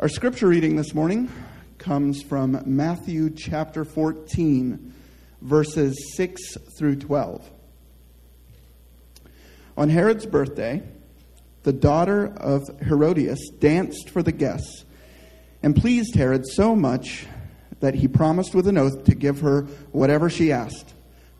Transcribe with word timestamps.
Our 0.00 0.08
scripture 0.08 0.48
reading 0.48 0.76
this 0.76 0.94
morning 0.94 1.30
comes 1.76 2.22
from 2.22 2.62
Matthew 2.64 3.28
chapter 3.28 3.84
14, 3.84 4.94
verses 5.42 6.14
6 6.16 6.56
through 6.78 6.96
12. 6.96 7.50
On 9.76 9.90
Herod's 9.90 10.24
birthday, 10.24 10.82
the 11.64 11.74
daughter 11.74 12.28
of 12.38 12.62
Herodias 12.80 13.50
danced 13.58 14.08
for 14.08 14.22
the 14.22 14.32
guests 14.32 14.86
and 15.62 15.76
pleased 15.76 16.14
Herod 16.14 16.46
so 16.46 16.74
much 16.74 17.26
that 17.80 17.96
he 17.96 18.08
promised 18.08 18.54
with 18.54 18.68
an 18.68 18.78
oath 18.78 19.04
to 19.04 19.14
give 19.14 19.40
her 19.40 19.64
whatever 19.92 20.30
she 20.30 20.50
asked. 20.50 20.94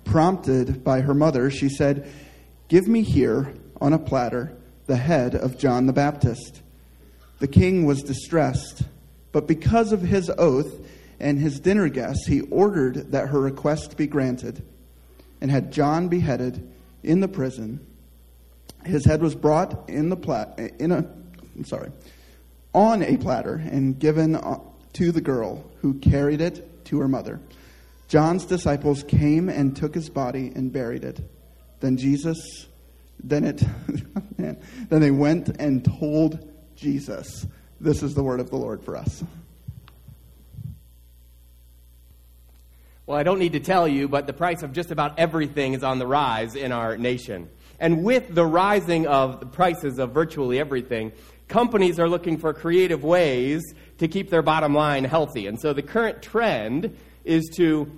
Prompted 0.04 0.84
by 0.84 1.00
her 1.00 1.14
mother, 1.14 1.50
she 1.50 1.70
said, 1.70 2.06
Give 2.68 2.86
me 2.86 3.00
here 3.04 3.54
on 3.80 3.94
a 3.94 3.98
platter 3.98 4.54
the 4.84 4.96
head 4.96 5.34
of 5.34 5.56
John 5.56 5.86
the 5.86 5.94
Baptist. 5.94 6.60
The 7.40 7.48
king 7.48 7.84
was 7.84 8.02
distressed, 8.02 8.82
but 9.32 9.48
because 9.48 9.92
of 9.92 10.02
his 10.02 10.30
oath 10.30 10.86
and 11.18 11.38
his 11.38 11.60
dinner 11.60 11.88
guests, 11.88 12.26
he 12.26 12.42
ordered 12.42 13.12
that 13.12 13.28
her 13.28 13.40
request 13.40 13.96
be 13.96 14.06
granted 14.06 14.62
and 15.40 15.50
had 15.50 15.72
John 15.72 16.08
beheaded 16.08 16.70
in 17.02 17.20
the 17.20 17.28
prison. 17.28 17.84
His 18.84 19.04
head 19.04 19.22
was 19.22 19.34
brought 19.34 19.88
in 19.88 20.08
the 20.08 20.16
plat 20.16 20.58
in 20.78 20.92
a 20.92 20.98
I'm 21.56 21.64
sorry 21.64 21.90
on 22.72 23.02
a 23.02 23.16
platter 23.16 23.54
and 23.54 23.98
given 23.98 24.36
uh, 24.36 24.58
to 24.94 25.12
the 25.12 25.20
girl 25.20 25.70
who 25.80 25.94
carried 25.94 26.40
it 26.40 26.84
to 26.86 27.00
her 27.00 27.08
mother. 27.08 27.40
John's 28.08 28.44
disciples 28.44 29.02
came 29.02 29.48
and 29.48 29.76
took 29.76 29.94
his 29.94 30.08
body 30.08 30.52
and 30.54 30.72
buried 30.72 31.04
it. 31.04 31.20
Then 31.80 31.96
Jesus, 31.96 32.66
then 33.22 33.44
it, 33.44 33.62
then 34.38 34.58
they 34.88 35.10
went 35.10 35.48
and 35.60 35.84
told 35.84 36.49
Jesus. 36.80 37.46
This 37.78 38.02
is 38.02 38.14
the 38.14 38.22
word 38.22 38.40
of 38.40 38.48
the 38.48 38.56
Lord 38.56 38.82
for 38.82 38.96
us. 38.96 39.22
Well, 43.06 43.18
I 43.18 43.22
don't 43.22 43.38
need 43.38 43.52
to 43.52 43.60
tell 43.60 43.86
you, 43.86 44.08
but 44.08 44.26
the 44.26 44.32
price 44.32 44.62
of 44.62 44.72
just 44.72 44.90
about 44.90 45.18
everything 45.18 45.74
is 45.74 45.82
on 45.82 45.98
the 45.98 46.06
rise 46.06 46.54
in 46.54 46.72
our 46.72 46.96
nation. 46.96 47.50
And 47.78 48.02
with 48.02 48.34
the 48.34 48.46
rising 48.46 49.06
of 49.06 49.40
the 49.40 49.46
prices 49.46 49.98
of 49.98 50.12
virtually 50.12 50.58
everything, 50.58 51.12
companies 51.48 52.00
are 52.00 52.08
looking 52.08 52.38
for 52.38 52.54
creative 52.54 53.04
ways 53.04 53.62
to 53.98 54.08
keep 54.08 54.30
their 54.30 54.42
bottom 54.42 54.74
line 54.74 55.04
healthy. 55.04 55.48
And 55.48 55.60
so 55.60 55.74
the 55.74 55.82
current 55.82 56.22
trend 56.22 56.96
is 57.24 57.50
to 57.56 57.90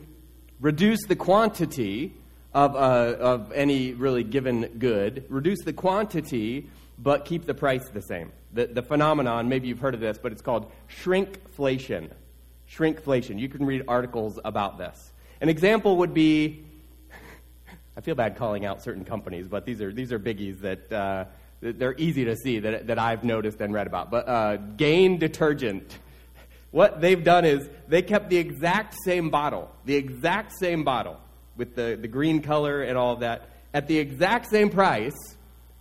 reduce 0.61 1.05
the 1.06 1.17
quantity 1.17 2.14
of, 2.52 2.74
uh, 2.74 2.78
of 2.78 3.52
any 3.52 3.92
really 3.92 4.24
given 4.24 4.67
good, 4.78 5.24
reduce 5.28 5.61
the 5.64 5.72
quantity, 5.72 6.69
but 6.98 7.24
keep 7.24 7.46
the 7.46 7.54
price 7.54 7.88
the 7.90 8.02
same. 8.02 8.32
The, 8.52 8.66
the 8.66 8.82
phenomenon, 8.82 9.48
maybe 9.48 9.68
you've 9.68 9.80
heard 9.80 9.94
of 9.94 10.00
this, 10.00 10.18
but 10.18 10.32
it's 10.32 10.42
called 10.42 10.70
shrinkflation. 11.02 12.10
Shrinkflation. 12.70 13.38
You 13.38 13.48
can 13.48 13.66
read 13.66 13.84
articles 13.88 14.38
about 14.44 14.78
this. 14.78 15.12
An 15.40 15.48
example 15.48 15.98
would 15.98 16.14
be 16.14 16.64
I 17.96 18.00
feel 18.00 18.14
bad 18.14 18.36
calling 18.36 18.64
out 18.64 18.82
certain 18.82 19.04
companies, 19.04 19.48
but 19.48 19.64
these 19.64 19.80
are, 19.80 19.92
these 19.92 20.12
are 20.12 20.18
biggies 20.18 20.60
that. 20.60 20.92
Uh, 20.92 21.24
they're 21.62 21.94
easy 21.96 22.24
to 22.24 22.36
see 22.36 22.58
that, 22.58 22.88
that 22.88 22.98
I've 22.98 23.22
noticed 23.22 23.60
and 23.60 23.72
read 23.72 23.86
about. 23.86 24.10
But 24.10 24.28
uh, 24.28 24.56
Gain 24.56 25.18
detergent, 25.18 25.96
what 26.72 27.00
they've 27.00 27.22
done 27.22 27.44
is 27.44 27.68
they 27.86 28.02
kept 28.02 28.30
the 28.30 28.36
exact 28.36 28.96
same 29.04 29.30
bottle, 29.30 29.70
the 29.84 29.94
exact 29.94 30.52
same 30.58 30.82
bottle 30.82 31.18
with 31.56 31.77
the, 31.77 31.96
the 32.00 32.08
green 32.08 32.42
color 32.42 32.82
and 32.82 32.98
all 32.98 33.12
of 33.12 33.20
that, 33.20 33.48
at 33.72 33.86
the 33.86 33.98
exact 33.98 34.50
same 34.50 34.70
price, 34.70 35.14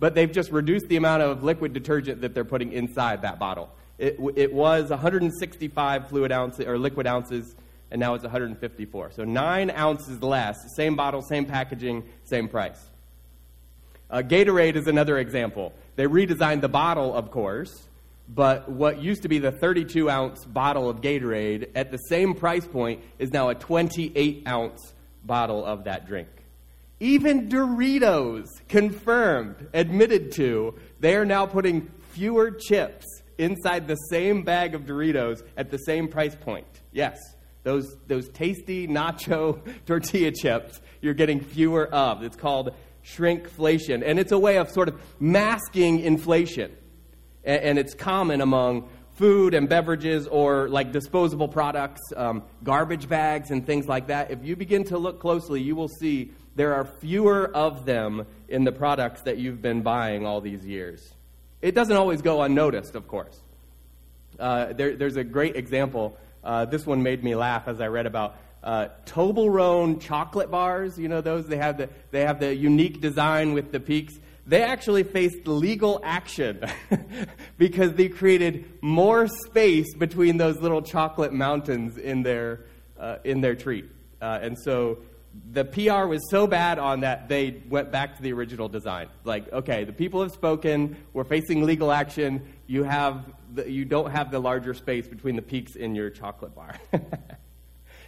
but 0.02 0.16
they've 0.16 0.32
just 0.32 0.50
reduced 0.50 0.88
the 0.88 0.96
amount 0.96 1.22
of 1.22 1.44
liquid 1.44 1.72
detergent 1.72 2.22
that 2.22 2.34
they're 2.34 2.44
putting 2.44 2.72
inside 2.72 3.22
that 3.22 3.38
bottle. 3.38 3.70
It, 3.98 4.18
it 4.34 4.52
was 4.52 4.90
165 4.90 6.08
fluid 6.08 6.32
ounces 6.32 6.66
or 6.66 6.76
liquid 6.76 7.06
ounces, 7.06 7.54
and 7.88 8.00
now 8.00 8.14
it's 8.14 8.24
154. 8.24 9.12
So 9.12 9.22
nine 9.22 9.70
ounces 9.70 10.20
less, 10.20 10.56
same 10.74 10.96
bottle, 10.96 11.22
same 11.22 11.46
packaging, 11.46 12.02
same 12.24 12.48
price. 12.48 12.84
Uh, 14.10 14.22
Gatorade 14.22 14.74
is 14.74 14.88
another 14.88 15.18
example. 15.18 15.72
They 15.94 16.06
redesigned 16.06 16.62
the 16.62 16.68
bottle, 16.68 17.14
of 17.14 17.30
course, 17.30 17.86
but 18.28 18.68
what 18.68 19.00
used 19.00 19.22
to 19.22 19.28
be 19.28 19.38
the 19.38 19.52
32 19.52 20.10
ounce 20.10 20.44
bottle 20.44 20.90
of 20.90 21.00
Gatorade 21.00 21.68
at 21.76 21.92
the 21.92 21.98
same 21.98 22.34
price 22.34 22.66
point 22.66 23.02
is 23.20 23.30
now 23.30 23.50
a 23.50 23.54
28 23.54 24.48
ounce 24.48 24.94
bottle 25.22 25.64
of 25.64 25.84
that 25.84 26.08
drink. 26.08 26.41
Even 27.02 27.48
Doritos 27.48 28.46
confirmed, 28.68 29.66
admitted 29.74 30.30
to, 30.34 30.76
they 31.00 31.16
are 31.16 31.24
now 31.24 31.46
putting 31.46 31.88
fewer 32.10 32.52
chips 32.52 33.04
inside 33.38 33.88
the 33.88 33.96
same 33.96 34.44
bag 34.44 34.76
of 34.76 34.82
Doritos 34.82 35.42
at 35.56 35.68
the 35.68 35.78
same 35.78 36.06
price 36.06 36.36
point. 36.36 36.64
Yes, 36.92 37.18
those, 37.64 37.96
those 38.06 38.28
tasty 38.28 38.86
nacho 38.86 39.58
tortilla 39.86 40.30
chips, 40.30 40.80
you're 41.00 41.12
getting 41.12 41.40
fewer 41.40 41.92
of. 41.92 42.22
It's 42.22 42.36
called 42.36 42.72
shrinkflation. 43.04 44.04
And 44.06 44.20
it's 44.20 44.30
a 44.30 44.38
way 44.38 44.58
of 44.58 44.70
sort 44.70 44.86
of 44.86 45.02
masking 45.18 45.98
inflation. 45.98 46.70
And, 47.42 47.62
and 47.62 47.78
it's 47.80 47.94
common 47.94 48.40
among 48.40 48.88
food 49.14 49.54
and 49.54 49.68
beverages 49.68 50.28
or 50.28 50.68
like 50.68 50.92
disposable 50.92 51.48
products, 51.48 52.00
um, 52.16 52.44
garbage 52.62 53.08
bags, 53.08 53.50
and 53.50 53.66
things 53.66 53.88
like 53.88 54.06
that. 54.06 54.30
If 54.30 54.44
you 54.44 54.54
begin 54.54 54.84
to 54.84 54.98
look 54.98 55.18
closely, 55.18 55.60
you 55.60 55.74
will 55.74 55.88
see 55.88 56.30
there 56.54 56.74
are 56.74 56.84
fewer 56.84 57.46
of 57.54 57.84
them 57.84 58.26
in 58.48 58.64
the 58.64 58.72
products 58.72 59.22
that 59.22 59.38
you've 59.38 59.62
been 59.62 59.82
buying 59.82 60.26
all 60.26 60.40
these 60.40 60.66
years. 60.66 61.12
It 61.60 61.74
doesn't 61.74 61.96
always 61.96 62.22
go 62.22 62.42
unnoticed, 62.42 62.94
of 62.94 63.08
course. 63.08 63.40
Uh, 64.38 64.72
there, 64.72 64.96
there's 64.96 65.16
a 65.16 65.24
great 65.24 65.56
example. 65.56 66.16
Uh, 66.42 66.64
this 66.64 66.84
one 66.84 67.02
made 67.02 67.22
me 67.22 67.34
laugh 67.34 67.68
as 67.68 67.80
I 67.80 67.86
read 67.86 68.06
about 68.06 68.36
uh, 68.62 68.88
Toblerone 69.06 70.00
chocolate 70.00 70.50
bars. 70.50 70.98
You 70.98 71.08
know 71.08 71.20
those? 71.20 71.46
They 71.46 71.56
have 71.56 71.78
the 71.78 71.88
they 72.10 72.22
have 72.22 72.40
the 72.40 72.54
unique 72.54 73.00
design 73.00 73.54
with 73.54 73.72
the 73.72 73.80
peaks. 73.80 74.14
They 74.46 74.62
actually 74.62 75.04
faced 75.04 75.46
legal 75.46 76.00
action 76.02 76.64
because 77.58 77.94
they 77.94 78.08
created 78.08 78.68
more 78.80 79.28
space 79.28 79.94
between 79.94 80.36
those 80.36 80.58
little 80.58 80.82
chocolate 80.82 81.32
mountains 81.32 81.96
in 81.96 82.22
their 82.22 82.64
uh, 82.98 83.18
in 83.24 83.40
their 83.40 83.54
treat, 83.54 83.88
uh, 84.20 84.38
and 84.42 84.58
so 84.58 84.98
the 85.52 85.64
PR 85.64 86.06
was 86.06 86.30
so 86.30 86.46
bad 86.46 86.78
on 86.78 87.00
that 87.00 87.28
they 87.28 87.62
went 87.68 87.92
back 87.92 88.16
to 88.16 88.22
the 88.22 88.32
original 88.32 88.68
design. 88.68 89.08
Like, 89.22 89.52
okay, 89.52 89.84
the 89.84 89.92
people 89.92 90.22
have 90.22 90.32
spoken. 90.32 90.96
We're 91.12 91.24
facing 91.24 91.64
legal 91.64 91.92
action. 91.92 92.46
You 92.66 92.84
have 92.84 93.24
the, 93.52 93.70
you 93.70 93.84
don't 93.84 94.10
have 94.10 94.30
the 94.30 94.38
larger 94.38 94.72
space 94.72 95.06
between 95.06 95.36
the 95.36 95.42
peaks 95.42 95.76
in 95.76 95.94
your 95.94 96.10
chocolate 96.10 96.54
bar. 96.54 96.74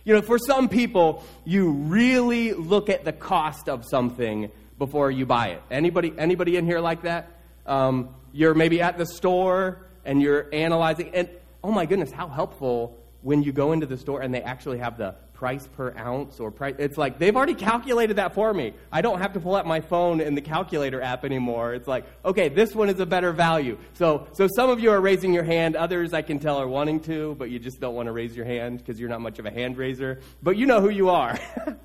You 0.04 0.12
know, 0.12 0.20
for 0.20 0.38
some 0.38 0.68
people, 0.68 1.24
you 1.46 1.70
really 1.70 2.52
look 2.52 2.90
at 2.90 3.04
the 3.04 3.12
cost 3.12 3.70
of 3.70 3.86
something 3.88 4.50
before 4.78 5.10
you 5.10 5.24
buy 5.24 5.48
it. 5.48 5.62
Anybody, 5.70 6.12
anybody 6.18 6.56
in 6.56 6.66
here 6.66 6.80
like 6.80 7.02
that? 7.02 7.30
Um, 7.64 8.14
you're 8.30 8.52
maybe 8.52 8.82
at 8.82 8.98
the 8.98 9.06
store 9.06 9.86
and 10.04 10.20
you're 10.20 10.46
analyzing, 10.52 11.14
and 11.14 11.30
oh 11.62 11.70
my 11.70 11.86
goodness, 11.86 12.12
how 12.12 12.28
helpful 12.28 12.98
when 13.22 13.42
you 13.42 13.52
go 13.52 13.72
into 13.72 13.86
the 13.86 13.96
store 13.96 14.20
and 14.20 14.34
they 14.34 14.42
actually 14.42 14.76
have 14.78 14.98
the 14.98 15.14
price 15.44 15.66
per 15.76 15.94
ounce 15.98 16.40
or 16.40 16.50
price. 16.50 16.74
It's 16.78 16.96
like 16.96 17.18
they've 17.18 17.36
already 17.36 17.54
calculated 17.54 18.16
that 18.16 18.32
for 18.32 18.54
me. 18.54 18.72
I 18.90 19.02
don't 19.02 19.18
have 19.18 19.34
to 19.34 19.40
pull 19.40 19.54
out 19.56 19.66
my 19.66 19.82
phone 19.82 20.22
in 20.22 20.34
the 20.34 20.40
calculator 20.40 21.02
app 21.02 21.22
anymore. 21.22 21.74
It's 21.74 21.86
like, 21.86 22.06
okay, 22.24 22.48
this 22.48 22.74
one 22.74 22.88
is 22.88 22.98
a 22.98 23.04
better 23.04 23.30
value. 23.30 23.76
So, 23.92 24.26
so 24.32 24.48
some 24.56 24.70
of 24.70 24.80
you 24.80 24.90
are 24.90 25.02
raising 25.02 25.34
your 25.34 25.42
hand. 25.42 25.76
Others 25.76 26.14
I 26.14 26.22
can 26.22 26.38
tell 26.38 26.56
are 26.56 26.66
wanting 26.66 27.00
to, 27.00 27.34
but 27.34 27.50
you 27.50 27.58
just 27.58 27.78
don't 27.78 27.94
want 27.94 28.06
to 28.06 28.12
raise 28.12 28.34
your 28.34 28.46
hand 28.46 28.78
because 28.78 28.98
you're 28.98 29.10
not 29.10 29.20
much 29.20 29.38
of 29.38 29.44
a 29.44 29.50
hand 29.50 29.76
raiser. 29.76 30.20
But 30.42 30.56
you 30.56 30.64
know 30.64 30.80
who 30.80 30.88
you 30.88 31.10
are. 31.10 31.38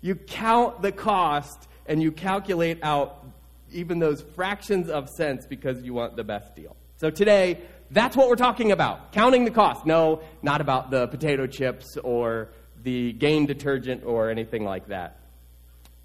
you 0.00 0.14
count 0.14 0.80
the 0.80 0.92
cost 0.92 1.66
and 1.86 2.00
you 2.00 2.12
calculate 2.12 2.78
out 2.84 3.26
even 3.72 3.98
those 3.98 4.22
fractions 4.22 4.88
of 4.88 5.08
cents 5.08 5.44
because 5.44 5.82
you 5.82 5.92
want 5.92 6.14
the 6.14 6.22
best 6.22 6.54
deal. 6.54 6.76
So 6.98 7.10
today, 7.10 7.62
that's 7.90 8.16
what 8.16 8.28
we're 8.28 8.36
talking 8.36 8.70
about. 8.70 9.12
Counting 9.12 9.44
the 9.44 9.50
cost. 9.50 9.84
No, 9.84 10.22
not 10.42 10.60
about 10.60 10.90
the 10.90 11.08
potato 11.08 11.46
chips 11.46 11.96
or 11.96 12.50
the 12.82 13.12
Gain 13.12 13.46
detergent 13.46 14.04
or 14.04 14.30
anything 14.30 14.64
like 14.64 14.88
that. 14.88 15.18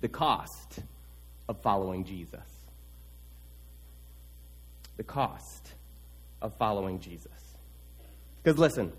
The 0.01 0.07
cost 0.07 0.79
of 1.47 1.61
following 1.61 2.05
Jesus. 2.05 2.41
The 4.97 5.03
cost 5.03 5.73
of 6.41 6.53
following 6.55 6.99
Jesus. 6.99 7.31
Because 8.43 8.59
listen, 8.59 8.91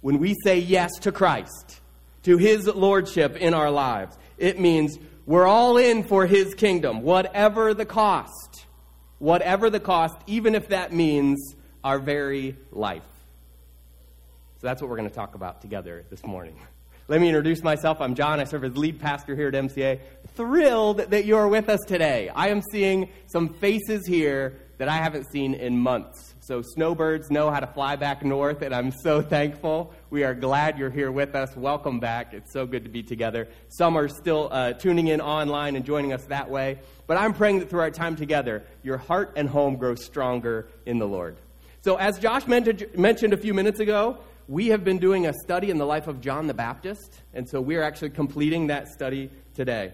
when 0.00 0.18
we 0.18 0.34
say 0.44 0.58
yes 0.58 0.90
to 1.00 1.12
Christ, 1.12 1.80
to 2.24 2.36
his 2.38 2.66
lordship 2.66 3.36
in 3.36 3.54
our 3.54 3.70
lives, 3.70 4.16
it 4.38 4.58
means 4.58 4.98
we're 5.26 5.46
all 5.46 5.76
in 5.76 6.04
for 6.04 6.26
his 6.26 6.54
kingdom, 6.54 7.02
whatever 7.02 7.74
the 7.74 7.86
cost. 7.86 8.66
Whatever 9.18 9.70
the 9.70 9.80
cost, 9.80 10.16
even 10.26 10.54
if 10.54 10.68
that 10.68 10.92
means 10.92 11.54
our 11.82 11.98
very 11.98 12.56
life. 12.72 13.02
So 14.60 14.66
that's 14.66 14.82
what 14.82 14.90
we're 14.90 14.96
going 14.96 15.08
to 15.08 15.14
talk 15.14 15.34
about 15.34 15.62
together 15.62 16.04
this 16.10 16.22
morning. 16.24 16.58
Let 17.06 17.20
me 17.20 17.28
introduce 17.28 17.62
myself. 17.62 18.00
I'm 18.00 18.14
John. 18.14 18.40
I 18.40 18.44
serve 18.44 18.64
as 18.64 18.78
lead 18.78 18.98
pastor 18.98 19.36
here 19.36 19.48
at 19.48 19.52
MCA. 19.52 20.00
Thrilled 20.36 20.96
that 21.10 21.26
you 21.26 21.36
are 21.36 21.46
with 21.46 21.68
us 21.68 21.80
today. 21.86 22.30
I 22.30 22.48
am 22.48 22.62
seeing 22.72 23.10
some 23.26 23.50
faces 23.50 24.06
here 24.06 24.58
that 24.78 24.88
I 24.88 24.96
haven't 24.96 25.30
seen 25.30 25.52
in 25.52 25.76
months. 25.76 26.34
So, 26.40 26.62
snowbirds 26.62 27.30
know 27.30 27.50
how 27.50 27.60
to 27.60 27.66
fly 27.66 27.96
back 27.96 28.24
north, 28.24 28.62
and 28.62 28.74
I'm 28.74 28.90
so 28.90 29.20
thankful. 29.36 29.92
We 30.08 30.24
are 30.24 30.32
glad 30.32 30.78
you're 30.78 30.88
here 30.88 31.12
with 31.12 31.34
us. 31.34 31.54
Welcome 31.54 32.00
back. 32.00 32.32
It's 32.32 32.54
so 32.54 32.64
good 32.64 32.84
to 32.84 32.90
be 32.90 33.02
together. 33.02 33.48
Some 33.68 33.98
are 33.98 34.08
still 34.08 34.48
uh, 34.50 34.72
tuning 34.72 35.08
in 35.08 35.20
online 35.20 35.76
and 35.76 35.84
joining 35.84 36.14
us 36.14 36.24
that 36.26 36.48
way. 36.48 36.78
But 37.06 37.18
I'm 37.18 37.34
praying 37.34 37.58
that 37.58 37.68
through 37.68 37.80
our 37.80 37.90
time 37.90 38.16
together, 38.16 38.64
your 38.82 38.96
heart 38.96 39.34
and 39.36 39.46
home 39.46 39.76
grow 39.76 39.94
stronger 39.94 40.68
in 40.86 40.98
the 40.98 41.06
Lord. 41.06 41.36
So, 41.82 41.96
as 41.96 42.18
Josh 42.18 42.46
mentioned 42.46 43.34
a 43.34 43.36
few 43.36 43.52
minutes 43.52 43.78
ago, 43.78 44.20
we 44.48 44.68
have 44.68 44.84
been 44.84 44.98
doing 44.98 45.26
a 45.26 45.32
study 45.32 45.70
in 45.70 45.78
the 45.78 45.86
life 45.86 46.06
of 46.06 46.20
John 46.20 46.46
the 46.46 46.54
Baptist, 46.54 47.22
and 47.32 47.48
so 47.48 47.60
we're 47.60 47.82
actually 47.82 48.10
completing 48.10 48.66
that 48.66 48.88
study 48.88 49.30
today. 49.54 49.92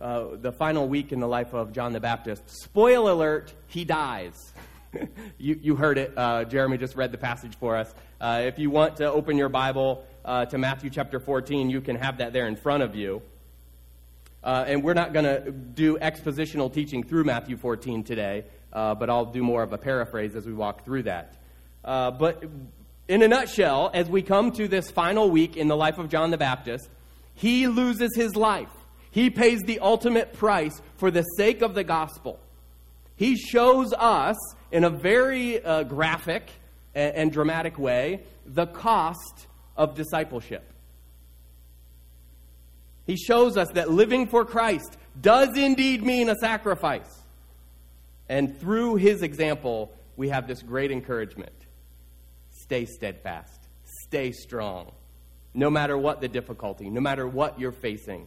Uh, 0.00 0.36
the 0.36 0.52
final 0.52 0.86
week 0.86 1.10
in 1.10 1.18
the 1.18 1.26
life 1.26 1.52
of 1.52 1.72
John 1.72 1.92
the 1.92 2.00
Baptist. 2.00 2.42
Spoil 2.46 3.10
alert, 3.10 3.52
he 3.66 3.84
dies. 3.84 4.52
you, 5.38 5.58
you 5.60 5.74
heard 5.74 5.98
it. 5.98 6.12
Uh, 6.16 6.44
Jeremy 6.44 6.78
just 6.78 6.94
read 6.94 7.10
the 7.10 7.18
passage 7.18 7.56
for 7.56 7.76
us. 7.76 7.92
Uh, 8.20 8.42
if 8.44 8.58
you 8.58 8.70
want 8.70 8.98
to 8.98 9.10
open 9.10 9.36
your 9.36 9.48
Bible 9.48 10.04
uh, 10.24 10.44
to 10.46 10.58
Matthew 10.58 10.90
chapter 10.90 11.18
14, 11.18 11.68
you 11.68 11.80
can 11.80 11.96
have 11.96 12.18
that 12.18 12.32
there 12.32 12.46
in 12.46 12.54
front 12.54 12.82
of 12.82 12.94
you. 12.94 13.22
Uh, 14.44 14.64
and 14.68 14.84
we're 14.84 14.94
not 14.94 15.12
going 15.12 15.24
to 15.24 15.50
do 15.50 15.98
expositional 15.98 16.72
teaching 16.72 17.02
through 17.02 17.24
Matthew 17.24 17.56
14 17.56 18.04
today, 18.04 18.44
uh, 18.72 18.94
but 18.94 19.10
I'll 19.10 19.24
do 19.24 19.42
more 19.42 19.64
of 19.64 19.72
a 19.72 19.78
paraphrase 19.78 20.36
as 20.36 20.46
we 20.46 20.52
walk 20.52 20.84
through 20.84 21.04
that. 21.04 21.36
But 21.82 22.44
in 23.08 23.22
a 23.22 23.28
nutshell, 23.28 23.90
as 23.94 24.08
we 24.08 24.22
come 24.22 24.50
to 24.52 24.66
this 24.66 24.90
final 24.90 25.30
week 25.30 25.56
in 25.56 25.68
the 25.68 25.76
life 25.76 25.98
of 25.98 26.08
John 26.08 26.30
the 26.30 26.38
Baptist, 26.38 26.88
he 27.34 27.68
loses 27.68 28.10
his 28.16 28.34
life. 28.34 28.70
He 29.10 29.30
pays 29.30 29.62
the 29.62 29.80
ultimate 29.80 30.32
price 30.32 30.80
for 30.96 31.10
the 31.10 31.22
sake 31.22 31.62
of 31.62 31.74
the 31.74 31.84
gospel. 31.84 32.40
He 33.14 33.36
shows 33.36 33.92
us 33.92 34.36
in 34.72 34.84
a 34.84 34.90
very 34.90 35.62
uh, 35.64 35.84
graphic 35.84 36.50
and, 36.94 37.14
and 37.14 37.32
dramatic 37.32 37.78
way 37.78 38.24
the 38.44 38.66
cost 38.66 39.46
of 39.76 39.94
discipleship. 39.94 40.64
He 43.06 43.16
shows 43.16 43.56
us 43.56 43.68
that 43.74 43.90
living 43.90 44.26
for 44.26 44.44
Christ 44.44 44.96
does 45.20 45.56
indeed 45.56 46.02
mean 46.02 46.28
a 46.28 46.34
sacrifice. 46.34 47.22
And 48.28 48.58
through 48.58 48.96
his 48.96 49.22
example, 49.22 49.92
we 50.16 50.28
have 50.30 50.48
this 50.48 50.62
great 50.62 50.90
encouragement 50.90 51.52
stay 52.66 52.84
steadfast, 52.84 53.68
stay 54.02 54.32
strong, 54.32 54.90
no 55.54 55.70
matter 55.70 55.96
what 55.96 56.20
the 56.20 56.26
difficulty, 56.26 56.90
no 56.90 57.00
matter 57.00 57.26
what 57.26 57.60
you're 57.60 57.70
facing. 57.70 58.26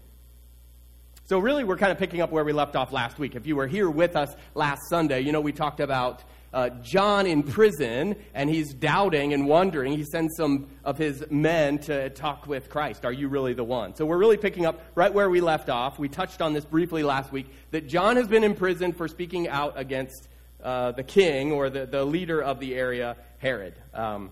So, 1.25 1.39
really, 1.39 1.65
we're 1.65 1.77
kind 1.77 1.91
of 1.91 1.99
picking 1.99 2.21
up 2.21 2.31
where 2.31 2.45
we 2.45 2.53
left 2.53 2.77
off 2.77 2.93
last 2.93 3.19
week. 3.19 3.35
If 3.35 3.45
you 3.45 3.57
were 3.57 3.67
here 3.67 3.89
with 3.89 4.15
us 4.15 4.33
last 4.55 4.79
Sunday, 4.89 5.19
you 5.19 5.33
know 5.33 5.41
we 5.41 5.51
talked 5.51 5.81
about 5.81 6.23
uh, 6.53 6.69
John 6.81 7.27
in 7.27 7.43
prison 7.43 8.15
and 8.33 8.49
he's 8.49 8.73
doubting 8.73 9.33
and 9.33 9.45
wondering. 9.45 9.91
He 9.95 10.05
sends 10.05 10.35
some 10.37 10.69
of 10.85 10.97
his 10.97 11.23
men 11.29 11.79
to 11.79 12.09
talk 12.09 12.47
with 12.47 12.69
Christ. 12.69 13.05
Are 13.05 13.11
you 13.11 13.27
really 13.27 13.53
the 13.53 13.63
one? 13.65 13.93
So, 13.93 14.05
we're 14.05 14.17
really 14.17 14.37
picking 14.37 14.65
up 14.65 14.81
right 14.95 15.13
where 15.13 15.29
we 15.29 15.41
left 15.41 15.69
off. 15.69 15.99
We 15.99 16.07
touched 16.07 16.41
on 16.41 16.53
this 16.53 16.63
briefly 16.63 17.03
last 17.03 17.33
week 17.33 17.47
that 17.71 17.87
John 17.87 18.15
has 18.15 18.27
been 18.29 18.45
in 18.45 18.55
prison 18.55 18.93
for 18.93 19.09
speaking 19.09 19.49
out 19.49 19.73
against 19.75 20.29
uh, 20.63 20.91
the 20.91 21.03
king 21.03 21.51
or 21.51 21.69
the, 21.69 21.85
the 21.85 22.03
leader 22.03 22.41
of 22.41 22.59
the 22.59 22.75
area, 22.75 23.15
Herod. 23.39 23.75
Um, 23.93 24.31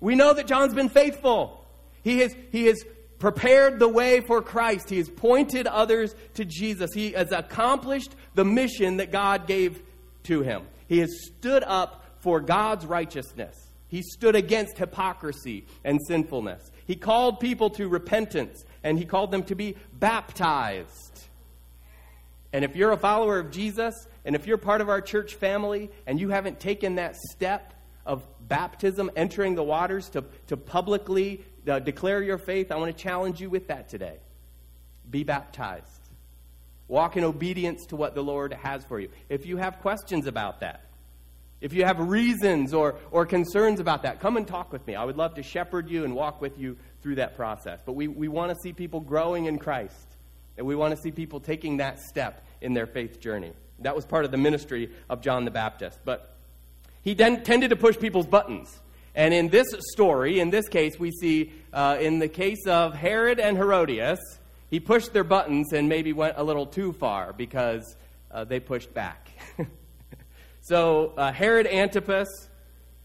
we 0.00 0.14
know 0.14 0.32
that 0.34 0.46
John's 0.46 0.74
been 0.74 0.88
faithful. 0.88 1.64
He 2.02 2.20
has, 2.20 2.34
he 2.52 2.66
has 2.66 2.84
prepared 3.18 3.78
the 3.78 3.88
way 3.88 4.20
for 4.20 4.42
Christ. 4.42 4.90
He 4.90 4.98
has 4.98 5.08
pointed 5.08 5.66
others 5.66 6.14
to 6.34 6.44
Jesus. 6.44 6.92
He 6.92 7.12
has 7.12 7.32
accomplished 7.32 8.14
the 8.34 8.44
mission 8.44 8.98
that 8.98 9.10
God 9.10 9.46
gave 9.46 9.82
to 10.24 10.42
him. 10.42 10.62
He 10.88 10.98
has 10.98 11.26
stood 11.26 11.62
up 11.62 12.04
for 12.20 12.40
God's 12.40 12.84
righteousness. 12.84 13.56
He 13.88 14.02
stood 14.02 14.34
against 14.34 14.76
hypocrisy 14.76 15.66
and 15.84 16.00
sinfulness. 16.06 16.70
He 16.86 16.96
called 16.96 17.40
people 17.40 17.70
to 17.70 17.88
repentance 17.88 18.64
and 18.82 18.98
he 18.98 19.04
called 19.04 19.30
them 19.30 19.44
to 19.44 19.54
be 19.54 19.76
baptized. 19.92 21.22
And 22.52 22.64
if 22.64 22.76
you're 22.76 22.92
a 22.92 22.96
follower 22.96 23.38
of 23.38 23.50
Jesus 23.50 24.06
and 24.24 24.34
if 24.34 24.46
you're 24.46 24.58
part 24.58 24.80
of 24.80 24.88
our 24.88 25.00
church 25.00 25.34
family 25.34 25.90
and 26.06 26.18
you 26.18 26.30
haven't 26.30 26.60
taken 26.60 26.94
that 26.94 27.16
step 27.16 27.74
of 28.06 28.22
baptism, 28.48 29.10
entering 29.16 29.54
the 29.54 29.62
waters 29.62 30.08
to, 30.10 30.24
to 30.48 30.56
publicly 30.56 31.44
uh, 31.68 31.78
declare 31.78 32.22
your 32.22 32.38
faith, 32.38 32.70
I 32.72 32.76
want 32.76 32.96
to 32.96 33.02
challenge 33.02 33.40
you 33.40 33.50
with 33.50 33.68
that 33.68 33.88
today. 33.88 34.16
Be 35.10 35.24
baptized. 35.24 35.86
Walk 36.88 37.16
in 37.16 37.24
obedience 37.24 37.86
to 37.86 37.96
what 37.96 38.14
the 38.14 38.22
Lord 38.22 38.52
has 38.52 38.84
for 38.84 39.00
you. 39.00 39.08
If 39.28 39.46
you 39.46 39.56
have 39.56 39.80
questions 39.80 40.26
about 40.26 40.60
that, 40.60 40.82
if 41.60 41.72
you 41.72 41.84
have 41.84 41.98
reasons 41.98 42.74
or, 42.74 42.96
or 43.10 43.24
concerns 43.24 43.80
about 43.80 44.02
that, 44.02 44.20
come 44.20 44.36
and 44.36 44.46
talk 44.46 44.70
with 44.70 44.86
me. 44.86 44.94
I 44.94 45.04
would 45.04 45.16
love 45.16 45.34
to 45.36 45.42
shepherd 45.42 45.88
you 45.88 46.04
and 46.04 46.14
walk 46.14 46.42
with 46.42 46.58
you 46.58 46.76
through 47.02 47.14
that 47.16 47.36
process. 47.36 47.80
But 47.86 47.92
we, 47.92 48.06
we 48.06 48.28
want 48.28 48.52
to 48.52 48.56
see 48.62 48.74
people 48.74 49.00
growing 49.00 49.46
in 49.46 49.58
Christ, 49.58 50.16
and 50.58 50.66
we 50.66 50.74
want 50.74 50.94
to 50.94 51.00
see 51.00 51.10
people 51.10 51.40
taking 51.40 51.78
that 51.78 52.00
step 52.00 52.44
in 52.60 52.74
their 52.74 52.86
faith 52.86 53.18
journey. 53.18 53.52
That 53.80 53.96
was 53.96 54.04
part 54.04 54.24
of 54.24 54.30
the 54.30 54.36
ministry 54.36 54.90
of 55.10 55.20
John 55.20 55.44
the 55.44 55.50
Baptist. 55.50 55.98
But 56.04 56.34
he 57.02 57.14
then 57.14 57.42
tended 57.42 57.70
to 57.70 57.76
push 57.76 57.98
people's 57.98 58.26
buttons. 58.26 58.80
And 59.14 59.32
in 59.32 59.48
this 59.48 59.66
story, 59.92 60.40
in 60.40 60.50
this 60.50 60.68
case, 60.68 60.98
we 60.98 61.10
see 61.10 61.52
uh, 61.72 61.98
in 62.00 62.18
the 62.18 62.28
case 62.28 62.66
of 62.66 62.94
Herod 62.94 63.38
and 63.38 63.56
Herodias, 63.56 64.18
he 64.70 64.80
pushed 64.80 65.12
their 65.12 65.24
buttons 65.24 65.72
and 65.72 65.88
maybe 65.88 66.12
went 66.12 66.34
a 66.36 66.42
little 66.42 66.66
too 66.66 66.92
far 66.92 67.32
because 67.32 67.96
uh, 68.30 68.44
they 68.44 68.58
pushed 68.58 68.92
back. 68.92 69.28
so 70.62 71.12
uh, 71.16 71.32
Herod 71.32 71.66
Antipas 71.66 72.48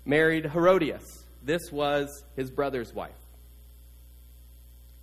married 0.05 0.45
Herodias. 0.45 1.25
This 1.43 1.71
was 1.71 2.23
his 2.35 2.49
brother's 2.49 2.93
wife. 2.93 3.11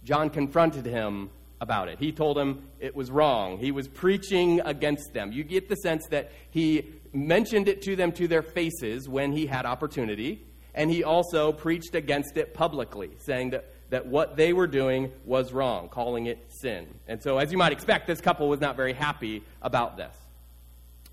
John 0.02 0.30
confronted 0.30 0.86
him 0.86 1.30
about 1.66 1.88
it. 1.88 1.98
He 1.98 2.12
told 2.12 2.38
him 2.38 2.62
it 2.78 2.94
was 2.94 3.10
wrong. 3.10 3.58
He 3.58 3.72
was 3.72 3.88
preaching 3.88 4.60
against 4.64 5.12
them. 5.12 5.32
You 5.32 5.42
get 5.42 5.68
the 5.68 5.74
sense 5.74 6.06
that 6.10 6.30
he 6.50 6.86
mentioned 7.12 7.66
it 7.66 7.82
to 7.82 7.96
them 7.96 8.12
to 8.12 8.28
their 8.28 8.42
faces 8.42 9.08
when 9.08 9.32
he 9.32 9.46
had 9.46 9.66
opportunity 9.66 10.46
and 10.76 10.90
he 10.90 11.02
also 11.02 11.52
preached 11.52 11.94
against 11.94 12.36
it 12.36 12.54
publicly, 12.54 13.10
saying 13.18 13.50
that, 13.50 13.72
that 13.90 14.06
what 14.06 14.36
they 14.36 14.52
were 14.52 14.66
doing 14.66 15.10
was 15.24 15.52
wrong, 15.52 15.88
calling 15.88 16.26
it 16.26 16.38
sin. 16.60 16.86
And 17.08 17.20
so, 17.20 17.38
as 17.38 17.50
you 17.50 17.58
might 17.58 17.72
expect, 17.72 18.06
this 18.06 18.20
couple 18.20 18.48
was 18.48 18.60
not 18.60 18.76
very 18.76 18.92
happy 18.92 19.42
about 19.62 19.96
this. 19.96 20.14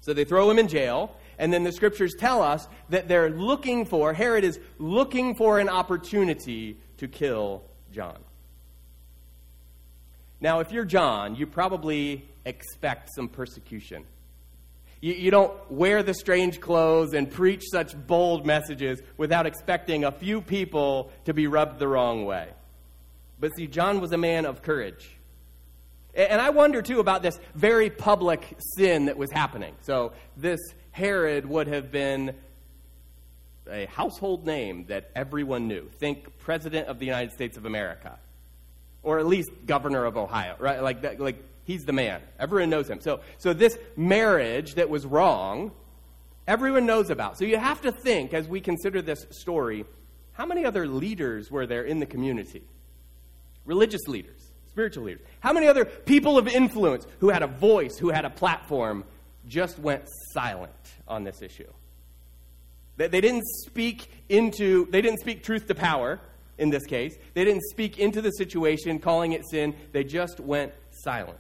So 0.02 0.14
they 0.14 0.26
throw 0.26 0.52
him 0.52 0.60
in 0.60 0.68
jail, 0.68 1.16
and 1.40 1.52
then 1.52 1.64
the 1.64 1.72
scriptures 1.72 2.14
tell 2.20 2.42
us 2.42 2.68
that 2.90 3.08
they're 3.08 3.30
looking 3.30 3.86
for, 3.86 4.14
Herod 4.14 4.44
is 4.44 4.60
looking 4.78 5.34
for 5.34 5.60
an 5.60 5.70
opportunity 5.70 6.78
to 6.98 7.08
kill 7.08 7.64
John. 7.94 8.18
Now, 10.44 10.60
if 10.60 10.74
you're 10.74 10.84
John, 10.84 11.36
you 11.36 11.48
probably 11.48 12.28
expect 12.44 13.12
some 13.16 13.30
persecution. 13.30 14.04
You, 15.00 15.14
you 15.14 15.32
don't 15.32 15.54
wear 15.72 16.04
the 16.04 16.14
strange 16.14 16.60
clothes 16.60 17.14
and 17.14 17.32
preach 17.32 17.64
such 17.72 17.96
bold 17.96 18.46
messages 18.46 19.02
without 19.16 19.46
expecting 19.46 20.04
a 20.04 20.12
few 20.12 20.42
people 20.42 21.14
to 21.24 21.34
be 21.34 21.48
rubbed 21.48 21.80
the 21.80 21.88
wrong 21.88 22.26
way. 22.26 22.50
But 23.40 23.56
see, 23.56 23.68
John 23.68 24.02
was 24.02 24.12
a 24.12 24.18
man 24.18 24.46
of 24.46 24.62
courage. 24.62 25.16
And 26.14 26.42
I 26.42 26.50
wonder, 26.50 26.82
too, 26.82 27.00
about 27.00 27.24
this 27.24 27.40
very 27.56 27.90
public 27.90 28.58
sin 28.76 29.06
that 29.06 29.16
was 29.16 29.32
happening. 29.32 29.76
So, 29.84 30.12
this 30.36 30.60
Herod 30.92 31.46
would 31.46 31.68
have 31.68 31.90
been 31.90 32.36
a 33.72 33.86
household 33.86 34.46
name 34.46 34.88
that 34.88 35.10
everyone 35.16 35.70
knew. 35.70 35.88
Think 36.02 36.38
President 36.40 36.90
of 36.90 37.00
the 37.00 37.06
United 37.06 37.32
States 37.32 37.56
of 37.56 37.66
America, 37.66 38.20
or 39.04 39.20
at 39.20 39.28
least 39.28 39.52
Governor 39.66 40.06
of 40.06 40.18
Ohio, 40.18 40.56
right? 40.60 40.82
Like, 40.82 41.02
that, 41.02 41.20
like 41.20 41.44
He's 41.66 41.86
the 41.86 41.94
man. 41.94 42.22
Everyone 42.40 42.70
knows 42.70 42.90
him. 42.90 43.00
So, 43.00 43.22
so 43.38 43.54
this 43.54 43.78
marriage 43.96 44.76
that 44.76 44.90
was 44.90 45.06
wrong, 45.06 45.72
everyone 46.46 46.86
knows 46.86 47.10
about. 47.10 47.38
So 47.38 47.46
you 47.46 47.58
have 47.58 47.82
to 47.82 47.92
think, 47.92 48.34
as 48.34 48.48
we 48.48 48.60
consider 48.60 49.02
this 49.02 49.26
story, 49.32 49.86
how 50.34 50.46
many 50.46 50.66
other 50.66 50.88
leaders 50.88 51.50
were 51.50 51.66
there 51.66 51.84
in 51.84 52.00
the 52.00 52.06
community? 52.06 52.64
Religious 53.66 54.08
leaders, 54.08 54.52
spiritual 54.68 55.06
leaders. 55.06 55.26
How 55.40 55.54
many 55.54 55.68
other 55.68 55.86
people 55.86 56.38
of 56.38 56.50
influence 56.50 57.08
who 57.20 57.30
had 57.30 57.44
a 57.44 57.48
voice, 57.48 57.98
who 57.98 58.10
had 58.10 58.26
a 58.26 58.30
platform, 58.30 59.06
just 59.48 59.80
went 59.80 60.04
silent 60.34 60.74
on 61.08 61.24
this 61.24 61.42
issue? 61.42 61.72
They, 62.98 63.08
they 63.08 63.22
didn't 63.22 63.46
speak 63.66 64.12
into, 64.28 64.86
they 64.88 65.02
didn't 65.02 65.22
speak 65.22 65.44
truth 65.44 65.68
to 65.68 65.76
power 65.76 66.20
in 66.58 66.70
this 66.70 66.86
case. 66.86 67.18
They 67.34 67.44
didn't 67.44 67.64
speak 67.64 68.00
into 68.00 68.22
the 68.22 68.32
situation, 68.32 69.00
calling 69.00 69.34
it 69.34 69.48
sin. 69.50 69.76
They 69.92 70.04
just 70.04 70.40
went 70.40 70.74
silent. 70.92 71.40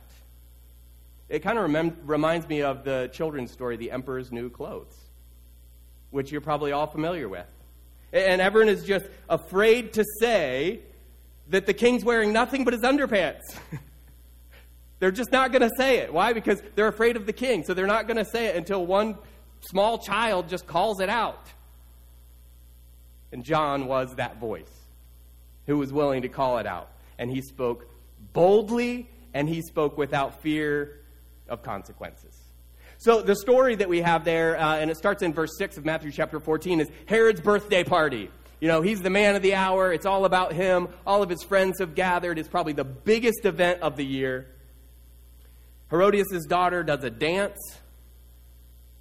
It 1.29 1.39
kind 1.39 1.57
of 1.57 1.69
remem- 1.69 1.95
reminds 2.03 2.47
me 2.47 2.61
of 2.61 2.83
the 2.83 3.09
children's 3.13 3.51
story, 3.51 3.77
The 3.77 3.91
Emperor's 3.91 4.31
New 4.31 4.49
Clothes, 4.49 4.95
which 6.11 6.31
you're 6.31 6.41
probably 6.41 6.71
all 6.71 6.87
familiar 6.87 7.27
with. 7.27 7.47
And 8.11 8.41
everyone 8.41 8.69
is 8.69 8.83
just 8.83 9.05
afraid 9.29 9.93
to 9.93 10.05
say 10.19 10.81
that 11.49 11.65
the 11.65 11.73
king's 11.73 12.03
wearing 12.03 12.31
nothing 12.31 12.63
but 12.63 12.73
his 12.73 12.83
underpants. 12.83 13.41
they're 14.99 15.11
just 15.11 15.31
not 15.31 15.51
going 15.51 15.63
to 15.63 15.71
say 15.77 15.97
it. 15.97 16.13
Why? 16.13 16.33
Because 16.33 16.61
they're 16.75 16.87
afraid 16.87 17.17
of 17.17 17.25
the 17.25 17.33
king. 17.33 17.63
So 17.63 17.73
they're 17.73 17.87
not 17.87 18.07
going 18.07 18.17
to 18.17 18.25
say 18.25 18.47
it 18.47 18.55
until 18.55 18.85
one 18.85 19.17
small 19.61 19.97
child 19.97 20.49
just 20.49 20.67
calls 20.67 20.99
it 20.99 21.09
out. 21.09 21.47
And 23.31 23.43
John 23.43 23.87
was 23.87 24.13
that 24.15 24.39
voice 24.39 24.82
who 25.67 25.77
was 25.77 25.93
willing 25.93 26.23
to 26.23 26.29
call 26.29 26.57
it 26.57 26.65
out. 26.65 26.89
And 27.17 27.29
he 27.29 27.41
spoke 27.41 27.89
boldly 28.33 29.09
and 29.33 29.47
he 29.47 29.61
spoke 29.61 29.97
without 29.97 30.41
fear 30.41 30.99
of 31.47 31.63
consequences. 31.63 32.39
So 32.97 33.21
the 33.21 33.35
story 33.35 33.75
that 33.75 33.89
we 33.89 34.01
have 34.01 34.23
there, 34.23 34.57
uh, 34.57 34.77
and 34.77 34.89
it 34.89 34.97
starts 34.97 35.23
in 35.23 35.33
verse 35.33 35.57
6 35.57 35.77
of 35.77 35.85
Matthew 35.85 36.11
chapter 36.11 36.39
14, 36.39 36.79
is 36.79 36.89
Herod's 37.05 37.41
birthday 37.41 37.83
party. 37.83 38.29
You 38.61 38.69
know, 38.69 38.81
he's 38.81 39.01
the 39.01 39.09
man 39.09 39.35
of 39.35 39.41
the 39.41 39.55
hour. 39.55 39.91
It's 39.91 40.05
all 40.05 40.23
about 40.23 40.53
him. 40.53 40.87
All 41.05 41.21
of 41.21 41.29
his 41.29 41.43
friends 41.43 41.79
have 41.79 41.95
gathered. 41.95 42.39
It's 42.39 42.47
probably 42.47 42.71
the 42.71 42.85
biggest 42.85 43.43
event 43.43 43.81
of 43.81 43.97
the 43.97 44.05
year. 44.05 44.47
Herodias' 45.89 46.45
daughter 46.45 46.81
does 46.81 47.03
a 47.03 47.09
dance, 47.09 47.59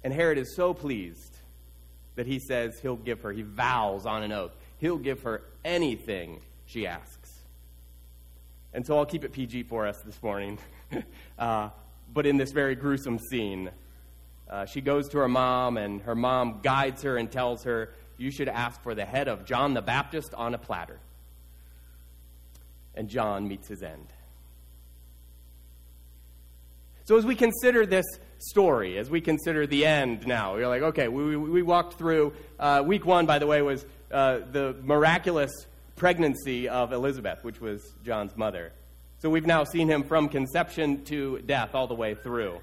and 0.03 0.13
Herod 0.13 0.37
is 0.37 0.53
so 0.55 0.73
pleased 0.73 1.37
that 2.15 2.27
he 2.27 2.39
says 2.39 2.77
he'll 2.81 2.97
give 2.97 3.21
her, 3.21 3.31
he 3.31 3.41
vows 3.41 4.05
on 4.05 4.21
an 4.21 4.31
oath, 4.31 4.51
he'll 4.79 4.97
give 4.97 5.21
her 5.21 5.43
anything 5.63 6.41
she 6.65 6.87
asks. 6.87 7.31
And 8.73 8.85
so 8.85 8.97
I'll 8.97 9.05
keep 9.05 9.23
it 9.23 9.31
PG 9.31 9.63
for 9.63 9.87
us 9.87 10.01
this 10.01 10.21
morning. 10.23 10.57
uh, 11.39 11.69
but 12.11 12.25
in 12.25 12.37
this 12.37 12.51
very 12.51 12.75
gruesome 12.75 13.19
scene, 13.19 13.69
uh, 14.49 14.65
she 14.65 14.81
goes 14.81 15.09
to 15.09 15.19
her 15.19 15.27
mom, 15.27 15.77
and 15.77 16.01
her 16.01 16.15
mom 16.15 16.59
guides 16.61 17.03
her 17.03 17.17
and 17.17 17.31
tells 17.31 17.63
her, 17.63 17.93
You 18.17 18.31
should 18.31 18.49
ask 18.49 18.81
for 18.81 18.95
the 18.95 19.05
head 19.05 19.27
of 19.27 19.45
John 19.45 19.73
the 19.73 19.81
Baptist 19.81 20.33
on 20.33 20.53
a 20.53 20.57
platter. 20.57 20.99
And 22.95 23.09
John 23.09 23.47
meets 23.47 23.67
his 23.67 23.81
end. 23.81 24.07
So, 27.05 27.17
as 27.17 27.25
we 27.25 27.35
consider 27.35 27.85
this 27.85 28.05
story, 28.37 28.97
as 28.97 29.09
we 29.09 29.21
consider 29.21 29.67
the 29.67 29.85
end 29.85 30.25
now, 30.25 30.55
you're 30.55 30.67
like, 30.67 30.81
okay, 30.81 31.07
we, 31.07 31.35
we 31.35 31.61
walked 31.61 31.97
through. 31.97 32.33
Uh, 32.59 32.83
week 32.85 33.05
one, 33.05 33.25
by 33.25 33.39
the 33.39 33.47
way, 33.47 33.61
was 33.61 33.85
uh, 34.11 34.39
the 34.51 34.75
miraculous 34.83 35.51
pregnancy 35.95 36.67
of 36.69 36.91
Elizabeth, 36.93 37.43
which 37.43 37.61
was 37.61 37.93
John's 38.03 38.35
mother. 38.35 38.71
So, 39.19 39.29
we've 39.29 39.45
now 39.45 39.63
seen 39.63 39.87
him 39.87 40.03
from 40.03 40.27
conception 40.27 41.05
to 41.05 41.39
death 41.39 41.75
all 41.75 41.87
the 41.87 41.95
way 41.95 42.13
through. 42.13 42.59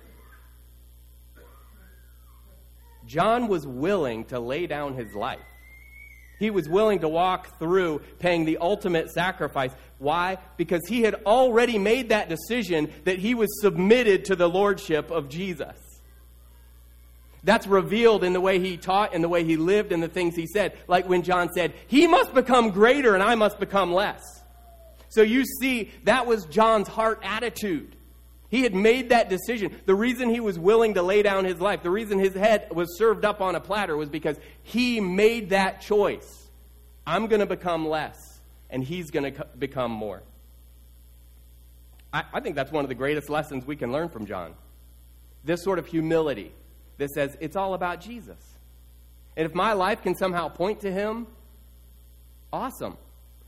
John 3.06 3.48
was 3.48 3.66
willing 3.66 4.26
to 4.26 4.38
lay 4.38 4.66
down 4.66 4.94
his 4.94 5.14
life. 5.14 5.40
He 6.38 6.50
was 6.50 6.68
willing 6.68 7.00
to 7.00 7.08
walk 7.08 7.58
through 7.58 8.00
paying 8.18 8.44
the 8.46 8.58
ultimate 8.58 9.10
sacrifice. 9.10 9.72
Why? 9.98 10.38
Because 10.56 10.80
he 10.88 11.02
had 11.02 11.16
already 11.26 11.76
made 11.76 12.08
that 12.08 12.28
decision 12.28 12.90
that 13.04 13.18
he 13.18 13.34
was 13.34 13.60
submitted 13.60 14.26
to 14.26 14.36
the 14.36 14.48
lordship 14.48 15.10
of 15.10 15.28
Jesus. 15.28 15.89
That's 17.42 17.66
revealed 17.66 18.22
in 18.22 18.32
the 18.32 18.40
way 18.40 18.58
he 18.58 18.76
taught, 18.76 19.14
in 19.14 19.22
the 19.22 19.28
way 19.28 19.44
he 19.44 19.56
lived, 19.56 19.92
in 19.92 20.00
the 20.00 20.08
things 20.08 20.36
he 20.36 20.46
said. 20.46 20.76
Like 20.88 21.08
when 21.08 21.22
John 21.22 21.50
said, 21.52 21.72
He 21.86 22.06
must 22.06 22.34
become 22.34 22.70
greater 22.70 23.14
and 23.14 23.22
I 23.22 23.34
must 23.34 23.58
become 23.58 23.92
less. 23.92 24.22
So 25.08 25.22
you 25.22 25.44
see, 25.44 25.90
that 26.04 26.26
was 26.26 26.44
John's 26.46 26.88
heart 26.88 27.20
attitude. 27.22 27.96
He 28.48 28.62
had 28.62 28.74
made 28.74 29.10
that 29.10 29.28
decision. 29.28 29.74
The 29.86 29.94
reason 29.94 30.28
he 30.28 30.40
was 30.40 30.58
willing 30.58 30.94
to 30.94 31.02
lay 31.02 31.22
down 31.22 31.44
his 31.44 31.60
life, 31.60 31.82
the 31.82 31.90
reason 31.90 32.18
his 32.18 32.34
head 32.34 32.68
was 32.72 32.98
served 32.98 33.24
up 33.24 33.40
on 33.40 33.54
a 33.54 33.60
platter 33.60 33.96
was 33.96 34.08
because 34.08 34.36
he 34.62 35.00
made 35.00 35.50
that 35.50 35.80
choice. 35.80 36.48
I'm 37.06 37.28
going 37.28 37.40
to 37.40 37.46
become 37.46 37.88
less, 37.88 38.40
and 38.68 38.82
he's 38.82 39.10
going 39.10 39.34
to 39.34 39.46
become 39.56 39.92
more. 39.92 40.22
I, 42.12 42.24
I 42.32 42.40
think 42.40 42.56
that's 42.56 42.72
one 42.72 42.84
of 42.84 42.88
the 42.88 42.94
greatest 42.96 43.30
lessons 43.30 43.64
we 43.64 43.76
can 43.76 43.92
learn 43.92 44.08
from 44.08 44.26
John. 44.26 44.54
This 45.44 45.62
sort 45.62 45.78
of 45.78 45.86
humility 45.86 46.52
that 47.00 47.10
says 47.10 47.36
it's 47.40 47.56
all 47.56 47.74
about 47.74 48.00
Jesus. 48.00 48.38
And 49.36 49.46
if 49.46 49.54
my 49.54 49.72
life 49.72 50.02
can 50.02 50.14
somehow 50.14 50.48
point 50.48 50.80
to 50.80 50.92
him, 50.92 51.26
awesome. 52.52 52.96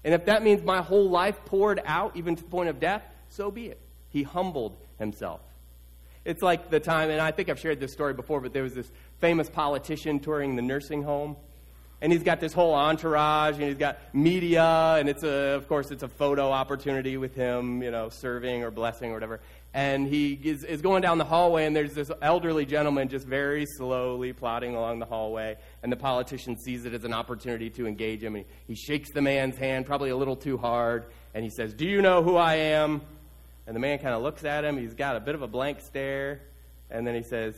And 0.05 0.15
if 0.15 0.25
that 0.27 0.43
means 0.43 0.63
my 0.63 0.83
whole 0.83 1.09
life 1.09 1.39
poured 1.45 1.81
out, 1.85 2.17
even 2.17 2.35
to 2.35 2.43
the 2.43 2.49
point 2.49 2.69
of 2.69 2.81
death, 2.81 3.05
so 3.29 3.51
be 3.51 3.67
it. 3.67 3.79
He 4.11 4.23
humbled 4.23 4.77
himself. 4.99 5.41
It's 6.25 6.43
like 6.43 6.71
the 6.71 6.81
time, 6.81 7.11
and 7.11 7.21
I 7.21 7.31
think 7.31 7.49
I've 7.49 7.59
shared 7.59 7.81
this 7.81 7.93
story 7.93 8.15
before, 8.15 8.41
but 8.41 8.53
there 8.53 8.63
was 8.63 8.75
this 8.75 8.91
famous 9.21 9.49
politician 9.51 10.21
touring 10.21 10.57
the 10.57 10.63
nursing 10.63 11.03
home. 11.03 11.37
And 12.01 12.13
he's 12.13 12.23
got 12.23 12.41
this 12.41 12.53
whole 12.53 12.75
entourage, 12.75 13.55
and 13.55 13.65
he's 13.65 13.77
got 13.77 13.99
media, 14.13 14.97
and 14.99 15.09
it's 15.09 15.23
a, 15.23 15.55
of 15.55 15.69
course, 15.69 15.91
it's 15.91 16.03
a 16.03 16.09
photo 16.09 16.51
opportunity 16.51 17.17
with 17.17 17.35
him, 17.35 17.83
you 17.83 17.91
know, 17.91 18.09
serving 18.09 18.65
or 18.65 18.71
blessing 18.73 19.11
or 19.11 19.15
whatever. 19.15 19.41
And 19.75 20.07
he 20.07 20.39
is, 20.43 20.65
is 20.65 20.83
going 20.83 21.01
down 21.01 21.17
the 21.17 21.25
hallway, 21.25 21.65
and 21.65 21.75
there's 21.75 21.95
this 21.95 22.11
elderly 22.21 22.67
gentleman 22.67 23.09
just 23.09 23.27
very 23.27 23.65
slowly 23.65 24.35
plodding 24.35 24.75
along 24.75 24.99
the 24.99 25.07
hallway. 25.07 25.57
And 25.83 25.91
the 25.91 25.97
politician 25.97 26.59
sees 26.59 26.85
it 26.85 26.93
as 26.93 27.05
an 27.05 27.15
opportunity 27.15 27.71
to 27.71 27.87
engage 27.87 28.23
him. 28.23 28.37
And 28.37 28.45
he 28.67 28.75
shakes 28.75 29.11
the 29.13 29.23
man's 29.23 29.57
hand, 29.57 29.87
probably 29.87 30.11
a 30.11 30.17
little 30.17 30.37
too 30.37 30.59
hard, 30.59 31.07
and 31.35 31.43
he 31.43 31.51
says, 31.51 31.73
Do 31.73 31.87
you 31.87 32.03
know 32.03 32.23
who 32.23 32.37
I 32.37 32.57
am? 32.57 33.01
And 33.67 33.75
the 33.75 33.81
man 33.81 33.99
kind 33.99 34.15
of 34.15 34.23
looks 34.23 34.45
at 34.45 34.65
him. 34.65 34.77
He's 34.77 34.95
got 34.95 35.17
a 35.17 35.21
bit 35.21 35.35
of 35.35 35.41
a 35.41 35.47
blank 35.47 35.81
stare. 35.81 36.43
And 36.91 37.07
then 37.07 37.15
he 37.15 37.23
says, 37.23 37.55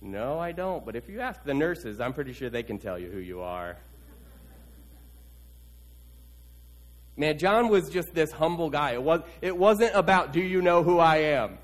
No, 0.00 0.38
I 0.38 0.52
don't. 0.52 0.86
But 0.86 0.96
if 0.96 1.10
you 1.10 1.20
ask 1.20 1.44
the 1.44 1.52
nurses, 1.52 2.00
I'm 2.00 2.14
pretty 2.14 2.32
sure 2.32 2.48
they 2.48 2.62
can 2.62 2.78
tell 2.78 2.98
you 2.98 3.10
who 3.10 3.18
you 3.18 3.42
are. 3.42 3.76
Man, 7.20 7.36
John 7.36 7.68
was 7.68 7.90
just 7.90 8.14
this 8.14 8.32
humble 8.32 8.70
guy. 8.70 8.92
It, 8.92 9.02
was, 9.02 9.20
it 9.42 9.54
wasn't 9.54 9.94
about, 9.94 10.32
Do 10.32 10.40
you 10.40 10.62
know 10.62 10.82
who 10.82 10.98
I 10.98 11.18
am? 11.18 11.58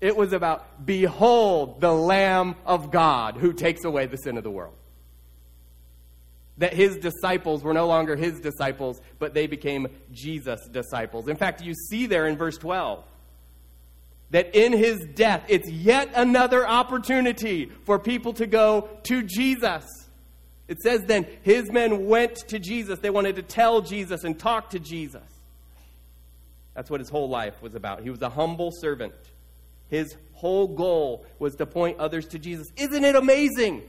It 0.00 0.16
was 0.16 0.32
about, 0.32 0.84
Behold 0.84 1.80
the 1.80 1.92
Lamb 1.92 2.56
of 2.66 2.90
God 2.90 3.36
who 3.36 3.52
takes 3.52 3.84
away 3.84 4.06
the 4.06 4.16
sin 4.16 4.36
of 4.36 4.42
the 4.42 4.50
world 4.50 4.74
that 6.58 6.74
his 6.74 6.96
disciples 6.96 7.62
were 7.62 7.72
no 7.72 7.86
longer 7.86 8.14
his 8.14 8.40
disciples, 8.40 9.00
but 9.18 9.32
they 9.32 9.46
became 9.46 9.86
Jesus' 10.12 10.68
disciples. 10.70 11.28
In 11.28 11.36
fact, 11.36 11.62
you 11.62 11.72
see 11.74 12.06
there 12.06 12.26
in 12.26 12.36
verse 12.36 12.58
12 12.58 13.02
that 14.30 14.54
in 14.54 14.72
his 14.72 14.98
death, 15.14 15.44
it's 15.48 15.70
yet 15.70 16.10
another 16.14 16.66
opportunity 16.66 17.70
for 17.84 17.98
people 17.98 18.32
to 18.34 18.46
go 18.46 18.88
to 19.04 19.22
Jesus. 19.22 19.84
It 20.72 20.80
says 20.80 21.02
then, 21.02 21.26
his 21.42 21.70
men 21.70 22.06
went 22.06 22.36
to 22.48 22.58
Jesus. 22.58 22.98
They 22.98 23.10
wanted 23.10 23.36
to 23.36 23.42
tell 23.42 23.82
Jesus 23.82 24.24
and 24.24 24.38
talk 24.38 24.70
to 24.70 24.78
Jesus. 24.78 25.22
That's 26.74 26.90
what 26.90 27.00
his 27.00 27.10
whole 27.10 27.28
life 27.28 27.60
was 27.60 27.74
about. 27.74 28.02
He 28.02 28.10
was 28.10 28.22
a 28.22 28.30
humble 28.30 28.70
servant. 28.72 29.14
His 29.90 30.16
whole 30.32 30.66
goal 30.66 31.26
was 31.38 31.54
to 31.56 31.66
point 31.66 31.98
others 31.98 32.26
to 32.28 32.38
Jesus. 32.38 32.72
Isn't 32.76 33.04
it 33.04 33.14
amazing 33.14 33.82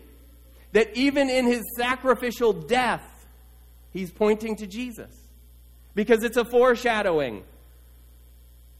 that 0.74 0.96
even 0.98 1.30
in 1.30 1.46
his 1.46 1.64
sacrificial 1.78 2.52
death, 2.52 3.26
he's 3.92 4.12
pointing 4.12 4.58
to 4.58 4.68
Jesus. 4.68 5.16
Because 5.96 6.24
it's 6.24 6.38
a 6.38 6.44
foreshadowing. 6.44 7.44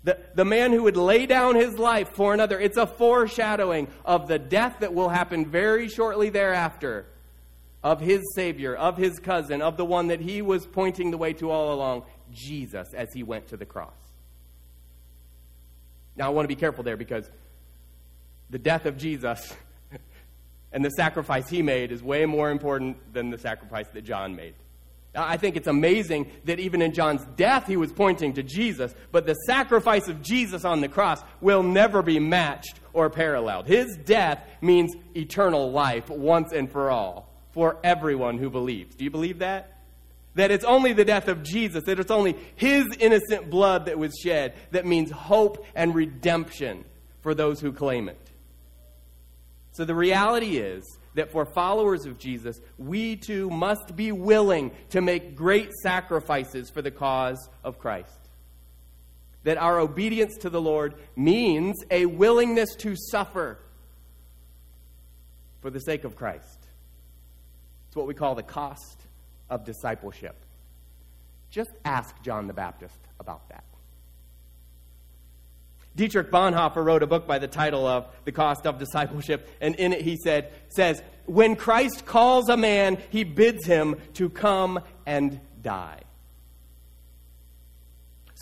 The, 0.04 0.18
the 0.36 0.44
man 0.44 0.74
who 0.74 0.84
would 0.84 0.98
lay 0.98 1.26
down 1.26 1.56
his 1.56 1.78
life 1.78 2.10
for 2.16 2.34
another, 2.34 2.60
it's 2.60 2.78
a 2.78 2.88
foreshadowing 2.88 3.88
of 4.04 4.28
the 4.28 4.40
death 4.40 4.78
that 4.82 4.94
will 4.94 5.08
happen 5.08 5.46
very 5.46 5.88
shortly 5.88 6.30
thereafter 6.30 7.06
of 7.84 8.00
his 8.00 8.22
Savior, 8.34 8.76
of 8.76 8.98
his 8.98 9.20
cousin, 9.20 9.62
of 9.62 9.76
the 9.76 9.86
one 9.86 10.08
that 10.08 10.22
he 10.22 10.42
was 10.42 10.66
pointing 10.66 11.12
the 11.12 11.18
way 11.18 11.34
to 11.34 11.52
all 11.52 11.74
along, 11.74 12.04
Jesus, 12.32 12.94
as 12.94 13.10
he 13.14 13.24
went 13.24 13.50
to 13.50 13.58
the 13.58 13.66
cross. 13.66 13.92
Now, 16.16 16.28
I 16.28 16.30
want 16.30 16.46
to 16.46 16.56
be 16.56 16.60
careful 16.60 16.84
there 16.84 16.98
because 16.98 17.30
the 18.50 18.60
death 18.60 18.86
of 18.86 18.98
Jesus 18.98 19.54
and 20.72 20.86
the 20.86 20.92
sacrifice 20.92 21.50
he 21.50 21.62
made 21.62 21.92
is 21.92 22.02
way 22.02 22.26
more 22.26 22.52
important 22.52 23.14
than 23.14 23.30
the 23.30 23.38
sacrifice 23.38 23.88
that 23.94 24.04
John 24.04 24.36
made. 24.36 24.54
I 25.16 25.38
think 25.38 25.58
it's 25.58 25.68
amazing 25.68 26.32
that 26.46 26.60
even 26.60 26.82
in 26.82 26.92
John's 26.92 27.24
death, 27.36 27.68
he 27.68 27.78
was 27.78 27.92
pointing 27.92 28.34
to 28.34 28.44
Jesus, 28.44 28.96
but 29.12 29.28
the 29.28 29.36
sacrifice 29.46 30.08
of 30.08 30.24
Jesus 30.24 30.66
on 30.66 30.82
the 30.82 30.88
cross 30.88 31.22
will 31.40 31.62
never 31.62 32.02
be 32.02 32.20
matched 32.20 32.80
or 32.94 33.12
paralleled. 33.12 33.68
His 33.68 33.96
death 33.96 34.44
means 34.62 34.96
eternal 35.16 35.72
life 35.72 36.10
once 36.10 36.52
and 36.52 36.72
for 36.72 36.90
all 36.90 37.33
for 37.54 37.78
everyone 37.84 38.38
who 38.38 38.50
believes. 38.50 38.96
Do 38.96 39.04
you 39.04 39.12
believe 39.12 39.40
that? 39.40 39.80
That 40.36 40.52
it's 40.52 40.66
only 40.66 40.94
the 40.94 41.06
death 41.06 41.28
of 41.28 41.44
Jesus, 41.44 41.84
that 41.86 42.00
it's 42.00 42.12
only 42.12 42.36
his 42.56 42.86
innocent 43.00 43.50
blood 43.50 43.86
that 43.86 43.98
was 44.00 44.14
shed 44.22 44.56
that 44.72 44.86
means 44.86 45.12
hope 45.12 45.66
and 45.76 45.94
redemption 45.94 46.84
for 47.22 47.34
those 47.34 47.60
who 47.62 47.72
claim 47.72 48.10
it. 48.10 48.20
So 49.74 49.86
the 49.86 49.96
reality 49.96 50.58
is 50.58 50.84
that 51.16 51.32
for 51.32 51.46
followers 51.46 52.06
of 52.06 52.18
Jesus, 52.18 52.60
we 52.78 53.16
too 53.16 53.50
must 53.50 53.96
be 53.96 54.12
willing 54.12 54.72
to 54.90 55.02
make 55.02 55.36
great 55.36 55.72
sacrifices 55.82 56.70
for 56.70 56.82
the 56.82 56.92
cause 56.92 57.50
of 57.64 57.80
Christ. 57.80 58.10
That 59.44 59.58
our 59.58 59.80
obedience 59.80 60.38
to 60.42 60.50
the 60.50 60.62
Lord 60.62 60.96
means 61.16 61.76
a 61.92 62.06
willingness 62.06 62.76
to 62.78 62.96
suffer 62.96 63.60
for 65.62 65.70
the 65.70 65.80
sake 65.80 66.04
of 66.04 66.16
Christ. 66.16 66.63
It's 67.94 67.96
what 67.96 68.08
we 68.08 68.16
call 68.16 68.34
the 68.34 68.42
cost 68.42 69.04
of 69.52 69.66
discipleship. 69.66 70.36
Just 71.52 71.70
ask 71.86 72.20
John 72.24 72.48
the 72.48 72.54
Baptist 72.54 72.98
about 73.20 73.48
that. 73.50 73.64
Dietrich 75.96 76.32
Bonhoeffer 76.32 76.84
wrote 76.84 77.04
a 77.04 77.06
book 77.06 77.28
by 77.28 77.38
the 77.38 77.48
title 77.48 77.86
of 77.86 78.08
The 78.26 78.32
Cost 78.32 78.66
of 78.66 78.80
Discipleship, 78.80 79.48
and 79.62 79.76
in 79.76 79.94
it 79.94 80.02
he 80.02 80.18
said, 80.18 80.52
says, 80.70 81.04
When 81.28 81.56
Christ 81.56 82.04
calls 82.08 82.50
a 82.50 82.58
man, 82.58 82.98
he 83.12 83.24
bids 83.24 83.64
him 83.64 83.98
to 84.16 84.28
come 84.28 84.80
and 85.06 85.40
die. 85.62 86.00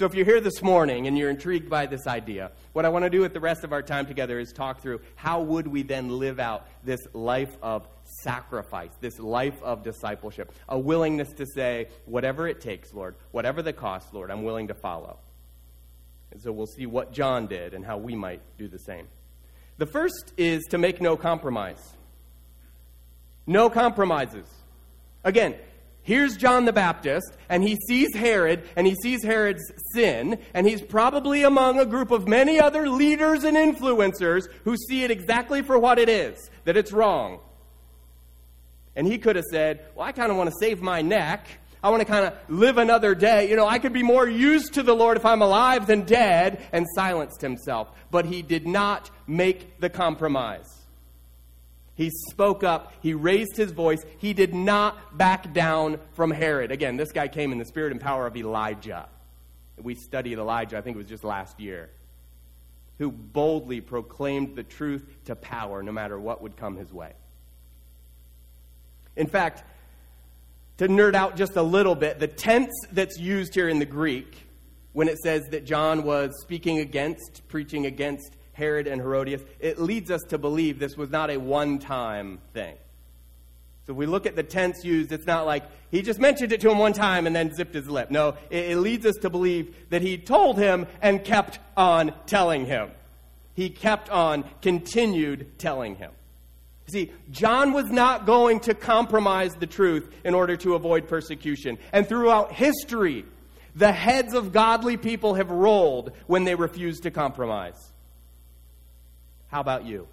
So 0.02 0.06
if 0.06 0.16
you're 0.16 0.26
here 0.26 0.40
this 0.40 0.62
morning 0.62 1.08
and 1.08 1.18
you're 1.18 1.30
intrigued 1.30 1.70
by 1.70 1.88
this 1.88 2.08
idea, 2.08 2.52
what 2.72 2.86
I 2.86 2.90
want 2.90 3.04
to 3.04 3.10
do 3.10 3.20
with 3.20 3.34
the 3.34 3.42
rest 3.42 3.66
of 3.66 3.74
our 3.74 3.84
time 3.84 4.06
together 4.06 4.40
is 4.40 4.54
talk 4.54 4.82
through 4.82 5.02
how 5.16 5.42
would 5.42 5.68
we 5.68 5.84
then 5.84 6.18
live 6.18 6.40
out 6.40 6.68
this 6.86 7.02
life 7.14 7.56
of 7.62 7.86
sacrifice, 8.22 8.92
this 9.00 9.20
life 9.20 9.62
of 9.64 9.84
discipleship, 9.84 10.54
a 10.68 10.78
willingness 10.78 11.32
to 11.34 11.46
say, 11.46 11.88
whatever 12.06 12.48
it 12.48 12.62
takes, 12.62 12.94
Lord, 12.94 13.16
whatever 13.32 13.62
the 13.62 13.74
cost, 13.74 14.14
Lord, 14.14 14.32
I'm 14.32 14.44
willing 14.44 14.68
to 14.68 14.74
follow. 14.74 15.18
And 16.32 16.42
so 16.42 16.52
we'll 16.52 16.68
see 16.68 16.86
what 16.86 17.12
John 17.12 17.48
did 17.48 17.74
and 17.74 17.86
how 17.86 17.98
we 17.98 18.16
might 18.16 18.42
do 18.58 18.68
the 18.68 18.80
same. 18.80 19.08
The 19.78 19.86
first 19.86 20.34
is 20.38 20.64
to 20.70 20.78
make 20.78 21.02
no 21.02 21.18
compromise. 21.18 21.96
No 23.48 23.70
compromises. 23.70 24.46
Again, 25.24 25.56
here's 26.04 26.38
John 26.38 26.66
the 26.66 26.74
Baptist, 26.74 27.36
and 27.50 27.64
he 27.64 27.76
sees 27.88 28.16
Herod, 28.16 28.68
and 28.76 28.88
he 28.88 28.96
sees 28.96 29.24
Herod's 29.24 29.64
sin, 29.94 30.40
and 30.54 30.68
he's 30.68 30.82
probably 30.82 31.44
among 31.44 31.80
a 31.80 31.86
group 31.86 32.12
of 32.12 32.28
many 32.28 32.60
other 32.60 32.90
leaders 32.90 33.44
and 33.44 33.58
influencers 33.58 34.48
who 34.64 34.78
see 34.78 35.04
it 35.04 35.12
exactly 35.12 35.62
for 35.62 35.78
what 35.78 36.00
it 36.00 36.10
is 36.10 36.50
that 36.66 36.78
it's 36.78 36.94
wrong. 36.94 37.40
And 38.96 39.08
he 39.08 39.18
could 39.18 39.36
have 39.36 39.46
said, 39.50 39.86
Well, 39.96 40.06
I 40.06 40.12
kind 40.12 40.32
of 40.32 40.38
want 40.38 40.50
to 40.50 40.56
save 40.60 40.82
my 40.82 41.02
neck 41.02 41.48
I 41.84 41.90
want 41.90 42.02
to 42.02 42.06
kind 42.06 42.26
of 42.26 42.34
live 42.48 42.78
another 42.78 43.16
day. 43.16 43.50
You 43.50 43.56
know, 43.56 43.68
I 43.68 43.80
could 43.80 43.94
be 43.94 44.04
more 44.04 44.28
used 44.28 44.76
to 44.76 44.84
the 44.84 44.94
Lord 44.94 45.18
if 45.18 45.26
I'm 45.26 45.42
alive 45.42 45.88
than 45.88 46.04
dead, 46.04 46.64
and 46.72 46.86
silenced 46.96 47.42
himself. 47.42 47.90
But 48.12 48.26
he 48.26 48.42
did 48.44 48.68
not 48.68 49.10
make 49.26 49.80
the 49.80 49.90
compromise. 49.90 50.68
He 51.96 52.12
spoke 52.30 52.64
up. 52.64 52.94
He 53.02 53.14
raised 53.14 53.58
his 53.58 53.72
voice. 53.72 54.04
He 54.20 54.34
did 54.34 54.54
not 54.54 55.18
back 55.18 55.54
down 55.54 56.00
from 56.14 56.30
Herod. 56.30 56.72
Again, 56.72 56.98
this 56.98 57.12
guy 57.12 57.28
came 57.28 57.52
in 57.52 57.58
the 57.58 57.66
spirit 57.66 57.92
and 57.92 58.00
power 58.00 58.28
of 58.28 58.38
Elijah. 58.38 59.10
We 59.78 59.96
studied 59.96 60.38
Elijah, 60.38 60.78
I 60.78 60.82
think 60.82 60.96
it 60.96 61.00
was 61.00 61.08
just 61.08 61.24
last 61.24 61.60
year, 61.60 61.90
who 63.00 63.12
boldly 63.12 63.82
proclaimed 63.82 64.56
the 64.56 64.64
truth 64.64 65.04
to 65.26 65.36
power 65.36 65.82
no 65.82 65.92
matter 65.92 66.20
what 66.20 66.44
would 66.44 66.56
come 66.56 66.76
his 66.76 66.94
way. 66.94 67.14
In 69.16 69.28
fact, 69.28 69.64
to 70.78 70.88
nerd 70.88 71.14
out 71.14 71.36
just 71.36 71.56
a 71.56 71.62
little 71.62 71.96
bit, 71.96 72.20
the 72.20 72.28
tense 72.28 72.72
that's 72.92 73.20
used 73.20 73.54
here 73.54 73.70
in 73.70 73.80
the 73.80 73.86
Greek 73.86 74.48
when 74.94 75.08
it 75.08 75.18
says 75.20 75.44
that 75.52 75.66
John 75.66 76.04
was 76.04 76.32
speaking 76.42 76.80
against, 76.80 77.48
preaching 77.48 77.86
against 77.86 78.36
Herod 78.54 78.88
and 78.88 79.02
Herodias, 79.02 79.44
it 79.60 79.80
leads 79.80 80.12
us 80.12 80.22
to 80.30 80.38
believe 80.38 80.80
this 80.80 80.98
was 80.98 81.10
not 81.10 81.30
a 81.30 81.38
one 81.38 81.80
time 81.80 82.40
thing. 82.54 82.76
So 83.88 83.94
we 83.94 84.06
look 84.06 84.26
at 84.26 84.36
the 84.36 84.44
tense 84.44 84.84
used, 84.84 85.12
it's 85.12 85.26
not 85.26 85.46
like 85.46 85.64
he 85.90 86.02
just 86.02 86.20
mentioned 86.20 86.52
it 86.52 86.62
to 86.62 86.72
him 86.72 86.78
one 86.78 86.94
time 86.94 87.26
and 87.26 87.36
then 87.36 87.54
zipped 87.54 87.74
his 87.74 87.90
lip. 87.90 88.12
No, 88.12 88.36
it, 88.50 88.72
it 88.72 88.78
leads 88.78 89.06
us 89.06 89.16
to 89.22 89.30
believe 89.30 89.76
that 89.90 90.02
he 90.02 90.18
told 90.18 90.58
him 90.58 90.88
and 91.02 91.24
kept 91.24 91.60
on 91.76 92.14
telling 92.26 92.66
him. 92.66 92.92
He 93.54 93.70
kept 93.70 94.10
on, 94.10 94.46
continued 94.62 95.60
telling 95.60 95.96
him. 95.96 96.12
See, 96.92 97.12
John 97.30 97.72
was 97.72 97.86
not 97.86 98.26
going 98.26 98.60
to 98.62 98.74
compromise 98.74 99.54
the 99.54 99.68
truth 99.68 100.14
in 100.26 100.34
order 100.34 100.58
to 100.58 100.76
avoid 100.76 101.08
persecution. 101.08 101.78
And 101.94 102.08
throughout 102.08 102.52
history, 102.52 103.26
the 103.76 103.92
heads 103.92 104.34
of 104.34 104.52
godly 104.52 104.98
people 104.98 105.36
have 105.36 105.50
rolled 105.50 106.12
when 106.28 106.44
they 106.44 106.56
refused 106.56 107.04
to 107.04 107.12
compromise. 107.12 107.92
How 109.48 109.62
about 109.62 109.86
you? 109.86 110.08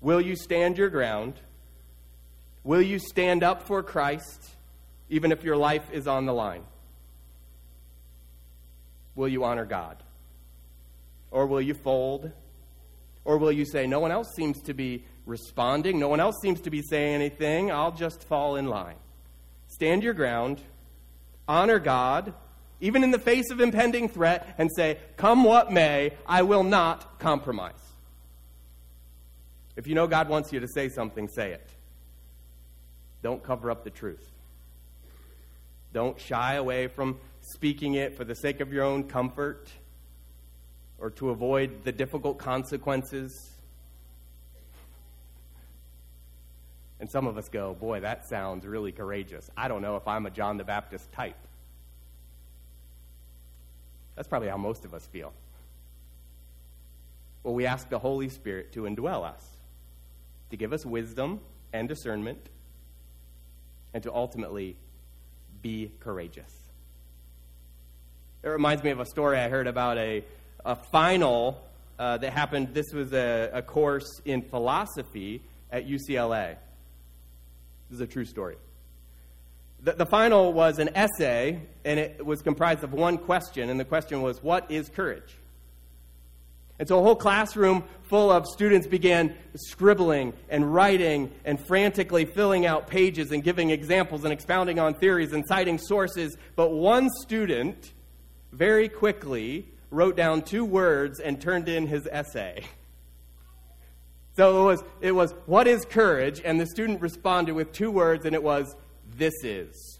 Will 0.00 0.20
you 0.20 0.36
stand 0.36 0.78
your 0.78 0.88
ground? 0.88 1.34
Will 2.62 2.82
you 2.82 2.98
stand 2.98 3.42
up 3.42 3.64
for 3.64 3.82
Christ, 3.82 4.50
even 5.08 5.32
if 5.32 5.42
your 5.42 5.56
life 5.56 5.90
is 5.92 6.06
on 6.06 6.26
the 6.26 6.32
line? 6.32 6.62
Will 9.14 9.28
you 9.28 9.44
honor 9.44 9.64
God? 9.64 10.02
Or 11.30 11.46
will 11.46 11.60
you 11.60 11.74
fold 11.74 12.30
or 13.24 13.38
will 13.38 13.52
you 13.52 13.64
say, 13.64 13.86
no 13.86 14.00
one 14.00 14.10
else 14.10 14.28
seems 14.34 14.60
to 14.62 14.74
be 14.74 15.04
responding, 15.26 15.98
no 15.98 16.08
one 16.08 16.20
else 16.20 16.36
seems 16.42 16.60
to 16.62 16.70
be 16.70 16.82
saying 16.82 17.14
anything, 17.14 17.70
I'll 17.70 17.92
just 17.92 18.24
fall 18.24 18.56
in 18.56 18.66
line? 18.66 18.96
Stand 19.68 20.02
your 20.02 20.14
ground, 20.14 20.60
honor 21.46 21.78
God, 21.78 22.34
even 22.80 23.04
in 23.04 23.10
the 23.10 23.18
face 23.18 23.50
of 23.50 23.60
impending 23.60 24.08
threat, 24.08 24.54
and 24.58 24.70
say, 24.74 24.98
come 25.16 25.44
what 25.44 25.70
may, 25.70 26.12
I 26.26 26.42
will 26.42 26.64
not 26.64 27.18
compromise. 27.18 27.74
If 29.76 29.86
you 29.86 29.94
know 29.94 30.06
God 30.06 30.28
wants 30.28 30.52
you 30.52 30.60
to 30.60 30.68
say 30.68 30.88
something, 30.88 31.28
say 31.28 31.52
it. 31.52 31.68
Don't 33.22 33.42
cover 33.42 33.70
up 33.70 33.84
the 33.84 33.90
truth. 33.90 34.30
Don't 35.92 36.18
shy 36.18 36.54
away 36.54 36.86
from 36.86 37.18
speaking 37.42 37.94
it 37.94 38.16
for 38.16 38.24
the 38.24 38.34
sake 38.34 38.60
of 38.60 38.72
your 38.72 38.84
own 38.84 39.04
comfort 39.04 39.68
or 41.00 41.10
to 41.10 41.30
avoid 41.30 41.84
the 41.84 41.92
difficult 41.92 42.38
consequences. 42.38 43.50
And 47.00 47.10
some 47.10 47.26
of 47.26 47.38
us 47.38 47.48
go, 47.48 47.74
boy, 47.74 48.00
that 48.00 48.28
sounds 48.28 48.66
really 48.66 48.92
courageous. 48.92 49.50
I 49.56 49.68
don't 49.68 49.80
know 49.80 49.96
if 49.96 50.06
I'm 50.06 50.26
a 50.26 50.30
John 50.30 50.58
the 50.58 50.64
Baptist 50.64 51.10
type. 51.12 51.36
That's 54.14 54.28
probably 54.28 54.48
how 54.48 54.58
most 54.58 54.84
of 54.84 54.92
us 54.92 55.06
feel. 55.06 55.32
Well, 57.42 57.54
we 57.54 57.64
ask 57.64 57.88
the 57.88 57.98
Holy 57.98 58.28
Spirit 58.28 58.72
to 58.72 58.82
indwell 58.82 59.24
us, 59.24 59.42
to 60.50 60.58
give 60.58 60.74
us 60.74 60.84
wisdom 60.84 61.40
and 61.72 61.88
discernment, 61.88 62.50
and 63.94 64.02
to 64.02 64.12
ultimately 64.12 64.76
be 65.62 65.90
courageous. 66.00 66.54
It 68.42 68.48
reminds 68.48 68.82
me 68.82 68.90
of 68.90 69.00
a 69.00 69.06
story 69.06 69.38
I 69.38 69.48
heard 69.48 69.66
about 69.66 69.96
a 69.96 70.22
a 70.64 70.76
final 70.76 71.62
uh, 71.98 72.18
that 72.18 72.32
happened. 72.32 72.74
This 72.74 72.92
was 72.92 73.12
a, 73.12 73.50
a 73.52 73.62
course 73.62 74.20
in 74.24 74.42
philosophy 74.42 75.42
at 75.70 75.86
UCLA. 75.86 76.56
This 77.88 77.96
is 77.96 78.00
a 78.00 78.06
true 78.06 78.24
story. 78.24 78.56
The, 79.82 79.92
the 79.92 80.06
final 80.06 80.52
was 80.52 80.78
an 80.78 80.90
essay, 80.94 81.60
and 81.84 81.98
it 81.98 82.24
was 82.24 82.42
comprised 82.42 82.84
of 82.84 82.92
one 82.92 83.18
question, 83.18 83.70
and 83.70 83.80
the 83.80 83.84
question 83.84 84.22
was, 84.22 84.42
What 84.42 84.70
is 84.70 84.88
courage? 84.88 85.36
And 86.78 86.88
so 86.88 86.98
a 86.98 87.02
whole 87.02 87.14
classroom 87.14 87.84
full 88.04 88.30
of 88.30 88.46
students 88.46 88.86
began 88.86 89.34
scribbling 89.54 90.32
and 90.48 90.72
writing 90.72 91.30
and 91.44 91.60
frantically 91.66 92.24
filling 92.24 92.64
out 92.64 92.86
pages 92.86 93.32
and 93.32 93.44
giving 93.44 93.68
examples 93.68 94.24
and 94.24 94.32
expounding 94.32 94.78
on 94.78 94.94
theories 94.94 95.34
and 95.34 95.46
citing 95.46 95.76
sources. 95.76 96.38
But 96.56 96.70
one 96.72 97.10
student 97.20 97.92
very 98.52 98.88
quickly 98.88 99.68
wrote 99.90 100.16
down 100.16 100.42
two 100.42 100.64
words 100.64 101.20
and 101.20 101.40
turned 101.40 101.68
in 101.68 101.86
his 101.86 102.08
essay. 102.10 102.64
So 104.36 104.62
it 104.62 104.64
was, 104.64 104.84
it 105.00 105.12
was, 105.12 105.34
what 105.46 105.66
is 105.66 105.84
courage? 105.84 106.40
And 106.44 106.60
the 106.60 106.66
student 106.66 107.00
responded 107.00 107.52
with 107.52 107.72
two 107.72 107.90
words, 107.90 108.24
and 108.24 108.34
it 108.34 108.42
was, 108.42 108.74
this 109.16 109.34
is. 109.42 109.98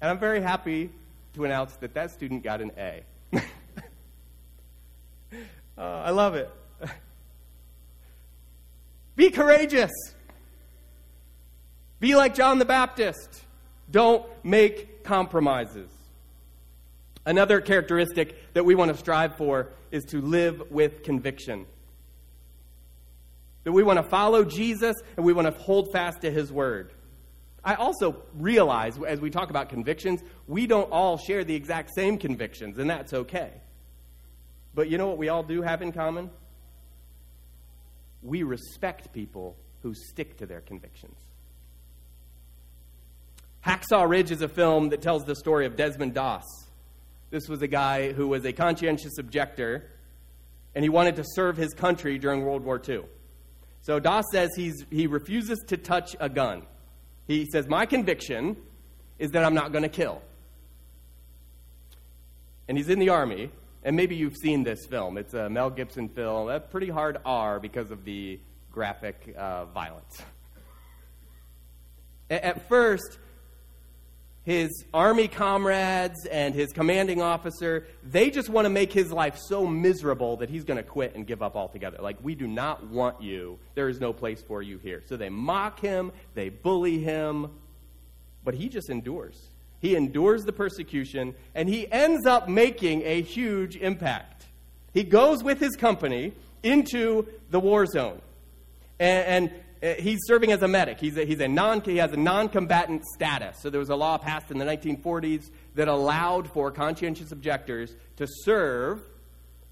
And 0.00 0.10
I'm 0.10 0.18
very 0.18 0.42
happy 0.42 0.90
to 1.34 1.44
announce 1.44 1.74
that 1.76 1.94
that 1.94 2.10
student 2.10 2.42
got 2.42 2.60
an 2.60 2.72
A. 2.76 3.02
uh, 3.36 3.40
I 5.78 6.10
love 6.10 6.34
it. 6.34 6.50
Be 9.16 9.30
courageous. 9.30 9.92
Be 12.00 12.14
like 12.14 12.34
John 12.34 12.58
the 12.58 12.66
Baptist. 12.66 13.42
Don't 13.90 14.26
make 14.44 14.93
compromises. 15.04 15.90
Another 17.26 17.60
characteristic 17.60 18.52
that 18.54 18.64
we 18.64 18.74
want 18.74 18.90
to 18.90 18.96
strive 18.96 19.36
for 19.36 19.70
is 19.90 20.04
to 20.06 20.20
live 20.20 20.70
with 20.70 21.02
conviction. 21.02 21.66
That 23.64 23.72
we 23.72 23.82
want 23.82 23.98
to 23.98 24.02
follow 24.02 24.44
Jesus 24.44 24.96
and 25.16 25.24
we 25.24 25.32
want 25.32 25.46
to 25.46 25.62
hold 25.62 25.90
fast 25.92 26.20
to 26.22 26.30
his 26.30 26.52
word. 26.52 26.92
I 27.64 27.76
also 27.76 28.22
realize 28.34 28.98
as 29.06 29.20
we 29.20 29.30
talk 29.30 29.48
about 29.48 29.70
convictions, 29.70 30.22
we 30.46 30.66
don't 30.66 30.90
all 30.92 31.16
share 31.16 31.44
the 31.44 31.54
exact 31.54 31.94
same 31.94 32.18
convictions, 32.18 32.76
and 32.76 32.90
that's 32.90 33.14
okay. 33.14 33.52
But 34.74 34.90
you 34.90 34.98
know 34.98 35.08
what 35.08 35.16
we 35.16 35.30
all 35.30 35.42
do 35.42 35.62
have 35.62 35.80
in 35.80 35.92
common? 35.92 36.30
We 38.22 38.42
respect 38.42 39.14
people 39.14 39.56
who 39.82 39.94
stick 39.94 40.36
to 40.38 40.46
their 40.46 40.60
convictions. 40.60 41.16
Hacksaw 43.64 44.08
Ridge 44.08 44.30
is 44.30 44.42
a 44.42 44.48
film 44.48 44.90
that 44.90 45.00
tells 45.00 45.24
the 45.24 45.34
story 45.34 45.64
of 45.64 45.74
Desmond 45.74 46.12
Doss. 46.12 46.44
This 47.30 47.48
was 47.48 47.62
a 47.62 47.66
guy 47.66 48.12
who 48.12 48.28
was 48.28 48.44
a 48.44 48.52
conscientious 48.52 49.16
objector, 49.18 49.90
and 50.74 50.84
he 50.84 50.90
wanted 50.90 51.16
to 51.16 51.24
serve 51.24 51.56
his 51.56 51.72
country 51.72 52.18
during 52.18 52.44
World 52.44 52.62
War 52.62 52.80
II. 52.86 53.04
So 53.80 53.98
Doss 53.98 54.24
says 54.32 54.50
he's, 54.54 54.84
he 54.90 55.06
refuses 55.06 55.58
to 55.68 55.78
touch 55.78 56.14
a 56.20 56.28
gun. 56.28 56.62
He 57.26 57.46
says, 57.46 57.66
My 57.66 57.86
conviction 57.86 58.56
is 59.18 59.30
that 59.30 59.44
I'm 59.44 59.54
not 59.54 59.72
going 59.72 59.82
to 59.82 59.88
kill. 59.88 60.20
and 62.68 62.76
he's 62.76 62.88
in 62.88 62.98
the 62.98 63.08
army. 63.08 63.50
And 63.82 63.96
maybe 63.96 64.16
you've 64.16 64.36
seen 64.36 64.64
this 64.64 64.86
film. 64.86 65.18
It's 65.18 65.34
a 65.34 65.50
Mel 65.50 65.68
Gibson 65.68 66.08
film. 66.08 66.48
A 66.48 66.58
pretty 66.58 66.88
hard 66.88 67.18
R 67.26 67.60
because 67.60 67.90
of 67.90 68.04
the 68.04 68.40
graphic 68.72 69.34
uh, 69.36 69.66
violence. 69.66 70.22
At 72.30 72.66
first, 72.66 73.18
his 74.44 74.84
army 74.92 75.26
comrades 75.26 76.26
and 76.26 76.54
his 76.54 76.72
commanding 76.72 77.22
officer, 77.22 77.86
they 78.02 78.30
just 78.30 78.50
want 78.50 78.66
to 78.66 78.70
make 78.70 78.92
his 78.92 79.10
life 79.10 79.38
so 79.38 79.66
miserable 79.66 80.36
that 80.36 80.50
he's 80.50 80.64
going 80.64 80.76
to 80.76 80.82
quit 80.82 81.14
and 81.14 81.26
give 81.26 81.42
up 81.42 81.56
altogether. 81.56 81.98
Like, 82.00 82.18
we 82.22 82.34
do 82.34 82.46
not 82.46 82.86
want 82.88 83.22
you. 83.22 83.58
There 83.74 83.88
is 83.88 84.00
no 84.00 84.12
place 84.12 84.42
for 84.42 84.60
you 84.60 84.76
here. 84.78 85.02
So 85.06 85.16
they 85.16 85.30
mock 85.30 85.80
him, 85.80 86.12
they 86.34 86.50
bully 86.50 86.98
him, 86.98 87.50
but 88.44 88.54
he 88.54 88.68
just 88.68 88.90
endures. 88.90 89.48
He 89.80 89.96
endures 89.96 90.44
the 90.44 90.52
persecution, 90.52 91.34
and 91.54 91.66
he 91.66 91.90
ends 91.90 92.26
up 92.26 92.46
making 92.46 93.02
a 93.04 93.22
huge 93.22 93.76
impact. 93.76 94.46
He 94.92 95.04
goes 95.04 95.42
with 95.42 95.58
his 95.58 95.74
company 95.74 96.32
into 96.62 97.26
the 97.50 97.60
war 97.60 97.86
zone. 97.86 98.20
And, 98.98 99.50
and 99.50 99.63
he's 99.84 100.20
serving 100.26 100.50
as 100.52 100.62
a 100.62 100.68
medic. 100.68 100.98
He's 100.98 101.16
a, 101.16 101.24
he's 101.24 101.40
a 101.40 101.48
non, 101.48 101.82
he 101.82 101.98
has 101.98 102.12
a 102.12 102.16
non-combatant 102.16 103.04
status. 103.14 103.58
So 103.60 103.70
there 103.70 103.80
was 103.80 103.90
a 103.90 103.96
law 103.96 104.16
passed 104.16 104.50
in 104.50 104.58
the 104.58 104.64
1940s 104.64 105.50
that 105.74 105.88
allowed 105.88 106.50
for 106.50 106.70
conscientious 106.70 107.32
objectors 107.32 107.94
to 108.16 108.26
serve, 108.26 109.00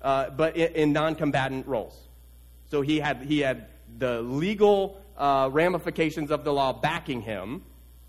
uh, 0.03 0.31
but 0.31 0.57
in, 0.57 0.73
in, 0.75 0.93
non-combatant 0.93 1.67
roles. 1.67 1.99
So 2.71 2.83
he 2.83 3.01
had, 3.01 3.23
he 3.23 3.41
had 3.41 3.69
the 3.99 4.21
legal 4.21 5.01
uh, 5.17 5.49
ramifications 5.51 6.31
of 6.31 6.45
the 6.45 6.53
law 6.53 6.73
backing 6.73 7.23
him, 7.23 7.63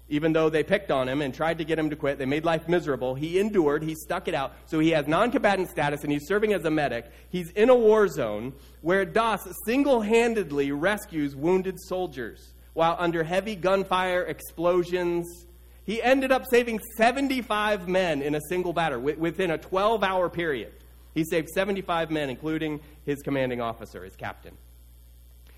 even 0.09 0.33
though 0.33 0.49
they 0.49 0.63
picked 0.63 0.91
on 0.91 1.07
him 1.07 1.21
and 1.21 1.33
tried 1.33 1.57
to 1.57 1.63
get 1.63 1.79
him 1.79 1.89
to 1.89 1.95
quit, 1.95 2.17
they 2.17 2.25
made 2.25 2.43
life 2.43 2.67
miserable. 2.67 3.15
He 3.15 3.39
endured, 3.39 3.83
he 3.83 3.95
stuck 3.95 4.27
it 4.27 4.33
out. 4.33 4.53
So 4.65 4.79
he 4.79 4.89
has 4.91 5.07
non 5.07 5.31
combatant 5.31 5.69
status 5.69 6.03
and 6.03 6.11
he's 6.11 6.27
serving 6.27 6.53
as 6.53 6.65
a 6.65 6.71
medic. 6.71 7.09
He's 7.29 7.49
in 7.51 7.69
a 7.69 7.75
war 7.75 8.07
zone 8.07 8.53
where 8.81 9.05
Doss 9.05 9.47
single 9.65 10.01
handedly 10.01 10.71
rescues 10.71 11.35
wounded 11.35 11.79
soldiers 11.79 12.53
while 12.73 12.95
under 12.99 13.23
heavy 13.23 13.55
gunfire 13.55 14.23
explosions. 14.23 15.45
He 15.85 16.01
ended 16.01 16.31
up 16.31 16.45
saving 16.49 16.79
75 16.97 17.87
men 17.87 18.21
in 18.21 18.35
a 18.35 18.41
single 18.49 18.73
battle 18.73 18.99
within 18.99 19.51
a 19.51 19.57
12 19.57 20.03
hour 20.03 20.29
period. 20.29 20.73
He 21.13 21.23
saved 21.23 21.49
75 21.49 22.11
men, 22.11 22.29
including 22.29 22.81
his 23.05 23.21
commanding 23.21 23.61
officer, 23.61 24.03
his 24.03 24.15
captain. 24.15 24.57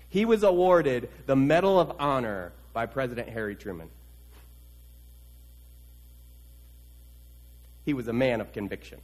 He 0.08 0.24
was 0.24 0.42
awarded 0.42 1.08
the 1.26 1.36
Medal 1.36 1.80
of 1.80 1.92
Honor 1.98 2.52
by 2.72 2.86
President 2.86 3.28
Harry 3.28 3.56
Truman. 3.56 3.88
He 7.86 7.94
was 7.94 8.08
a 8.08 8.12
man 8.12 8.40
of 8.42 8.52
conviction. 8.52 9.00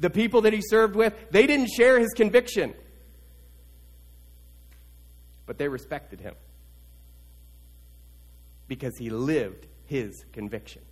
The 0.00 0.10
people 0.10 0.42
that 0.42 0.52
he 0.52 0.60
served 0.60 0.96
with, 0.96 1.14
they 1.30 1.46
didn't 1.46 1.68
share 1.68 1.98
his 1.98 2.10
conviction, 2.10 2.74
but 5.46 5.58
they 5.58 5.68
respected 5.68 6.20
him 6.20 6.34
because 8.66 8.96
he 8.98 9.10
lived 9.10 9.66
his 9.86 10.24
conviction. 10.32 10.82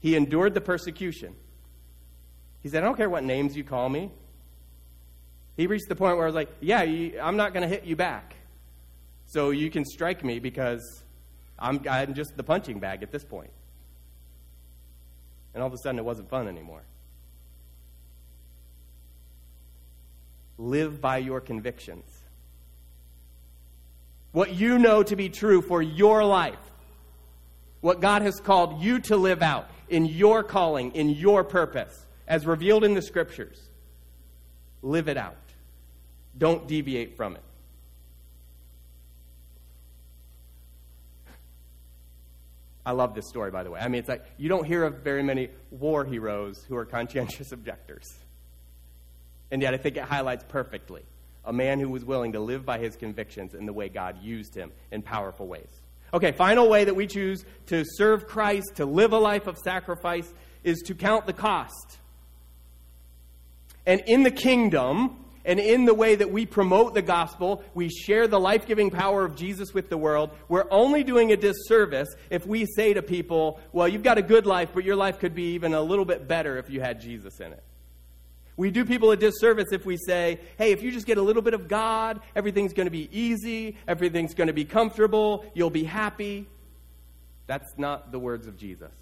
He 0.00 0.16
endured 0.16 0.54
the 0.54 0.60
persecution. 0.60 1.34
He 2.62 2.68
said, 2.68 2.82
I 2.82 2.86
don't 2.86 2.96
care 2.96 3.10
what 3.10 3.22
names 3.22 3.56
you 3.56 3.62
call 3.64 3.88
me. 3.88 4.10
He 5.56 5.66
reached 5.66 5.88
the 5.88 5.96
point 5.96 6.16
where 6.16 6.24
I 6.24 6.26
was 6.26 6.34
like, 6.34 6.50
Yeah, 6.60 6.82
you, 6.82 7.20
I'm 7.20 7.36
not 7.36 7.52
going 7.52 7.62
to 7.62 7.68
hit 7.68 7.84
you 7.84 7.94
back. 7.94 8.34
So 9.26 9.50
you 9.50 9.70
can 9.70 9.84
strike 9.84 10.24
me 10.24 10.40
because 10.40 11.04
I'm, 11.58 11.80
I'm 11.88 12.14
just 12.14 12.36
the 12.36 12.42
punching 12.42 12.80
bag 12.80 13.02
at 13.02 13.12
this 13.12 13.24
point. 13.24 13.50
And 15.54 15.62
all 15.62 15.66
of 15.66 15.74
a 15.74 15.78
sudden, 15.78 15.98
it 15.98 16.04
wasn't 16.04 16.30
fun 16.30 16.48
anymore. 16.48 16.82
Live 20.58 21.00
by 21.00 21.18
your 21.18 21.40
convictions. 21.40 22.04
What 24.32 24.54
you 24.54 24.78
know 24.78 25.02
to 25.02 25.16
be 25.16 25.28
true 25.28 25.60
for 25.60 25.82
your 25.82 26.24
life. 26.24 26.58
What 27.80 28.00
God 28.00 28.22
has 28.22 28.40
called 28.40 28.80
you 28.80 29.00
to 29.00 29.16
live 29.16 29.42
out 29.42 29.68
in 29.88 30.06
your 30.06 30.42
calling, 30.42 30.92
in 30.92 31.10
your 31.10 31.44
purpose, 31.44 32.06
as 32.26 32.46
revealed 32.46 32.84
in 32.84 32.94
the 32.94 33.02
scriptures. 33.02 33.60
Live 34.80 35.08
it 35.08 35.16
out. 35.16 35.36
Don't 36.38 36.66
deviate 36.66 37.16
from 37.16 37.36
it. 37.36 37.42
I 42.84 42.92
love 42.92 43.14
this 43.14 43.28
story, 43.28 43.50
by 43.50 43.62
the 43.62 43.70
way. 43.70 43.80
I 43.80 43.88
mean, 43.88 44.00
it's 44.00 44.08
like 44.08 44.24
you 44.38 44.48
don't 44.48 44.64
hear 44.64 44.84
of 44.84 44.98
very 44.98 45.22
many 45.22 45.50
war 45.70 46.04
heroes 46.04 46.64
who 46.68 46.76
are 46.76 46.84
conscientious 46.84 47.52
objectors. 47.52 48.06
And 49.50 49.62
yet, 49.62 49.74
I 49.74 49.76
think 49.76 49.96
it 49.96 50.04
highlights 50.04 50.44
perfectly 50.48 51.02
a 51.44 51.52
man 51.52 51.80
who 51.80 51.88
was 51.88 52.04
willing 52.04 52.32
to 52.32 52.40
live 52.40 52.64
by 52.64 52.78
his 52.78 52.96
convictions 52.96 53.54
in 53.54 53.66
the 53.66 53.72
way 53.72 53.88
God 53.88 54.22
used 54.22 54.54
him 54.54 54.70
in 54.90 55.02
powerful 55.02 55.46
ways. 55.46 55.80
Okay, 56.14 56.32
final 56.32 56.68
way 56.68 56.84
that 56.84 56.94
we 56.94 57.06
choose 57.06 57.44
to 57.66 57.84
serve 57.84 58.26
Christ, 58.26 58.76
to 58.76 58.86
live 58.86 59.12
a 59.12 59.18
life 59.18 59.46
of 59.46 59.58
sacrifice, 59.58 60.32
is 60.62 60.82
to 60.86 60.94
count 60.94 61.26
the 61.26 61.32
cost. 61.32 61.98
And 63.86 64.02
in 64.06 64.22
the 64.22 64.30
kingdom, 64.30 65.21
and 65.44 65.58
in 65.58 65.84
the 65.84 65.94
way 65.94 66.14
that 66.14 66.30
we 66.30 66.46
promote 66.46 66.94
the 66.94 67.02
gospel, 67.02 67.64
we 67.74 67.88
share 67.88 68.28
the 68.28 68.38
life 68.38 68.66
giving 68.66 68.90
power 68.90 69.24
of 69.24 69.34
Jesus 69.34 69.74
with 69.74 69.88
the 69.88 69.98
world, 69.98 70.30
we're 70.48 70.70
only 70.70 71.02
doing 71.02 71.32
a 71.32 71.36
disservice 71.36 72.08
if 72.30 72.46
we 72.46 72.66
say 72.66 72.94
to 72.94 73.02
people, 73.02 73.60
well, 73.72 73.88
you've 73.88 74.04
got 74.04 74.18
a 74.18 74.22
good 74.22 74.46
life, 74.46 74.70
but 74.72 74.84
your 74.84 74.96
life 74.96 75.18
could 75.18 75.34
be 75.34 75.54
even 75.54 75.74
a 75.74 75.82
little 75.82 76.04
bit 76.04 76.28
better 76.28 76.58
if 76.58 76.70
you 76.70 76.80
had 76.80 77.00
Jesus 77.00 77.40
in 77.40 77.52
it. 77.52 77.62
We 78.56 78.70
do 78.70 78.84
people 78.84 79.10
a 79.10 79.16
disservice 79.16 79.72
if 79.72 79.84
we 79.84 79.96
say, 79.96 80.38
hey, 80.58 80.72
if 80.72 80.82
you 80.82 80.92
just 80.92 81.06
get 81.06 81.18
a 81.18 81.22
little 81.22 81.42
bit 81.42 81.54
of 81.54 81.68
God, 81.68 82.20
everything's 82.36 82.72
going 82.72 82.86
to 82.86 82.90
be 82.90 83.08
easy, 83.10 83.76
everything's 83.88 84.34
going 84.34 84.48
to 84.48 84.52
be 84.52 84.64
comfortable, 84.64 85.44
you'll 85.54 85.70
be 85.70 85.84
happy. 85.84 86.46
That's 87.46 87.76
not 87.76 88.12
the 88.12 88.18
words 88.18 88.46
of 88.46 88.56
Jesus. 88.56 88.92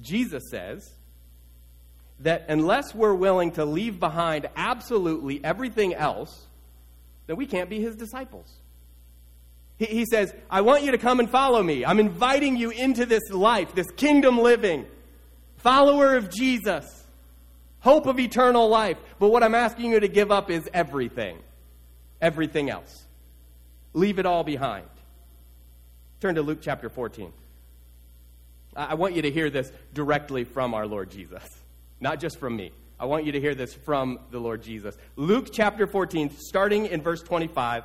Jesus 0.00 0.44
says, 0.50 0.90
that 2.20 2.46
unless 2.48 2.94
we're 2.94 3.14
willing 3.14 3.52
to 3.52 3.64
leave 3.64 3.98
behind 3.98 4.48
absolutely 4.56 5.44
everything 5.44 5.94
else, 5.94 6.46
then 7.26 7.36
we 7.36 7.46
can't 7.46 7.68
be 7.68 7.80
his 7.80 7.96
disciples. 7.96 8.50
He, 9.78 9.86
he 9.86 10.06
says, 10.06 10.32
I 10.48 10.60
want 10.60 10.84
you 10.84 10.92
to 10.92 10.98
come 10.98 11.20
and 11.20 11.28
follow 11.28 11.62
me. 11.62 11.84
I'm 11.84 11.98
inviting 11.98 12.56
you 12.56 12.70
into 12.70 13.06
this 13.06 13.30
life, 13.30 13.74
this 13.74 13.90
kingdom 13.96 14.38
living, 14.38 14.86
follower 15.56 16.16
of 16.16 16.30
Jesus, 16.30 16.84
hope 17.80 18.06
of 18.06 18.20
eternal 18.20 18.68
life. 18.68 18.98
But 19.18 19.30
what 19.30 19.42
I'm 19.42 19.54
asking 19.54 19.92
you 19.92 20.00
to 20.00 20.08
give 20.08 20.30
up 20.30 20.50
is 20.50 20.68
everything, 20.72 21.38
everything 22.20 22.70
else. 22.70 23.04
Leave 23.92 24.18
it 24.18 24.26
all 24.26 24.44
behind. 24.44 24.86
Turn 26.20 26.36
to 26.36 26.42
Luke 26.42 26.60
chapter 26.62 26.88
14. 26.88 27.32
I 28.76 28.94
want 28.94 29.14
you 29.14 29.22
to 29.22 29.30
hear 29.30 29.50
this 29.50 29.70
directly 29.92 30.42
from 30.44 30.74
our 30.74 30.86
Lord 30.86 31.10
Jesus 31.10 31.42
not 32.04 32.20
just 32.20 32.38
from 32.38 32.54
me. 32.54 32.70
I 33.00 33.06
want 33.06 33.24
you 33.24 33.32
to 33.32 33.40
hear 33.40 33.54
this 33.54 33.72
from 33.72 34.20
the 34.30 34.38
Lord 34.38 34.62
Jesus. 34.62 34.94
Luke 35.16 35.48
chapter 35.50 35.86
14, 35.86 36.30
starting 36.36 36.84
in 36.84 37.00
verse 37.00 37.22
25. 37.22 37.84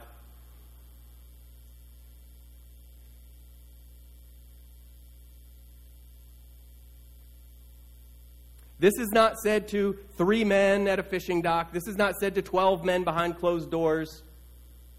This 8.78 8.94
is 9.00 9.08
not 9.14 9.38
said 9.40 9.70
to 9.70 9.98
three 10.18 10.44
men 10.44 10.90
at 10.90 11.00
a 11.00 11.04
fishing 11.04 11.42
dock. 11.42 11.72
This 11.72 11.88
is 11.88 11.96
not 11.96 12.16
said 12.18 12.36
to 12.36 12.42
12 12.42 12.84
men 12.84 13.06
behind 13.06 13.38
closed 13.38 13.72
doors. 13.72 14.24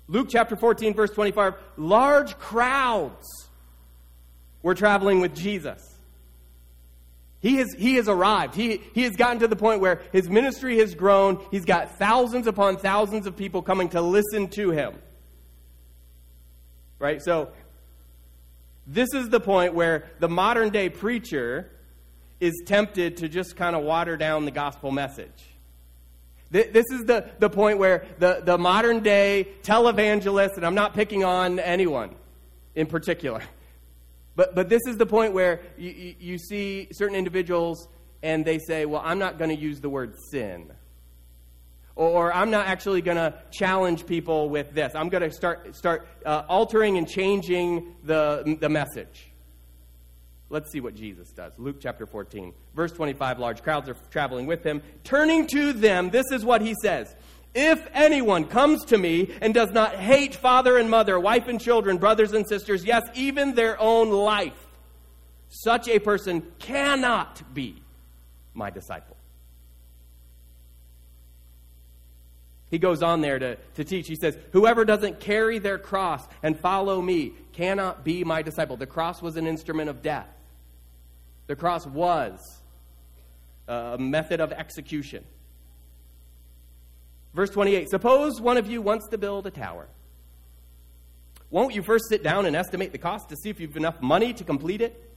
Luke 0.09 0.29
chapter 0.31 0.57
14, 0.57 0.95
verse 0.95 1.11
25 1.11 1.55
large 1.77 2.39
crowds 2.39 3.27
were 4.63 4.75
traveling 4.75 5.21
with 5.21 5.35
Jesus. 5.37 5.90
He 7.41 7.57
has, 7.57 7.75
he 7.77 7.95
has 7.95 8.09
arrived. 8.09 8.55
He, 8.55 8.83
he 8.95 9.03
has 9.05 9.17
gotten 9.17 9.39
to 9.41 9.49
the 9.49 9.57
point 9.57 9.81
where 9.81 10.03
his 10.13 10.29
ministry 10.29 10.79
has 10.79 10.95
grown. 10.95 11.43
He's 11.51 11.65
got 11.65 11.99
thousands 11.99 12.47
upon 12.47 12.77
thousands 12.77 13.27
of 13.27 13.37
people 13.37 13.63
coming 13.63 13.89
to 13.91 14.03
listen 14.03 14.49
to 14.49 14.71
him. 14.71 14.95
Right? 16.99 17.23
So, 17.23 17.49
this 18.87 19.15
is 19.15 19.31
the 19.31 19.41
point 19.41 19.75
where 19.75 20.11
the 20.19 20.29
modern 20.29 20.71
day 20.71 20.91
preacher 20.91 21.71
is 22.41 22.63
tempted 22.67 23.19
to 23.19 23.29
just 23.29 23.57
kind 23.57 23.77
of 23.77 23.83
water 23.85 24.17
down 24.17 24.45
the 24.45 24.51
gospel 24.51 24.91
message. 24.91 25.51
This 26.51 26.87
is 26.91 27.05
the, 27.05 27.31
the 27.39 27.49
point 27.49 27.79
where 27.79 28.05
the, 28.19 28.43
the 28.45 28.59
modern 28.59 29.05
day 29.05 29.47
televangelist, 29.63 30.57
and 30.57 30.67
I'm 30.67 30.75
not 30.75 30.95
picking 30.95 31.23
on 31.23 31.61
anyone 31.61 32.15
in 32.75 32.87
particular, 32.87 33.43
but, 34.41 34.55
but 34.55 34.71
this 34.71 34.81
is 34.87 34.97
the 34.97 35.05
point 35.05 35.35
where 35.35 35.61
you, 35.77 36.15
you, 36.19 36.39
see 36.39 36.89
certain 36.93 37.15
individuals 37.15 37.89
and 38.23 38.43
they 38.43 38.59
say, 38.59 38.87
well, 38.87 39.03
I'm 39.05 39.19
not 39.19 39.37
going 39.37 39.51
to 39.51 39.63
use 39.63 39.83
the 39.83 39.91
word 39.91 40.15
sin. 40.31 40.73
Or, 41.95 42.09
or 42.09 42.33
I'm 42.33 42.51
not 42.51 42.67
actually 42.67 43.03
going 43.03 43.19
to 43.19 43.35
challenge 43.51 44.07
people 44.07 44.49
with 44.49 44.73
this. 44.73 44.95
I'm 44.95 45.11
going 45.11 45.25
to 45.25 45.31
start, 45.31 45.77
start 45.77 46.09
uh, 46.25 46.45
altering 46.49 46.97
and 46.97 47.07
changing 47.07 47.97
the, 48.03 48.57
the 48.59 48.71
message. 48.71 49.31
Let's 50.49 50.73
see 50.73 50.81
what 50.81 50.95
Jesus 50.95 51.31
does. 51.33 51.53
Luke 51.59 51.77
chapter 51.79 52.07
14, 52.07 52.55
verse 52.75 52.93
25. 52.93 53.41
Large 53.41 53.63
crowds 53.63 53.91
are 53.91 53.97
traveling 54.11 54.47
with 54.47 54.65
him. 54.65 54.81
Turning 55.05 55.49
to 55.49 55.75
them, 55.75 56.09
this 56.09 56.33
is 56.33 56.47
what 56.47 56.63
he 56.63 56.75
says 56.81 57.15
If 57.55 57.89
anyone 57.93 58.45
comes 58.45 58.85
to 58.87 58.99
me 58.99 59.35
and 59.41 59.53
does 59.53 59.71
not 59.73 59.97
hate 59.97 60.37
father 60.37 60.79
and 60.79 60.89
mother, 60.89 61.19
wife 61.19 61.49
and 61.49 61.61
children, 61.61 61.99
brothers 61.99 62.33
and 62.33 62.47
sisters, 62.49 62.85
yes, 62.85 63.03
even 63.15 63.55
their 63.55 63.81
own 63.81 64.11
life, 64.11 64.69
such 65.49 65.89
a 65.89 65.99
person 65.99 66.45
cannot 66.61 67.43
be 67.53 67.83
my 68.55 68.71
disciple. 68.71 69.17
He 72.71 72.79
goes 72.79 73.03
on 73.03 73.21
there 73.21 73.39
to, 73.39 73.57
to 73.75 73.85
teach. 73.85 74.07
He 74.07 74.15
says, 74.15 74.39
Whoever 74.53 74.85
doesn't 74.85 75.19
carry 75.19 75.59
their 75.59 75.79
cross 75.79 76.25
and 76.43 76.59
follow 76.59 77.03
me 77.03 77.33
cannot 77.53 78.05
be 78.05 78.23
my 78.23 78.43
disciple. 78.43 78.77
The 78.77 78.87
cross 78.87 79.21
was 79.21 79.37
an 79.37 79.49
instrument 79.49 79.91
of 79.91 80.03
death, 80.03 80.29
the 81.49 81.57
cross 81.57 81.85
was 81.85 82.39
uh, 83.69 83.97
a 83.97 83.99
method 83.99 84.41
of 84.41 84.53
execution. 84.53 85.25
Verse 87.35 87.51
28 87.51 87.89
Suppose 87.91 88.41
one 88.41 88.57
of 88.57 88.71
you 88.71 88.83
wants 88.83 89.09
to 89.09 89.19
build 89.19 89.47
a 89.47 89.51
tower. 89.51 89.89
Won't 91.51 91.75
you 91.75 91.83
first 91.83 92.05
sit 92.09 92.23
down 92.23 92.47
and 92.47 92.55
estimate 92.55 92.93
the 92.93 92.99
cost 92.99 93.29
to 93.31 93.37
see 93.37 93.51
if 93.51 93.59
you've 93.61 93.77
enough 93.77 94.01
money 94.01 94.33
to 94.35 94.45
complete 94.45 94.81
it? 94.81 95.11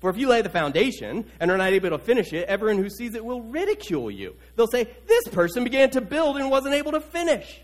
For 0.00 0.10
if 0.10 0.16
you 0.16 0.28
lay 0.28 0.42
the 0.42 0.48
foundation 0.48 1.24
and 1.38 1.50
are 1.50 1.56
not 1.56 1.72
able 1.72 1.90
to 1.90 1.98
finish 1.98 2.32
it, 2.32 2.48
everyone 2.48 2.82
who 2.82 2.90
sees 2.90 3.14
it 3.14 3.24
will 3.24 3.42
ridicule 3.42 4.10
you. 4.10 4.34
They'll 4.56 4.66
say, 4.66 4.88
This 5.06 5.24
person 5.28 5.64
began 5.64 5.90
to 5.90 6.00
build 6.00 6.36
and 6.36 6.50
wasn't 6.50 6.74
able 6.74 6.92
to 6.92 7.00
finish. 7.00 7.60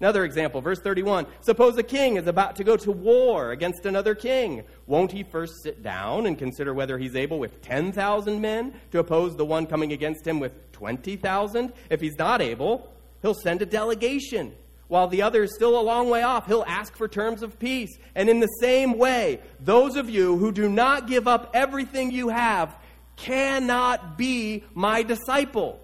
Another 0.00 0.24
example, 0.24 0.60
verse 0.60 0.78
31. 0.78 1.26
Suppose 1.40 1.76
a 1.76 1.82
king 1.82 2.16
is 2.16 2.28
about 2.28 2.56
to 2.56 2.64
go 2.64 2.76
to 2.76 2.92
war 2.92 3.50
against 3.50 3.84
another 3.84 4.14
king. 4.14 4.62
Won't 4.86 5.10
he 5.10 5.24
first 5.24 5.54
sit 5.62 5.82
down 5.82 6.26
and 6.26 6.38
consider 6.38 6.72
whether 6.72 6.98
he's 6.98 7.16
able 7.16 7.40
with 7.40 7.62
10,000 7.62 8.40
men 8.40 8.74
to 8.92 9.00
oppose 9.00 9.34
the 9.34 9.44
one 9.44 9.66
coming 9.66 9.92
against 9.92 10.24
him 10.24 10.38
with 10.38 10.70
20,000? 10.72 11.72
If 11.90 12.00
he's 12.00 12.16
not 12.16 12.40
able, 12.40 12.92
he'll 13.22 13.34
send 13.34 13.62
a 13.62 13.66
delegation 13.66 14.52
while 14.88 15.06
the 15.06 15.22
other 15.22 15.42
is 15.42 15.54
still 15.54 15.78
a 15.78 15.82
long 15.82 16.08
way 16.08 16.22
off, 16.22 16.46
he'll 16.46 16.64
ask 16.66 16.96
for 16.96 17.08
terms 17.08 17.42
of 17.42 17.58
peace. 17.58 17.96
And 18.14 18.28
in 18.28 18.40
the 18.40 18.48
same 18.60 18.96
way, 18.96 19.40
those 19.60 19.96
of 19.96 20.08
you 20.08 20.36
who 20.38 20.50
do 20.50 20.68
not 20.68 21.06
give 21.06 21.28
up 21.28 21.50
everything 21.54 22.10
you 22.10 22.30
have 22.30 22.74
cannot 23.16 24.16
be 24.16 24.64
my 24.74 25.02
disciple. 25.02 25.78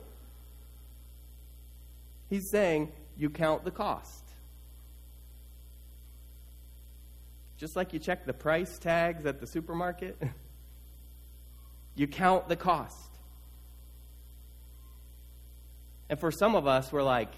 He's 2.30 2.48
saying, 2.50 2.92
you 3.16 3.28
count 3.28 3.64
the 3.64 3.70
cost. 3.70 4.24
Just 7.58 7.76
like 7.76 7.92
you 7.92 7.98
check 7.98 8.24
the 8.24 8.32
price 8.32 8.78
tags 8.78 9.26
at 9.26 9.38
the 9.38 9.46
supermarket, 9.46 10.20
you 11.94 12.06
count 12.06 12.48
the 12.48 12.56
cost. 12.56 13.13
And 16.08 16.20
for 16.20 16.30
some 16.30 16.54
of 16.54 16.66
us, 16.66 16.92
we're 16.92 17.02
like, 17.02 17.32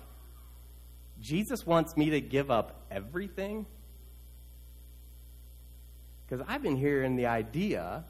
Jesus 1.20 1.64
wants 1.64 1.96
me 1.96 2.11
to 2.11 2.20
give 2.20 2.50
up 2.50 2.85
everything? 2.90 3.66
Because 6.26 6.44
I've 6.48 6.62
been 6.62 6.76
hearing 6.76 7.16
the 7.16 7.26
idea, 7.26 8.05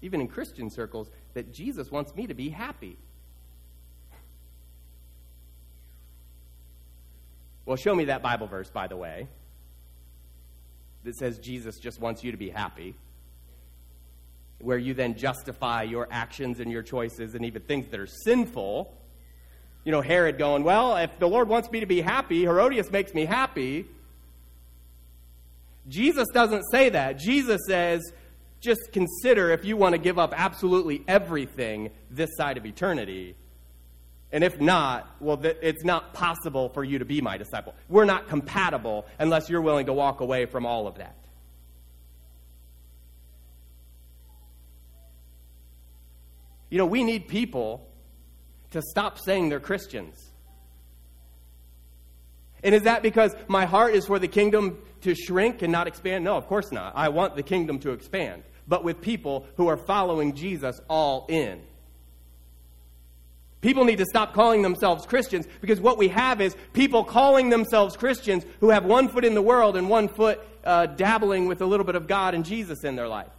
even 0.00 0.20
in 0.20 0.28
Christian 0.28 0.68
circles, 0.68 1.10
that 1.34 1.52
Jesus 1.52 1.90
wants 1.90 2.14
me 2.14 2.26
to 2.26 2.34
be 2.34 2.48
happy. 2.48 2.98
Well, 7.64 7.76
show 7.76 7.94
me 7.94 8.06
that 8.06 8.22
Bible 8.22 8.48
verse, 8.48 8.70
by 8.70 8.88
the 8.88 8.96
way, 8.96 9.28
that 11.04 11.16
says 11.16 11.38
Jesus 11.38 11.78
just 11.78 12.00
wants 12.00 12.24
you 12.24 12.32
to 12.32 12.36
be 12.36 12.50
happy, 12.50 12.96
where 14.58 14.78
you 14.78 14.94
then 14.94 15.16
justify 15.16 15.84
your 15.84 16.08
actions 16.10 16.58
and 16.58 16.70
your 16.70 16.82
choices 16.82 17.34
and 17.34 17.44
even 17.44 17.62
things 17.62 17.86
that 17.88 18.00
are 18.00 18.06
sinful 18.06 18.92
you 19.84 19.92
know, 19.92 20.00
Herod 20.00 20.38
going, 20.38 20.64
Well, 20.64 20.96
if 20.96 21.18
the 21.18 21.28
Lord 21.28 21.48
wants 21.48 21.70
me 21.70 21.80
to 21.80 21.86
be 21.86 22.00
happy, 22.00 22.42
Herodias 22.42 22.90
makes 22.90 23.14
me 23.14 23.24
happy. 23.24 23.86
Jesus 25.88 26.28
doesn't 26.32 26.62
say 26.70 26.90
that. 26.90 27.18
Jesus 27.18 27.60
says, 27.66 28.12
just 28.62 28.92
consider 28.92 29.50
if 29.50 29.64
you 29.64 29.76
want 29.76 29.94
to 29.94 29.98
give 29.98 30.18
up 30.18 30.32
absolutely 30.36 31.02
everything 31.08 31.90
this 32.10 32.30
side 32.36 32.56
of 32.56 32.64
eternity. 32.64 33.34
And 34.30 34.44
if 34.44 34.60
not, 34.60 35.16
well, 35.20 35.38
it's 35.42 35.84
not 35.84 36.14
possible 36.14 36.68
for 36.70 36.84
you 36.84 37.00
to 37.00 37.04
be 37.04 37.20
my 37.20 37.36
disciple. 37.36 37.74
We're 37.88 38.04
not 38.04 38.28
compatible 38.28 39.04
unless 39.18 39.50
you're 39.50 39.60
willing 39.60 39.86
to 39.86 39.92
walk 39.92 40.20
away 40.20 40.46
from 40.46 40.64
all 40.64 40.86
of 40.86 40.94
that. 40.94 41.16
You 46.70 46.78
know, 46.78 46.86
we 46.86 47.04
need 47.04 47.28
people 47.28 47.86
to 48.72 48.82
stop 48.82 49.18
saying 49.18 49.48
they're 49.48 49.60
Christians. 49.60 50.32
And 52.62 52.74
is 52.74 52.82
that 52.82 53.02
because 53.02 53.34
my 53.48 53.64
heart 53.64 53.94
is 53.94 54.06
for 54.06 54.18
the 54.18 54.28
kingdom 54.28 54.78
to 55.02 55.14
shrink 55.14 55.62
and 55.62 55.72
not 55.72 55.86
expand? 55.86 56.24
No, 56.24 56.36
of 56.36 56.46
course 56.46 56.70
not. 56.70 56.92
I 56.94 57.08
want 57.08 57.34
the 57.34 57.42
kingdom 57.42 57.78
to 57.80 57.90
expand, 57.90 58.44
but 58.68 58.84
with 58.84 59.00
people 59.00 59.46
who 59.56 59.68
are 59.68 59.76
following 59.76 60.34
Jesus 60.34 60.80
all 60.88 61.26
in. 61.28 61.60
People 63.62 63.84
need 63.84 63.98
to 63.98 64.04
stop 64.04 64.34
calling 64.34 64.62
themselves 64.62 65.06
Christians 65.06 65.46
because 65.60 65.80
what 65.80 65.96
we 65.96 66.08
have 66.08 66.40
is 66.40 66.56
people 66.72 67.04
calling 67.04 67.48
themselves 67.48 67.96
Christians 67.96 68.44
who 68.58 68.70
have 68.70 68.84
one 68.84 69.08
foot 69.08 69.24
in 69.24 69.34
the 69.34 69.42
world 69.42 69.76
and 69.76 69.88
one 69.88 70.08
foot 70.08 70.40
uh, 70.64 70.86
dabbling 70.86 71.46
with 71.46 71.60
a 71.62 71.66
little 71.66 71.86
bit 71.86 71.94
of 71.94 72.08
God 72.08 72.34
and 72.34 72.44
Jesus 72.44 72.82
in 72.82 72.96
their 72.96 73.06
life. 73.06 73.30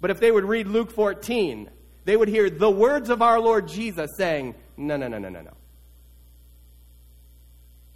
But 0.00 0.10
if 0.10 0.20
they 0.20 0.30
would 0.30 0.44
read 0.44 0.66
Luke 0.66 0.90
14, 0.90 1.70
they 2.06 2.16
would 2.16 2.28
hear 2.28 2.48
the 2.48 2.70
words 2.70 3.10
of 3.10 3.20
our 3.20 3.40
Lord 3.40 3.66
Jesus 3.66 4.08
saying, 4.16 4.54
No, 4.76 4.96
no, 4.96 5.08
no, 5.08 5.18
no, 5.18 5.28
no, 5.28 5.42
no. 5.42 5.52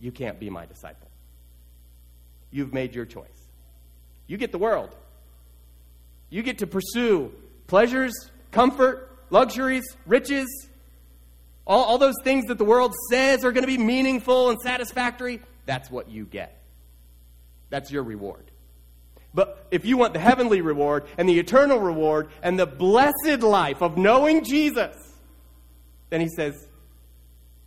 You 0.00 0.10
can't 0.10 0.40
be 0.40 0.50
my 0.50 0.66
disciple. 0.66 1.08
You've 2.50 2.74
made 2.74 2.94
your 2.94 3.06
choice. 3.06 3.48
You 4.26 4.36
get 4.36 4.50
the 4.50 4.58
world. 4.58 4.90
You 6.28 6.42
get 6.42 6.58
to 6.58 6.66
pursue 6.66 7.32
pleasures, 7.68 8.12
comfort, 8.50 9.16
luxuries, 9.30 9.84
riches, 10.06 10.68
all, 11.64 11.84
all 11.84 11.98
those 11.98 12.16
things 12.24 12.46
that 12.46 12.58
the 12.58 12.64
world 12.64 12.92
says 13.10 13.44
are 13.44 13.52
going 13.52 13.62
to 13.62 13.68
be 13.68 13.78
meaningful 13.78 14.50
and 14.50 14.58
satisfactory. 14.60 15.40
That's 15.66 15.88
what 15.88 16.10
you 16.10 16.24
get. 16.24 16.60
That's 17.68 17.92
your 17.92 18.02
reward. 18.02 18.49
But 19.32 19.66
if 19.70 19.84
you 19.84 19.96
want 19.96 20.12
the 20.12 20.20
heavenly 20.20 20.60
reward 20.60 21.06
and 21.16 21.28
the 21.28 21.38
eternal 21.38 21.78
reward 21.78 22.30
and 22.42 22.58
the 22.58 22.66
blessed 22.66 23.42
life 23.42 23.80
of 23.80 23.96
knowing 23.96 24.44
Jesus, 24.44 24.96
then 26.10 26.20
he 26.20 26.28
says, 26.28 26.68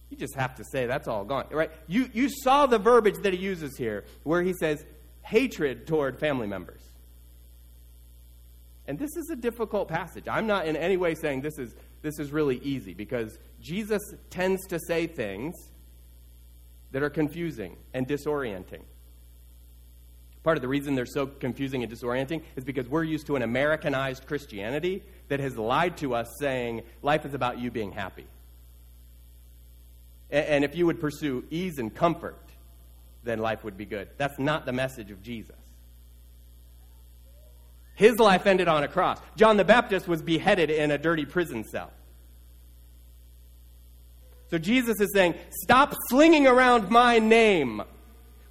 you 0.10 0.18
just 0.18 0.36
have 0.36 0.56
to 0.56 0.64
say 0.64 0.86
that's 0.86 1.08
all 1.08 1.24
gone. 1.24 1.46
Right? 1.50 1.72
You, 1.88 2.10
you 2.14 2.30
saw 2.30 2.68
the 2.68 2.78
verbiage 2.78 3.18
that 3.24 3.34
he 3.34 3.40
uses 3.40 3.78
here, 3.78 4.06
where 4.24 4.44
he 4.44 4.54
says 4.54 4.86
hatred 5.22 5.88
toward 5.88 6.20
family 6.20 6.48
members. 6.48 6.82
And 8.86 9.00
this 9.00 9.16
is 9.16 9.30
a 9.32 9.36
difficult 9.36 9.88
passage. 9.88 10.26
I'm 10.28 10.46
not 10.46 10.68
in 10.68 10.76
any 10.76 10.98
way 10.98 11.16
saying 11.16 11.42
this 11.42 11.58
is, 11.58 11.74
this 12.02 12.20
is 12.20 12.32
really 12.32 12.58
easy 12.58 12.94
because 12.94 13.40
Jesus 13.62 14.02
tends 14.30 14.68
to 14.68 14.80
say 14.88 15.08
things 15.08 15.56
that 16.92 17.02
are 17.02 17.10
confusing 17.10 17.78
and 17.94 18.08
disorienting. 18.08 18.84
Part 20.44 20.58
of 20.58 20.62
the 20.62 20.68
reason 20.68 20.96
they're 20.96 21.06
so 21.06 21.26
confusing 21.26 21.84
and 21.84 21.92
disorienting 21.92 22.42
is 22.56 22.66
because 22.66 22.88
we're 22.88 23.06
used 23.06 23.28
to 23.28 23.38
an 23.38 23.42
Americanized 23.42 24.28
Christianity 24.28 25.02
that 25.30 25.40
has 25.40 25.58
lied 25.58 25.98
to 25.98 26.14
us 26.16 26.28
saying 26.38 26.84
life 27.02 27.26
is 27.26 27.34
about 27.34 27.60
you 27.60 27.72
being 27.72 27.94
happy. 27.94 28.26
And 30.30 30.66
if 30.66 30.76
you 30.76 30.86
would 30.86 31.00
pursue 31.00 31.46
ease 31.50 31.78
and 31.78 31.94
comfort, 31.94 32.40
then 33.24 33.40
life 33.40 33.64
would 33.64 33.78
be 33.78 33.86
good. 33.86 34.10
That's 34.18 34.38
not 34.38 34.66
the 34.66 34.74
message 34.74 35.12
of 35.12 35.22
Jesus. 35.22 35.56
His 37.96 38.18
life 38.18 38.46
ended 38.48 38.68
on 38.68 38.84
a 38.84 38.88
cross. 38.88 39.20
John 39.38 39.58
the 39.58 39.64
Baptist 39.64 40.08
was 40.08 40.22
beheaded 40.22 40.70
in 40.70 40.92
a 40.92 40.98
dirty 40.98 41.26
prison 41.26 41.64
cell. 41.64 41.92
So 44.50 44.58
Jesus 44.58 45.00
is 45.00 45.12
saying, 45.14 45.36
Stop 45.64 45.94
slinging 46.10 46.48
around 46.48 46.90
my 46.90 47.20
name 47.20 47.84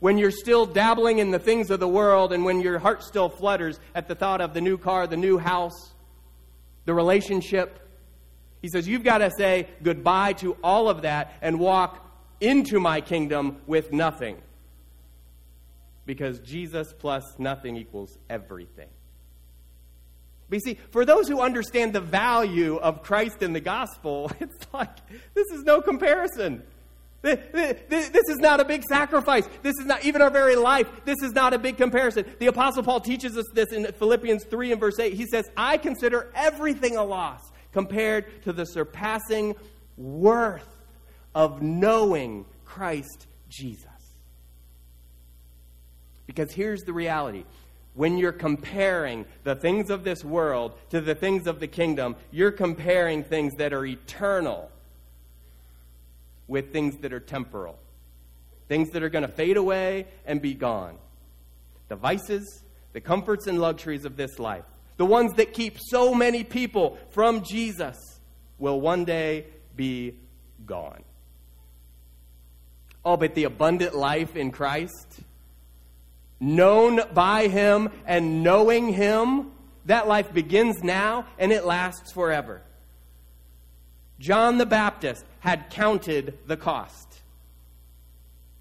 when 0.02 0.18
you're 0.18 0.32
still 0.32 0.66
dabbling 0.66 1.20
in 1.20 1.30
the 1.30 1.38
things 1.38 1.70
of 1.70 1.78
the 1.78 1.86
world 1.86 2.32
and 2.32 2.44
when 2.44 2.60
your 2.60 2.80
heart 2.80 3.04
still 3.04 3.28
flutters 3.28 3.78
at 3.94 4.08
the 4.08 4.16
thought 4.16 4.40
of 4.40 4.52
the 4.52 4.60
new 4.60 4.76
car, 4.76 5.06
the 5.06 5.16
new 5.16 5.38
house, 5.38 5.92
the 6.86 6.92
relationship. 6.92 7.78
He 8.62 8.68
says, 8.68 8.88
You've 8.88 9.04
got 9.04 9.18
to 9.18 9.30
say 9.38 9.68
goodbye 9.80 10.32
to 10.34 10.56
all 10.64 10.88
of 10.88 11.02
that 11.02 11.32
and 11.40 11.60
walk 11.60 12.04
into 12.40 12.80
my 12.80 13.00
kingdom 13.00 13.58
with 13.68 13.92
nothing. 13.92 14.38
Because 16.04 16.40
Jesus 16.40 16.92
plus 16.98 17.22
nothing 17.38 17.76
equals 17.76 18.18
everything. 18.28 18.88
But 20.48 20.56
you 20.56 20.60
see, 20.72 20.80
for 20.90 21.04
those 21.04 21.28
who 21.28 21.40
understand 21.40 21.92
the 21.92 22.00
value 22.00 22.74
of 22.74 23.04
Christ 23.04 23.40
and 23.40 23.54
the 23.54 23.60
gospel, 23.60 24.32
it's 24.40 24.66
like 24.72 24.96
this 25.32 25.46
is 25.52 25.62
no 25.62 25.80
comparison. 25.80 26.64
This 27.22 28.28
is 28.28 28.38
not 28.38 28.60
a 28.60 28.64
big 28.64 28.82
sacrifice. 28.82 29.48
This 29.62 29.78
is 29.78 29.86
not 29.86 30.04
even 30.04 30.20
our 30.22 30.30
very 30.30 30.56
life. 30.56 30.90
This 31.04 31.22
is 31.22 31.32
not 31.32 31.54
a 31.54 31.58
big 31.58 31.76
comparison. 31.76 32.24
The 32.40 32.48
Apostle 32.48 32.82
Paul 32.82 33.00
teaches 33.00 33.36
us 33.38 33.46
this 33.54 33.70
in 33.72 33.86
Philippians 33.92 34.44
3 34.44 34.72
and 34.72 34.80
verse 34.80 34.98
8. 34.98 35.12
He 35.14 35.26
says, 35.26 35.48
I 35.56 35.76
consider 35.76 36.32
everything 36.34 36.96
a 36.96 37.04
loss 37.04 37.40
compared 37.72 38.42
to 38.42 38.52
the 38.52 38.66
surpassing 38.66 39.54
worth 39.96 40.68
of 41.34 41.62
knowing 41.62 42.44
Christ 42.64 43.26
Jesus. 43.48 43.86
Because 46.26 46.52
here's 46.52 46.82
the 46.82 46.92
reality 46.92 47.44
when 47.94 48.16
you're 48.16 48.32
comparing 48.32 49.26
the 49.44 49.54
things 49.54 49.90
of 49.90 50.02
this 50.02 50.24
world 50.24 50.72
to 50.90 51.00
the 51.00 51.14
things 51.14 51.46
of 51.46 51.60
the 51.60 51.66
kingdom, 51.66 52.16
you're 52.30 52.50
comparing 52.50 53.22
things 53.22 53.54
that 53.56 53.72
are 53.72 53.84
eternal 53.84 54.70
with 56.52 56.70
things 56.70 56.98
that 56.98 57.14
are 57.14 57.20
temporal, 57.20 57.78
things 58.68 58.90
that 58.90 59.02
are 59.02 59.08
going 59.08 59.22
to 59.22 59.32
fade 59.32 59.56
away 59.56 60.06
and 60.26 60.40
be 60.42 60.52
gone. 60.52 60.98
The 61.88 61.96
vices, 61.96 62.62
the 62.92 63.00
comforts 63.00 63.46
and 63.46 63.58
luxuries 63.58 64.04
of 64.04 64.16
this 64.16 64.38
life, 64.38 64.64
the 64.98 65.06
ones 65.06 65.32
that 65.36 65.54
keep 65.54 65.78
so 65.80 66.14
many 66.14 66.44
people 66.44 66.98
from 67.10 67.42
Jesus, 67.42 67.96
will 68.58 68.80
one 68.80 69.06
day 69.06 69.46
be 69.74 70.14
gone. 70.66 71.02
Oh, 73.02 73.16
but 73.16 73.34
the 73.34 73.44
abundant 73.44 73.96
life 73.96 74.36
in 74.36 74.52
Christ, 74.52 75.20
known 76.38 77.00
by 77.14 77.48
Him 77.48 77.88
and 78.06 78.44
knowing 78.44 78.92
Him, 78.92 79.52
that 79.86 80.06
life 80.06 80.34
begins 80.34 80.84
now 80.84 81.24
and 81.38 81.50
it 81.50 81.64
lasts 81.64 82.12
forever. 82.12 82.60
John 84.20 84.58
the 84.58 84.66
Baptist 84.66 85.24
had 85.42 85.70
counted 85.70 86.38
the 86.46 86.56
cost. 86.56 87.20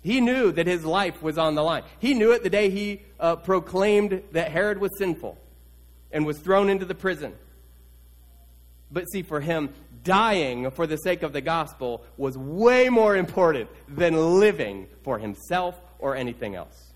He 0.01 0.19
knew 0.19 0.51
that 0.51 0.65
his 0.65 0.83
life 0.83 1.21
was 1.21 1.37
on 1.37 1.53
the 1.53 1.61
line. 1.61 1.83
He 1.99 2.15
knew 2.15 2.31
it 2.31 2.41
the 2.41 2.49
day 2.49 2.71
he 2.71 3.01
uh, 3.19 3.35
proclaimed 3.35 4.23
that 4.31 4.51
Herod 4.51 4.79
was 4.79 4.89
sinful 4.97 5.37
and 6.11 6.25
was 6.25 6.39
thrown 6.39 6.69
into 6.69 6.85
the 6.85 6.95
prison. 6.95 7.33
But 8.91 9.05
see, 9.11 9.21
for 9.21 9.39
him, 9.39 9.69
dying 10.03 10.71
for 10.71 10.87
the 10.87 10.97
sake 10.97 11.21
of 11.21 11.33
the 11.33 11.41
gospel 11.41 12.03
was 12.17 12.35
way 12.35 12.89
more 12.89 13.15
important 13.15 13.69
than 13.87 14.39
living 14.39 14.87
for 15.03 15.19
himself 15.19 15.79
or 15.99 16.15
anything 16.15 16.55
else. 16.55 16.93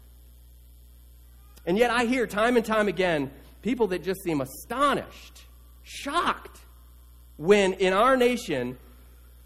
And 1.67 1.77
yet, 1.77 1.91
I 1.91 2.05
hear 2.05 2.25
time 2.25 2.57
and 2.57 2.65
time 2.65 2.87
again 2.87 3.29
people 3.61 3.85
that 3.89 4.03
just 4.03 4.23
seem 4.23 4.41
astonished, 4.41 5.43
shocked, 5.83 6.59
when 7.37 7.73
in 7.73 7.93
our 7.93 8.17
nation 8.17 8.79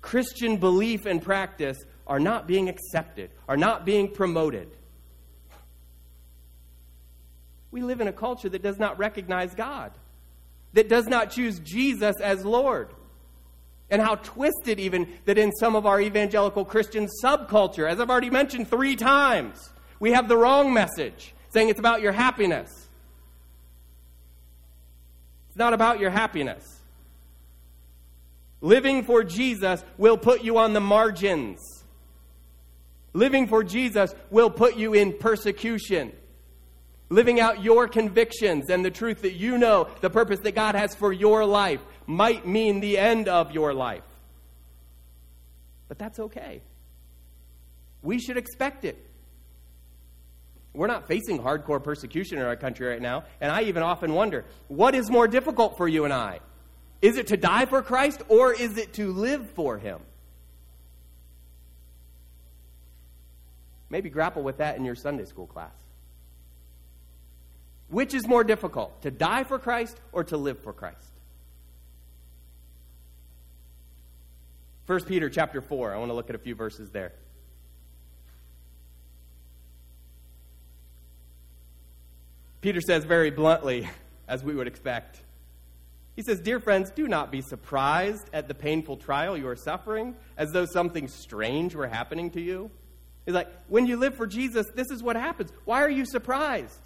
Christian 0.01 0.57
belief 0.57 1.05
and 1.05 1.21
practice 1.21 1.77
are 2.07 2.19
not 2.19 2.47
being 2.47 2.69
accepted, 2.69 3.29
are 3.47 3.57
not 3.57 3.85
being 3.85 4.09
promoted. 4.11 4.69
We 7.71 7.83
live 7.83 8.01
in 8.01 8.07
a 8.07 8.13
culture 8.13 8.49
that 8.49 8.63
does 8.63 8.79
not 8.79 8.97
recognize 8.97 9.53
God, 9.53 9.91
that 10.73 10.89
does 10.89 11.07
not 11.07 11.31
choose 11.31 11.59
Jesus 11.59 12.19
as 12.19 12.43
Lord. 12.43 12.89
And 13.91 14.01
how 14.01 14.15
twisted, 14.15 14.79
even, 14.79 15.07
that 15.25 15.39
in 15.39 15.51
some 15.51 15.75
of 15.75 15.87
our 15.87 15.99
evangelical 15.99 16.63
Christian 16.63 17.07
subculture, 17.23 17.89
as 17.89 17.99
I've 17.99 18.11
already 18.11 18.29
mentioned 18.29 18.69
three 18.69 18.95
times, 18.95 19.71
we 19.99 20.11
have 20.11 20.27
the 20.27 20.37
wrong 20.37 20.73
message 20.73 21.33
saying 21.51 21.69
it's 21.69 21.79
about 21.79 22.01
your 22.01 22.11
happiness. 22.11 22.69
It's 25.47 25.57
not 25.57 25.73
about 25.73 25.99
your 25.99 26.11
happiness. 26.11 26.78
Living 28.61 29.03
for 29.03 29.23
Jesus 29.23 29.83
will 29.97 30.17
put 30.17 30.43
you 30.43 30.57
on 30.57 30.73
the 30.73 30.81
margins. 30.81 31.59
Living 33.13 33.47
for 33.47 33.63
Jesus 33.63 34.13
will 34.29 34.49
put 34.49 34.75
you 34.75 34.93
in 34.93 35.13
persecution. 35.13 36.11
Living 37.09 37.39
out 37.39 37.63
your 37.63 37.87
convictions 37.87 38.69
and 38.69 38.85
the 38.85 38.91
truth 38.91 39.23
that 39.23 39.33
you 39.33 39.57
know, 39.57 39.87
the 40.01 40.09
purpose 40.09 40.39
that 40.41 40.53
God 40.53 40.75
has 40.75 40.93
for 40.93 41.11
your 41.11 41.45
life, 41.45 41.81
might 42.05 42.45
mean 42.45 42.81
the 42.81 42.97
end 42.97 43.27
of 43.27 43.51
your 43.51 43.73
life. 43.73 44.03
But 45.87 45.97
that's 45.97 46.19
okay. 46.19 46.61
We 48.03 48.19
should 48.19 48.37
expect 48.37 48.85
it. 48.85 49.03
We're 50.73 50.87
not 50.87 51.07
facing 51.07 51.39
hardcore 51.39 51.83
persecution 51.83 52.37
in 52.37 52.45
our 52.45 52.55
country 52.55 52.87
right 52.87 53.01
now, 53.01 53.23
and 53.41 53.51
I 53.51 53.63
even 53.63 53.81
often 53.81 54.13
wonder 54.13 54.45
what 54.67 54.93
is 54.93 55.09
more 55.09 55.27
difficult 55.27 55.77
for 55.77 55.87
you 55.87 56.05
and 56.05 56.13
I? 56.13 56.41
Is 57.01 57.17
it 57.17 57.27
to 57.27 57.37
die 57.37 57.65
for 57.65 57.81
Christ 57.81 58.21
or 58.27 58.53
is 58.53 58.77
it 58.77 58.93
to 58.93 59.13
live 59.13 59.49
for 59.51 59.77
Him? 59.77 59.99
Maybe 63.89 64.09
grapple 64.09 64.43
with 64.43 64.57
that 64.57 64.77
in 64.77 64.85
your 64.85 64.95
Sunday 64.95 65.25
school 65.25 65.47
class. 65.47 65.73
Which 67.89 68.13
is 68.13 68.27
more 68.27 68.43
difficult, 68.43 69.01
to 69.01 69.11
die 69.11 69.43
for 69.43 69.57
Christ 69.57 69.99
or 70.11 70.23
to 70.25 70.37
live 70.37 70.59
for 70.59 70.73
Christ? 70.73 70.97
1 74.85 75.03
Peter 75.05 75.29
chapter 75.29 75.61
4. 75.61 75.93
I 75.93 75.97
want 75.97 76.09
to 76.09 76.15
look 76.15 76.29
at 76.29 76.35
a 76.35 76.39
few 76.39 76.55
verses 76.55 76.91
there. 76.91 77.13
Peter 82.61 82.81
says 82.81 83.05
very 83.05 83.31
bluntly, 83.31 83.87
as 84.27 84.43
we 84.43 84.53
would 84.53 84.67
expect, 84.67 85.21
he 86.19 86.23
says, 86.23 86.41
Dear 86.41 86.59
friends, 86.59 86.91
do 86.91 87.07
not 87.07 87.31
be 87.31 87.39
surprised 87.39 88.29
at 88.33 88.49
the 88.49 88.53
painful 88.53 88.97
trial 88.97 89.37
you 89.37 89.47
are 89.47 89.55
suffering 89.55 90.17
as 90.35 90.51
though 90.51 90.65
something 90.65 91.07
strange 91.07 91.73
were 91.75 91.87
happening 91.87 92.29
to 92.31 92.41
you. 92.41 92.69
He's 93.25 93.33
like, 93.33 93.47
when 93.69 93.85
you 93.85 93.95
live 93.95 94.15
for 94.15 94.27
Jesus, 94.27 94.65
this 94.75 94.91
is 94.91 95.01
what 95.01 95.15
happens. 95.15 95.53
Why 95.63 95.81
are 95.81 95.89
you 95.89 96.03
surprised? 96.03 96.81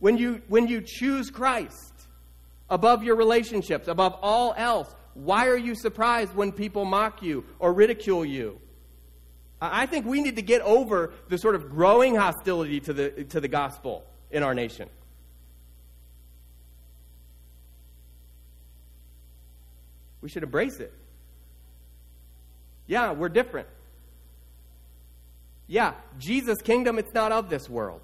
When 0.00 0.18
you, 0.18 0.42
when 0.48 0.68
you 0.68 0.82
choose 0.82 1.30
Christ 1.30 1.94
above 2.68 3.02
your 3.02 3.16
relationships, 3.16 3.88
above 3.88 4.14
all 4.20 4.52
else, 4.54 4.94
why 5.14 5.46
are 5.46 5.56
you 5.56 5.74
surprised 5.74 6.34
when 6.34 6.52
people 6.52 6.84
mock 6.84 7.22
you 7.22 7.42
or 7.58 7.72
ridicule 7.72 8.26
you? 8.26 8.60
I 9.62 9.86
think 9.86 10.04
we 10.04 10.20
need 10.20 10.36
to 10.36 10.42
get 10.42 10.60
over 10.60 11.14
the 11.30 11.38
sort 11.38 11.54
of 11.54 11.70
growing 11.70 12.16
hostility 12.16 12.80
to 12.80 12.92
the, 12.92 13.24
to 13.30 13.40
the 13.40 13.48
gospel 13.48 14.04
in 14.30 14.42
our 14.42 14.52
nation. 14.52 14.90
We 20.26 20.30
should 20.30 20.42
embrace 20.42 20.80
it. 20.80 20.92
Yeah, 22.88 23.12
we're 23.12 23.28
different. 23.28 23.68
Yeah, 25.68 25.92
Jesus' 26.18 26.60
kingdom, 26.62 26.98
it's 26.98 27.14
not 27.14 27.30
of 27.30 27.48
this 27.48 27.70
world. 27.70 28.00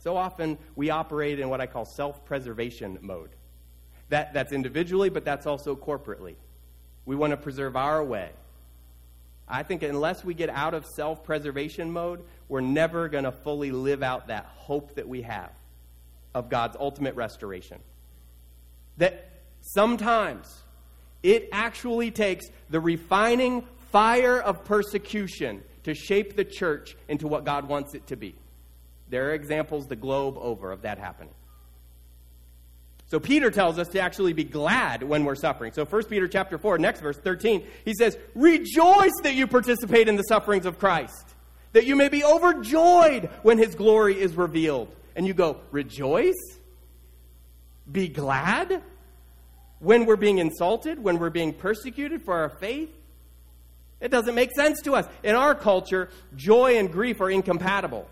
So 0.00 0.18
often 0.18 0.58
we 0.76 0.90
operate 0.90 1.40
in 1.40 1.48
what 1.48 1.62
I 1.62 1.66
call 1.66 1.86
self 1.86 2.26
preservation 2.26 2.98
mode. 3.00 3.30
That, 4.10 4.34
that's 4.34 4.52
individually, 4.52 5.08
but 5.08 5.24
that's 5.24 5.46
also 5.46 5.74
corporately. 5.74 6.34
We 7.06 7.16
want 7.16 7.30
to 7.30 7.38
preserve 7.38 7.74
our 7.74 8.04
way. 8.04 8.32
I 9.48 9.62
think 9.62 9.82
unless 9.82 10.22
we 10.22 10.34
get 10.34 10.50
out 10.50 10.74
of 10.74 10.84
self 10.84 11.24
preservation 11.24 11.90
mode, 11.90 12.22
we're 12.50 12.60
never 12.60 13.08
going 13.08 13.24
to 13.24 13.32
fully 13.32 13.70
live 13.70 14.02
out 14.02 14.26
that 14.26 14.44
hope 14.44 14.96
that 14.96 15.08
we 15.08 15.22
have 15.22 15.52
of 16.34 16.50
God's 16.50 16.76
ultimate 16.78 17.14
restoration. 17.14 17.78
That 18.98 19.29
Sometimes 19.62 20.62
it 21.22 21.48
actually 21.52 22.10
takes 22.10 22.46
the 22.70 22.80
refining 22.80 23.62
fire 23.90 24.40
of 24.40 24.64
persecution 24.64 25.62
to 25.84 25.94
shape 25.94 26.36
the 26.36 26.44
church 26.44 26.96
into 27.08 27.26
what 27.26 27.44
God 27.44 27.68
wants 27.68 27.94
it 27.94 28.06
to 28.08 28.16
be. 28.16 28.34
There 29.08 29.30
are 29.30 29.34
examples 29.34 29.86
the 29.86 29.96
globe 29.96 30.36
over 30.38 30.70
of 30.70 30.82
that 30.82 30.98
happening. 30.98 31.34
So 33.06 33.18
Peter 33.18 33.50
tells 33.50 33.76
us 33.78 33.88
to 33.88 34.00
actually 34.00 34.34
be 34.34 34.44
glad 34.44 35.02
when 35.02 35.24
we're 35.24 35.34
suffering. 35.34 35.72
So 35.72 35.84
1 35.84 36.04
Peter 36.04 36.28
chapter 36.28 36.58
4, 36.58 36.78
next 36.78 37.00
verse 37.00 37.16
13, 37.16 37.66
he 37.84 37.92
says, 37.92 38.16
"Rejoice 38.36 39.10
that 39.24 39.34
you 39.34 39.48
participate 39.48 40.08
in 40.08 40.14
the 40.14 40.22
sufferings 40.22 40.64
of 40.64 40.78
Christ, 40.78 41.34
that 41.72 41.86
you 41.86 41.96
may 41.96 42.08
be 42.08 42.22
overjoyed 42.22 43.28
when 43.42 43.58
his 43.58 43.74
glory 43.74 44.20
is 44.20 44.36
revealed." 44.36 44.94
And 45.16 45.26
you 45.26 45.34
go, 45.34 45.60
"Rejoice? 45.72 46.60
Be 47.90 48.06
glad?" 48.06 48.80
When 49.80 50.06
we're 50.06 50.16
being 50.16 50.38
insulted, 50.38 51.02
when 51.02 51.18
we're 51.18 51.30
being 51.30 51.52
persecuted 51.52 52.22
for 52.22 52.34
our 52.34 52.48
faith? 52.48 52.90
It 54.00 54.10
doesn't 54.10 54.34
make 54.34 54.52
sense 54.52 54.80
to 54.82 54.94
us. 54.94 55.06
In 55.22 55.34
our 55.34 55.54
culture, 55.54 56.08
joy 56.36 56.78
and 56.78 56.90
grief 56.90 57.20
are 57.20 57.30
incompatible. 57.30 58.08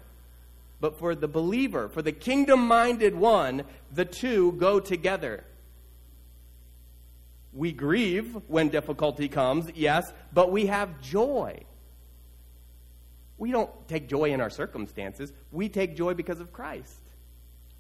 But 0.81 0.99
for 0.99 1.15
the 1.15 1.29
believer, 1.29 1.89
for 1.89 2.03
the 2.03 2.13
kingdom 2.13 2.67
minded 2.67 3.15
one, 3.15 3.65
the 3.93 4.05
two 4.05 4.53
go 4.53 4.81
together. 4.81 5.45
We 7.53 7.73
grieve 7.73 8.37
when 8.47 8.69
difficulty 8.69 9.29
comes, 9.29 9.71
yes, 9.75 10.13
but 10.33 10.53
we 10.53 10.67
have 10.67 11.01
joy. 11.01 11.63
We 13.39 13.51
don't 13.51 13.71
take 13.89 14.09
joy 14.09 14.31
in 14.31 14.41
our 14.41 14.51
circumstances, 14.51 15.33
we 15.51 15.69
take 15.69 15.97
joy 15.97 16.15
because 16.15 16.41
of 16.41 16.53
Christ. 16.53 17.01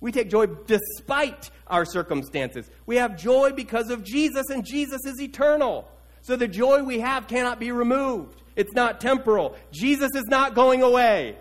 We 0.00 0.12
take 0.12 0.30
joy 0.30 0.46
despite 0.46 1.50
our 1.66 1.84
circumstances. 1.84 2.70
We 2.86 2.96
have 2.96 3.16
joy 3.16 3.52
because 3.52 3.90
of 3.90 4.04
Jesus, 4.04 4.48
and 4.50 4.64
Jesus 4.64 5.04
is 5.04 5.20
eternal. 5.20 5.88
So 6.22 6.36
the 6.36 6.48
joy 6.48 6.82
we 6.82 7.00
have 7.00 7.26
cannot 7.26 7.58
be 7.58 7.72
removed. 7.72 8.42
It's 8.54 8.72
not 8.72 9.00
temporal. 9.00 9.56
Jesus 9.72 10.10
is 10.14 10.24
not 10.26 10.54
going 10.54 10.82
away. 10.82 11.36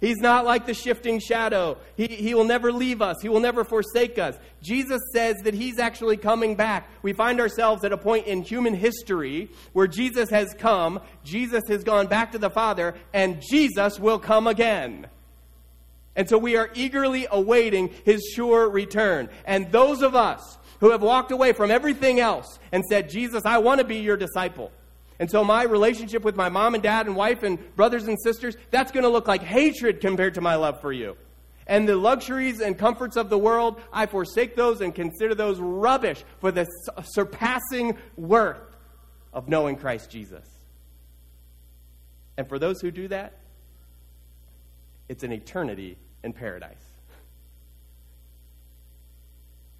He's 0.00 0.18
not 0.18 0.46
like 0.46 0.66
the 0.66 0.72
shifting 0.72 1.20
shadow. 1.20 1.76
He, 1.96 2.06
he 2.06 2.34
will 2.34 2.44
never 2.44 2.72
leave 2.72 3.02
us. 3.02 3.18
He 3.20 3.28
will 3.28 3.40
never 3.40 3.64
forsake 3.64 4.18
us. 4.18 4.38
Jesus 4.62 5.00
says 5.12 5.36
that 5.44 5.52
He's 5.52 5.78
actually 5.78 6.16
coming 6.16 6.54
back. 6.54 6.88
We 7.02 7.12
find 7.12 7.38
ourselves 7.38 7.84
at 7.84 7.92
a 7.92 7.98
point 7.98 8.26
in 8.26 8.42
human 8.42 8.74
history 8.74 9.50
where 9.74 9.86
Jesus 9.86 10.30
has 10.30 10.54
come, 10.58 11.00
Jesus 11.22 11.64
has 11.68 11.84
gone 11.84 12.06
back 12.06 12.32
to 12.32 12.38
the 12.38 12.50
Father, 12.50 12.94
and 13.12 13.42
Jesus 13.42 14.00
will 14.00 14.18
come 14.18 14.46
again. 14.46 15.06
And 16.20 16.28
so 16.28 16.36
we 16.36 16.54
are 16.54 16.68
eagerly 16.74 17.26
awaiting 17.30 17.88
His 18.04 18.30
sure 18.34 18.68
return. 18.68 19.30
And 19.46 19.72
those 19.72 20.02
of 20.02 20.14
us 20.14 20.58
who 20.80 20.90
have 20.90 21.00
walked 21.00 21.32
away 21.32 21.54
from 21.54 21.70
everything 21.70 22.20
else 22.20 22.58
and 22.72 22.84
said, 22.84 23.08
Jesus, 23.08 23.46
I 23.46 23.56
want 23.56 23.78
to 23.78 23.86
be 23.86 24.00
your 24.00 24.18
disciple. 24.18 24.70
And 25.18 25.30
so 25.30 25.42
my 25.44 25.62
relationship 25.62 26.22
with 26.22 26.36
my 26.36 26.50
mom 26.50 26.74
and 26.74 26.82
dad 26.82 27.06
and 27.06 27.16
wife 27.16 27.42
and 27.42 27.58
brothers 27.74 28.06
and 28.06 28.18
sisters, 28.22 28.54
that's 28.70 28.92
going 28.92 29.04
to 29.04 29.08
look 29.08 29.28
like 29.28 29.42
hatred 29.42 30.02
compared 30.02 30.34
to 30.34 30.42
my 30.42 30.56
love 30.56 30.82
for 30.82 30.92
you. 30.92 31.16
And 31.66 31.88
the 31.88 31.96
luxuries 31.96 32.60
and 32.60 32.76
comforts 32.76 33.16
of 33.16 33.30
the 33.30 33.38
world, 33.38 33.80
I 33.90 34.04
forsake 34.04 34.56
those 34.56 34.82
and 34.82 34.94
consider 34.94 35.34
those 35.34 35.58
rubbish 35.58 36.22
for 36.38 36.52
the 36.52 36.66
surpassing 37.02 37.96
worth 38.18 38.76
of 39.32 39.48
knowing 39.48 39.76
Christ 39.76 40.10
Jesus. 40.10 40.46
And 42.36 42.46
for 42.46 42.58
those 42.58 42.82
who 42.82 42.90
do 42.90 43.08
that, 43.08 43.38
it's 45.08 45.24
an 45.24 45.32
eternity 45.32 45.96
in 46.22 46.32
paradise. 46.32 46.76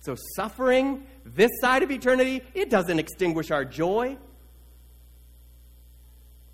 So, 0.01 0.16
suffering 0.34 1.07
this 1.24 1.51
side 1.61 1.82
of 1.82 1.91
eternity, 1.91 2.43
it 2.55 2.70
doesn't 2.70 2.99
extinguish 2.99 3.51
our 3.51 3.64
joy. 3.64 4.16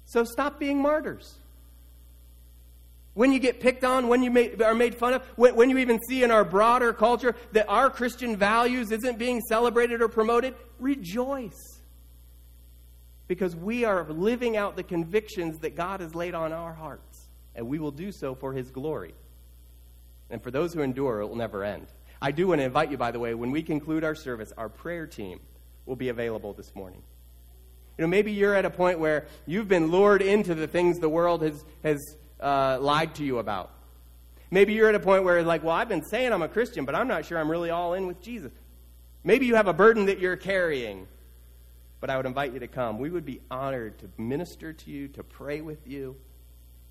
So 0.06 0.24
stop 0.24 0.58
being 0.58 0.80
martyrs. 0.80 1.34
When 3.14 3.32
you 3.32 3.38
get 3.38 3.60
picked 3.60 3.82
on, 3.82 4.08
when 4.08 4.22
you 4.22 4.52
are 4.64 4.74
made 4.74 4.94
fun 4.94 5.14
of, 5.14 5.22
when 5.36 5.70
you 5.70 5.78
even 5.78 5.98
see 6.08 6.22
in 6.22 6.30
our 6.30 6.44
broader 6.44 6.92
culture 6.92 7.34
that 7.52 7.66
our 7.68 7.90
Christian 7.90 8.36
values 8.36 8.90
isn't 8.92 9.18
being 9.18 9.40
celebrated 9.40 10.02
or 10.02 10.08
promoted, 10.08 10.54
rejoice. 10.78 11.80
Because 13.26 13.56
we 13.56 13.84
are 13.84 14.04
living 14.04 14.56
out 14.56 14.76
the 14.76 14.82
convictions 14.82 15.58
that 15.60 15.74
God 15.74 16.00
has 16.00 16.14
laid 16.14 16.34
on 16.34 16.52
our 16.52 16.74
hearts, 16.74 17.28
and 17.54 17.66
we 17.66 17.78
will 17.78 17.90
do 17.90 18.12
so 18.12 18.34
for 18.34 18.52
His 18.52 18.70
glory. 18.70 19.14
And 20.30 20.42
for 20.42 20.50
those 20.50 20.74
who 20.74 20.80
endure, 20.82 21.20
it 21.20 21.26
will 21.26 21.36
never 21.36 21.64
end. 21.64 21.86
I 22.20 22.30
do 22.32 22.48
want 22.48 22.60
to 22.60 22.64
invite 22.64 22.90
you, 22.90 22.96
by 22.96 23.10
the 23.10 23.18
way, 23.18 23.34
when 23.34 23.50
we 23.50 23.62
conclude 23.62 24.02
our 24.02 24.14
service, 24.14 24.52
our 24.56 24.68
prayer 24.68 25.06
team 25.06 25.40
will 25.84 25.96
be 25.96 26.08
available 26.08 26.52
this 26.52 26.74
morning. 26.74 27.02
You 27.98 28.02
know, 28.02 28.08
maybe 28.08 28.32
you're 28.32 28.54
at 28.54 28.64
a 28.64 28.70
point 28.70 28.98
where 28.98 29.26
you've 29.46 29.68
been 29.68 29.90
lured 29.90 30.22
into 30.22 30.54
the 30.54 30.66
things 30.66 30.98
the 30.98 31.08
world 31.08 31.42
has, 31.42 31.64
has 31.82 32.16
uh, 32.40 32.78
lied 32.80 33.14
to 33.16 33.24
you 33.24 33.38
about. 33.38 33.70
Maybe 34.50 34.74
you're 34.74 34.88
at 34.88 34.94
a 34.94 35.00
point 35.00 35.24
where, 35.24 35.42
like, 35.42 35.62
well, 35.62 35.74
I've 35.74 35.88
been 35.88 36.04
saying 36.04 36.32
I'm 36.32 36.42
a 36.42 36.48
Christian, 36.48 36.84
but 36.84 36.94
I'm 36.94 37.08
not 37.08 37.24
sure 37.24 37.38
I'm 37.38 37.50
really 37.50 37.70
all 37.70 37.94
in 37.94 38.06
with 38.06 38.20
Jesus. 38.20 38.52
Maybe 39.24 39.46
you 39.46 39.56
have 39.56 39.66
a 39.66 39.72
burden 39.72 40.06
that 40.06 40.20
you're 40.20 40.36
carrying, 40.36 41.08
but 42.00 42.10
I 42.10 42.16
would 42.16 42.26
invite 42.26 42.52
you 42.52 42.60
to 42.60 42.68
come. 42.68 42.98
We 42.98 43.10
would 43.10 43.24
be 43.24 43.40
honored 43.50 43.98
to 43.98 44.10
minister 44.18 44.72
to 44.72 44.90
you, 44.90 45.08
to 45.08 45.24
pray 45.24 45.62
with 45.62 45.86
you, 45.86 46.16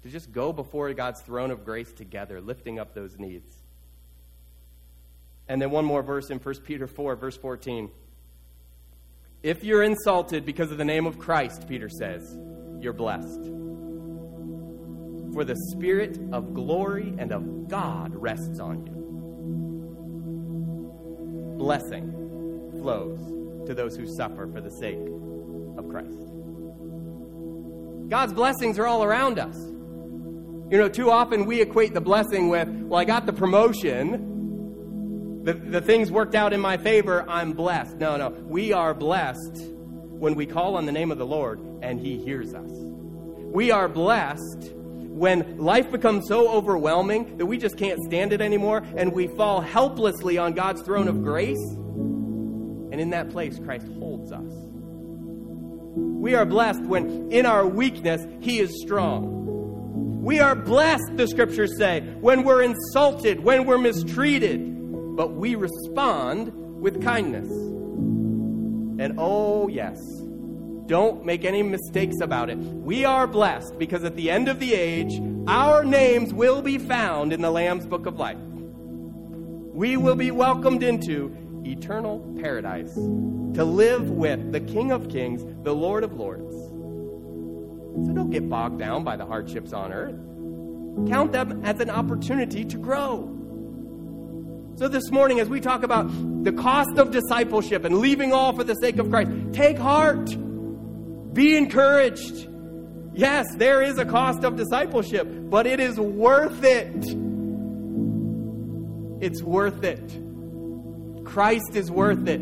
to 0.05 0.11
just 0.11 0.31
go 0.31 0.53
before 0.53 0.93
God's 0.93 1.19
throne 1.21 1.49
of 1.49 1.65
grace 1.65 1.91
together, 1.91 2.39
lifting 2.39 2.77
up 2.77 2.93
those 2.93 3.17
needs. 3.17 3.51
And 5.47 5.59
then 5.59 5.71
one 5.71 5.83
more 5.83 6.03
verse 6.03 6.29
in 6.29 6.37
1 6.37 6.55
Peter 6.63 6.85
4, 6.85 7.15
verse 7.15 7.35
14. 7.37 7.89
If 9.41 9.63
you're 9.63 9.81
insulted 9.81 10.45
because 10.45 10.71
of 10.71 10.77
the 10.77 10.85
name 10.85 11.07
of 11.07 11.17
Christ, 11.17 11.67
Peter 11.67 11.89
says, 11.89 12.37
you're 12.79 12.93
blessed. 12.93 13.45
For 15.33 15.43
the 15.43 15.55
Spirit 15.71 16.19
of 16.31 16.53
glory 16.53 17.15
and 17.17 17.31
of 17.31 17.67
God 17.67 18.13
rests 18.13 18.59
on 18.59 18.85
you. 18.85 18.93
Blessing 21.57 22.11
flows 22.79 23.17
to 23.67 23.73
those 23.73 23.95
who 23.95 24.05
suffer 24.05 24.45
for 24.53 24.61
the 24.61 24.69
sake 24.69 25.01
of 25.79 25.89
Christ. 25.89 26.29
God's 28.07 28.33
blessings 28.33 28.77
are 28.77 28.85
all 28.85 29.03
around 29.03 29.39
us. 29.39 29.71
You 30.69 30.79
know, 30.79 30.89
too 30.89 31.11
often 31.11 31.45
we 31.45 31.61
equate 31.61 31.93
the 31.93 32.01
blessing 32.01 32.49
with, 32.49 32.67
well, 32.67 32.99
I 32.99 33.05
got 33.05 33.27
the 33.27 33.33
promotion, 33.33 35.43
the, 35.43 35.53
the 35.53 35.79
things 35.79 36.09
worked 36.09 36.33
out 36.33 36.53
in 36.53 36.59
my 36.59 36.77
favor, 36.77 37.23
I'm 37.29 37.53
blessed. 37.53 37.97
No, 37.97 38.17
no. 38.17 38.29
We 38.29 38.73
are 38.73 38.95
blessed 38.95 39.63
when 39.67 40.33
we 40.33 40.47
call 40.47 40.75
on 40.75 40.87
the 40.87 40.91
name 40.91 41.11
of 41.11 41.19
the 41.19 41.25
Lord 41.25 41.59
and 41.83 41.99
He 41.99 42.17
hears 42.17 42.55
us. 42.55 42.71
We 42.71 43.69
are 43.69 43.87
blessed 43.87 44.71
when 44.73 45.59
life 45.59 45.91
becomes 45.91 46.27
so 46.27 46.49
overwhelming 46.49 47.37
that 47.37 47.45
we 47.45 47.59
just 47.59 47.77
can't 47.77 48.01
stand 48.03 48.33
it 48.33 48.41
anymore 48.41 48.83
and 48.97 49.13
we 49.13 49.27
fall 49.27 49.61
helplessly 49.61 50.39
on 50.39 50.53
God's 50.53 50.81
throne 50.81 51.07
of 51.07 51.23
grace. 51.23 51.61
And 52.91 52.99
in 52.99 53.11
that 53.11 53.29
place, 53.29 53.59
Christ 53.59 53.87
holds 53.99 54.31
us. 54.31 54.51
We 55.95 56.33
are 56.33 56.45
blessed 56.45 56.81
when 56.81 57.31
in 57.31 57.45
our 57.45 57.67
weakness, 57.67 58.25
He 58.41 58.59
is 58.59 58.81
strong. 58.81 59.44
We 60.25 60.39
are 60.39 60.55
blessed, 60.55 61.17
the 61.17 61.27
scriptures 61.27 61.77
say, 61.77 62.01
when 62.19 62.43
we're 62.43 62.63
insulted, 62.63 63.41
when 63.41 63.65
we're 63.65 63.77
mistreated 63.77 64.75
but 65.15 65.33
we 65.33 65.55
respond 65.55 66.51
with 66.81 67.01
kindness. 67.01 67.49
And 67.49 69.15
oh, 69.17 69.67
yes, 69.67 69.97
don't 70.87 71.25
make 71.25 71.45
any 71.45 71.63
mistakes 71.63 72.15
about 72.21 72.49
it. 72.49 72.57
We 72.57 73.05
are 73.05 73.27
blessed 73.27 73.77
because 73.77 74.03
at 74.03 74.15
the 74.15 74.29
end 74.29 74.47
of 74.47 74.59
the 74.59 74.73
age, 74.73 75.21
our 75.47 75.85
names 75.85 76.33
will 76.33 76.61
be 76.61 76.77
found 76.77 77.31
in 77.31 77.41
the 77.41 77.51
Lamb's 77.51 77.85
Book 77.85 78.05
of 78.05 78.19
Life. 78.19 78.39
We 78.39 79.95
will 79.97 80.15
be 80.15 80.31
welcomed 80.31 80.83
into 80.83 81.35
eternal 81.65 82.19
paradise 82.41 82.93
to 82.93 83.63
live 83.63 84.09
with 84.09 84.51
the 84.51 84.59
King 84.59 84.91
of 84.91 85.09
Kings, 85.09 85.43
the 85.63 85.73
Lord 85.73 86.03
of 86.03 86.13
Lords. 86.13 86.74
So 88.03 88.13
don't 88.13 88.29
get 88.29 88.49
bogged 88.49 88.79
down 88.79 89.03
by 89.03 89.15
the 89.15 89.25
hardships 89.25 89.71
on 89.71 89.93
earth. 89.93 90.15
Count 91.09 91.31
them 91.31 91.63
as 91.63 91.79
an 91.79 91.89
opportunity 91.89 92.65
to 92.65 92.77
grow. 92.77 93.31
So, 94.77 94.89
this 94.89 95.09
morning, 95.09 95.39
as 95.39 95.47
we 95.47 95.61
talk 95.61 95.83
about 95.83 96.09
the 96.43 96.51
cost 96.51 96.97
of 96.97 97.11
discipleship 97.11 97.85
and 97.85 97.99
leaving 97.99 98.33
all 98.33 98.53
for 98.53 98.65
the 98.65 98.73
sake 98.73 98.97
of 98.97 99.09
Christ, 99.09 99.31
take 99.53 99.77
heart. 99.77 100.25
Be 101.33 101.55
encouraged. 101.55 102.49
Yes, 103.13 103.45
there 103.55 103.81
is 103.81 103.97
a 103.97 104.03
cost 104.03 104.43
of 104.43 104.57
discipleship, 104.57 105.27
but 105.49 105.65
it 105.65 105.79
is 105.79 105.97
worth 105.97 106.63
it. 106.63 107.05
It's 109.21 109.41
worth 109.41 109.83
it. 109.85 111.25
Christ 111.25 111.75
is 111.75 111.89
worth 111.89 112.27
it. 112.27 112.41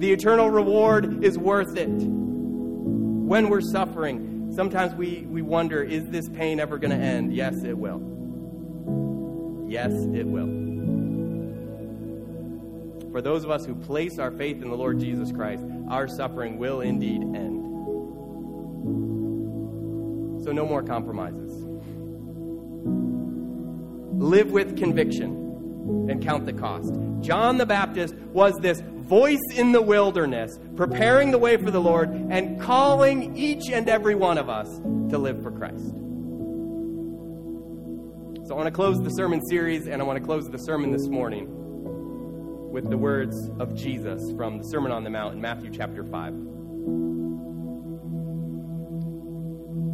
The 0.00 0.12
eternal 0.12 0.50
reward 0.50 1.24
is 1.24 1.38
worth 1.38 1.76
it. 1.78 1.88
When 1.88 3.48
we're 3.48 3.62
suffering, 3.62 4.33
sometimes 4.54 4.94
we, 4.94 5.26
we 5.28 5.42
wonder 5.42 5.82
is 5.82 6.06
this 6.08 6.28
pain 6.28 6.60
ever 6.60 6.78
going 6.78 6.90
to 6.90 7.04
end? 7.04 7.34
Yes, 7.34 7.62
it 7.64 7.76
will. 7.76 8.00
Yes, 9.68 9.92
it 9.92 10.26
will 10.26 10.64
for 13.14 13.22
those 13.22 13.44
of 13.44 13.50
us 13.52 13.64
who 13.64 13.76
place 13.76 14.18
our 14.18 14.32
faith 14.32 14.60
in 14.60 14.68
the 14.68 14.76
Lord 14.76 14.98
Jesus 14.98 15.30
Christ, 15.30 15.62
our 15.88 16.08
suffering 16.08 16.58
will 16.58 16.80
indeed 16.80 17.22
end. 17.22 17.62
So, 20.42 20.50
no 20.50 20.66
more 20.66 20.82
compromises. 20.82 21.64
Live 24.20 24.50
with 24.50 24.76
conviction 24.76 25.43
and 26.08 26.22
count 26.22 26.46
the 26.46 26.52
cost. 26.52 26.92
John 27.20 27.58
the 27.58 27.66
Baptist 27.66 28.14
was 28.14 28.54
this 28.60 28.80
voice 28.80 29.42
in 29.54 29.72
the 29.72 29.82
wilderness, 29.82 30.58
preparing 30.76 31.30
the 31.30 31.38
way 31.38 31.56
for 31.56 31.70
the 31.70 31.80
Lord 31.80 32.10
and 32.10 32.60
calling 32.60 33.36
each 33.36 33.70
and 33.70 33.88
every 33.88 34.14
one 34.14 34.38
of 34.38 34.48
us 34.48 34.68
to 35.10 35.18
live 35.18 35.42
for 35.42 35.50
Christ. 35.50 35.92
So 38.46 38.54
I 38.54 38.56
want 38.56 38.66
to 38.66 38.72
close 38.72 38.98
the 39.02 39.10
sermon 39.10 39.40
series 39.46 39.86
and 39.86 40.02
I 40.02 40.04
want 40.04 40.18
to 40.18 40.24
close 40.24 40.44
the 40.48 40.58
sermon 40.58 40.90
this 40.90 41.08
morning 41.08 41.48
with 42.70 42.90
the 42.90 42.98
words 42.98 43.48
of 43.58 43.74
Jesus 43.74 44.20
from 44.36 44.58
the 44.58 44.64
Sermon 44.64 44.90
on 44.90 45.04
the 45.04 45.10
Mount 45.10 45.34
in 45.34 45.40
Matthew 45.40 45.70
chapter 45.70 46.02
5. 46.02 46.34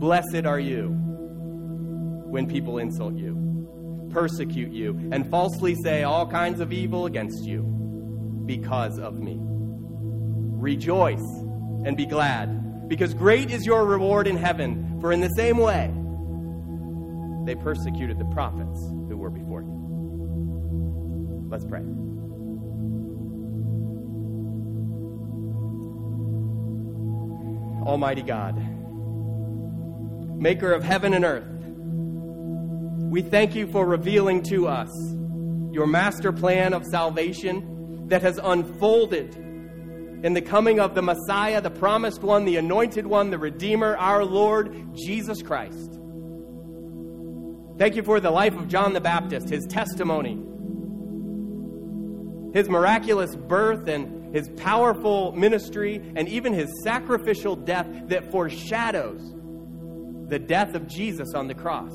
Blessed 0.00 0.46
are 0.46 0.58
you 0.58 0.88
when 2.30 2.48
people 2.48 2.78
insult 2.78 3.14
you, 3.16 3.34
persecute 4.10 4.72
you, 4.72 5.10
and 5.12 5.28
falsely 5.30 5.74
say 5.82 6.02
all 6.02 6.26
kinds 6.26 6.60
of 6.60 6.72
evil 6.72 7.06
against 7.06 7.44
you 7.44 7.62
because 8.46 8.98
of 8.98 9.18
me. 9.18 9.36
Rejoice 9.40 11.26
and 11.84 11.96
be 11.96 12.06
glad, 12.06 12.88
because 12.88 13.14
great 13.14 13.50
is 13.50 13.64
your 13.64 13.86
reward 13.86 14.26
in 14.26 14.36
heaven, 14.36 14.98
for 15.00 15.12
in 15.12 15.20
the 15.20 15.28
same 15.28 15.56
way 15.56 15.90
they 17.46 17.54
persecuted 17.54 18.18
the 18.18 18.24
prophets 18.26 18.78
who 19.08 19.16
were 19.16 19.30
before 19.30 19.62
you. 19.62 21.48
Let's 21.48 21.64
pray. 21.64 21.82
Almighty 27.86 28.22
God, 28.22 28.56
maker 30.38 30.72
of 30.72 30.84
heaven 30.84 31.14
and 31.14 31.24
earth, 31.24 31.49
we 33.10 33.22
thank 33.22 33.56
you 33.56 33.66
for 33.66 33.84
revealing 33.84 34.40
to 34.40 34.68
us 34.68 34.88
your 35.72 35.88
master 35.88 36.30
plan 36.30 36.72
of 36.72 36.86
salvation 36.86 38.06
that 38.06 38.22
has 38.22 38.38
unfolded 38.40 39.34
in 39.34 40.32
the 40.32 40.40
coming 40.40 40.78
of 40.78 40.94
the 40.94 41.02
Messiah, 41.02 41.60
the 41.60 41.72
promised 41.72 42.22
one, 42.22 42.44
the 42.44 42.56
anointed 42.56 43.04
one, 43.04 43.30
the 43.30 43.38
Redeemer, 43.38 43.96
our 43.96 44.24
Lord 44.24 44.94
Jesus 44.94 45.42
Christ. 45.42 45.98
Thank 47.78 47.96
you 47.96 48.04
for 48.04 48.20
the 48.20 48.30
life 48.30 48.54
of 48.54 48.68
John 48.68 48.92
the 48.92 49.00
Baptist, 49.00 49.48
his 49.48 49.66
testimony, 49.66 50.34
his 52.54 52.68
miraculous 52.68 53.34
birth, 53.34 53.88
and 53.88 54.32
his 54.32 54.48
powerful 54.50 55.32
ministry, 55.32 56.00
and 56.14 56.28
even 56.28 56.52
his 56.52 56.68
sacrificial 56.84 57.56
death 57.56 57.88
that 58.06 58.30
foreshadows 58.30 59.34
the 60.28 60.38
death 60.38 60.76
of 60.76 60.86
Jesus 60.86 61.34
on 61.34 61.48
the 61.48 61.54
cross. 61.54 61.90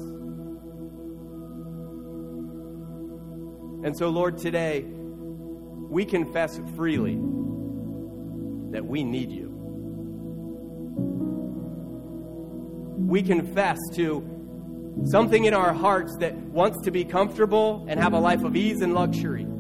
And 3.86 3.96
so, 3.96 4.10
Lord, 4.10 4.40
today 4.40 4.84
we 4.84 6.04
confess 6.06 6.60
freely 6.76 7.18
that 8.72 8.84
we 8.84 9.04
need 9.04 9.30
you. 9.30 9.52
We 12.98 13.22
confess 13.22 13.78
to 13.94 14.28
something 15.04 15.46
in 15.46 15.54
our 15.54 15.72
hearts 15.72 16.18
that 16.18 16.36
wants 16.36 16.84
to 16.86 16.90
be 16.90 17.06
comfortable 17.06 17.86
and 17.88 18.00
have 18.00 18.14
a 18.14 18.20
life 18.20 18.44
of 18.44 18.56
ease 18.56 18.82
and 18.82 18.96
luxury. 18.96 19.44
And 19.44 19.52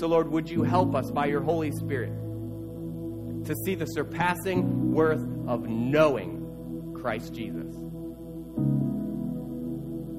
so, 0.00 0.06
Lord, 0.06 0.30
would 0.30 0.48
you 0.48 0.62
help 0.62 0.94
us 0.94 1.10
by 1.10 1.26
your 1.26 1.42
Holy 1.42 1.72
Spirit 1.72 2.14
to 3.44 3.54
see 3.66 3.74
the 3.74 3.84
surpassing 3.84 4.94
worth 4.94 5.20
of 5.46 5.68
knowing 5.68 6.94
Christ 6.98 7.34
Jesus? 7.34 7.76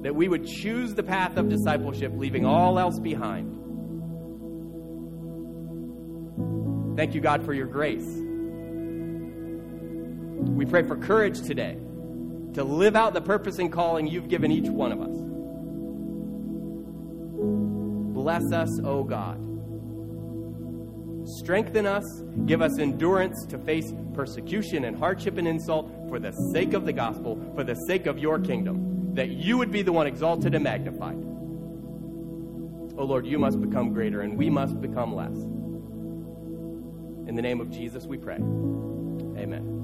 That 0.06 0.14
we 0.14 0.28
would 0.28 0.46
choose 0.46 0.94
the 0.94 1.02
path 1.02 1.36
of 1.36 1.48
discipleship, 1.48 2.12
leaving 2.14 2.46
all 2.46 2.78
else 2.78 3.00
behind. 3.00 3.56
Thank 6.96 7.12
you, 7.12 7.20
God, 7.20 7.44
for 7.44 7.52
your 7.52 7.66
grace. 7.66 8.06
We 10.54 10.64
pray 10.64 10.84
for 10.84 10.96
courage 10.96 11.42
today 11.42 11.76
to 12.54 12.62
live 12.62 12.94
out 12.94 13.14
the 13.14 13.20
purpose 13.20 13.58
and 13.58 13.72
calling 13.72 14.06
you've 14.06 14.28
given 14.28 14.52
each 14.52 14.68
one 14.68 14.92
of 14.92 15.00
us. 15.00 15.16
Bless 18.14 18.52
us, 18.52 18.78
O 18.84 19.02
God. 19.02 19.40
Strengthen 21.40 21.84
us, 21.84 22.04
give 22.44 22.62
us 22.62 22.78
endurance 22.78 23.44
to 23.46 23.58
face 23.58 23.92
persecution 24.14 24.84
and 24.84 24.96
hardship 24.96 25.36
and 25.36 25.48
insult 25.48 25.90
for 26.08 26.20
the 26.20 26.30
sake 26.52 26.74
of 26.74 26.86
the 26.86 26.92
gospel, 26.92 27.52
for 27.56 27.64
the 27.64 27.74
sake 27.88 28.06
of 28.06 28.20
your 28.20 28.38
kingdom, 28.38 28.95
that 29.16 29.30
you 29.30 29.58
would 29.58 29.72
be 29.72 29.82
the 29.82 29.92
one 29.92 30.06
exalted 30.06 30.54
and 30.54 30.62
magnified. 30.64 31.16
O 32.98 33.04
Lord, 33.04 33.26
you 33.26 33.38
must 33.38 33.60
become 33.60 33.92
greater 33.92 34.20
and 34.22 34.38
we 34.38 34.48
must 34.48 34.80
become 34.80 35.14
less. 35.14 35.36
In 37.28 37.34
the 37.34 37.42
name 37.42 37.60
of 37.60 37.70
Jesus, 37.70 38.06
we 38.06 38.16
pray. 38.16 38.36
Amen. 38.36 39.75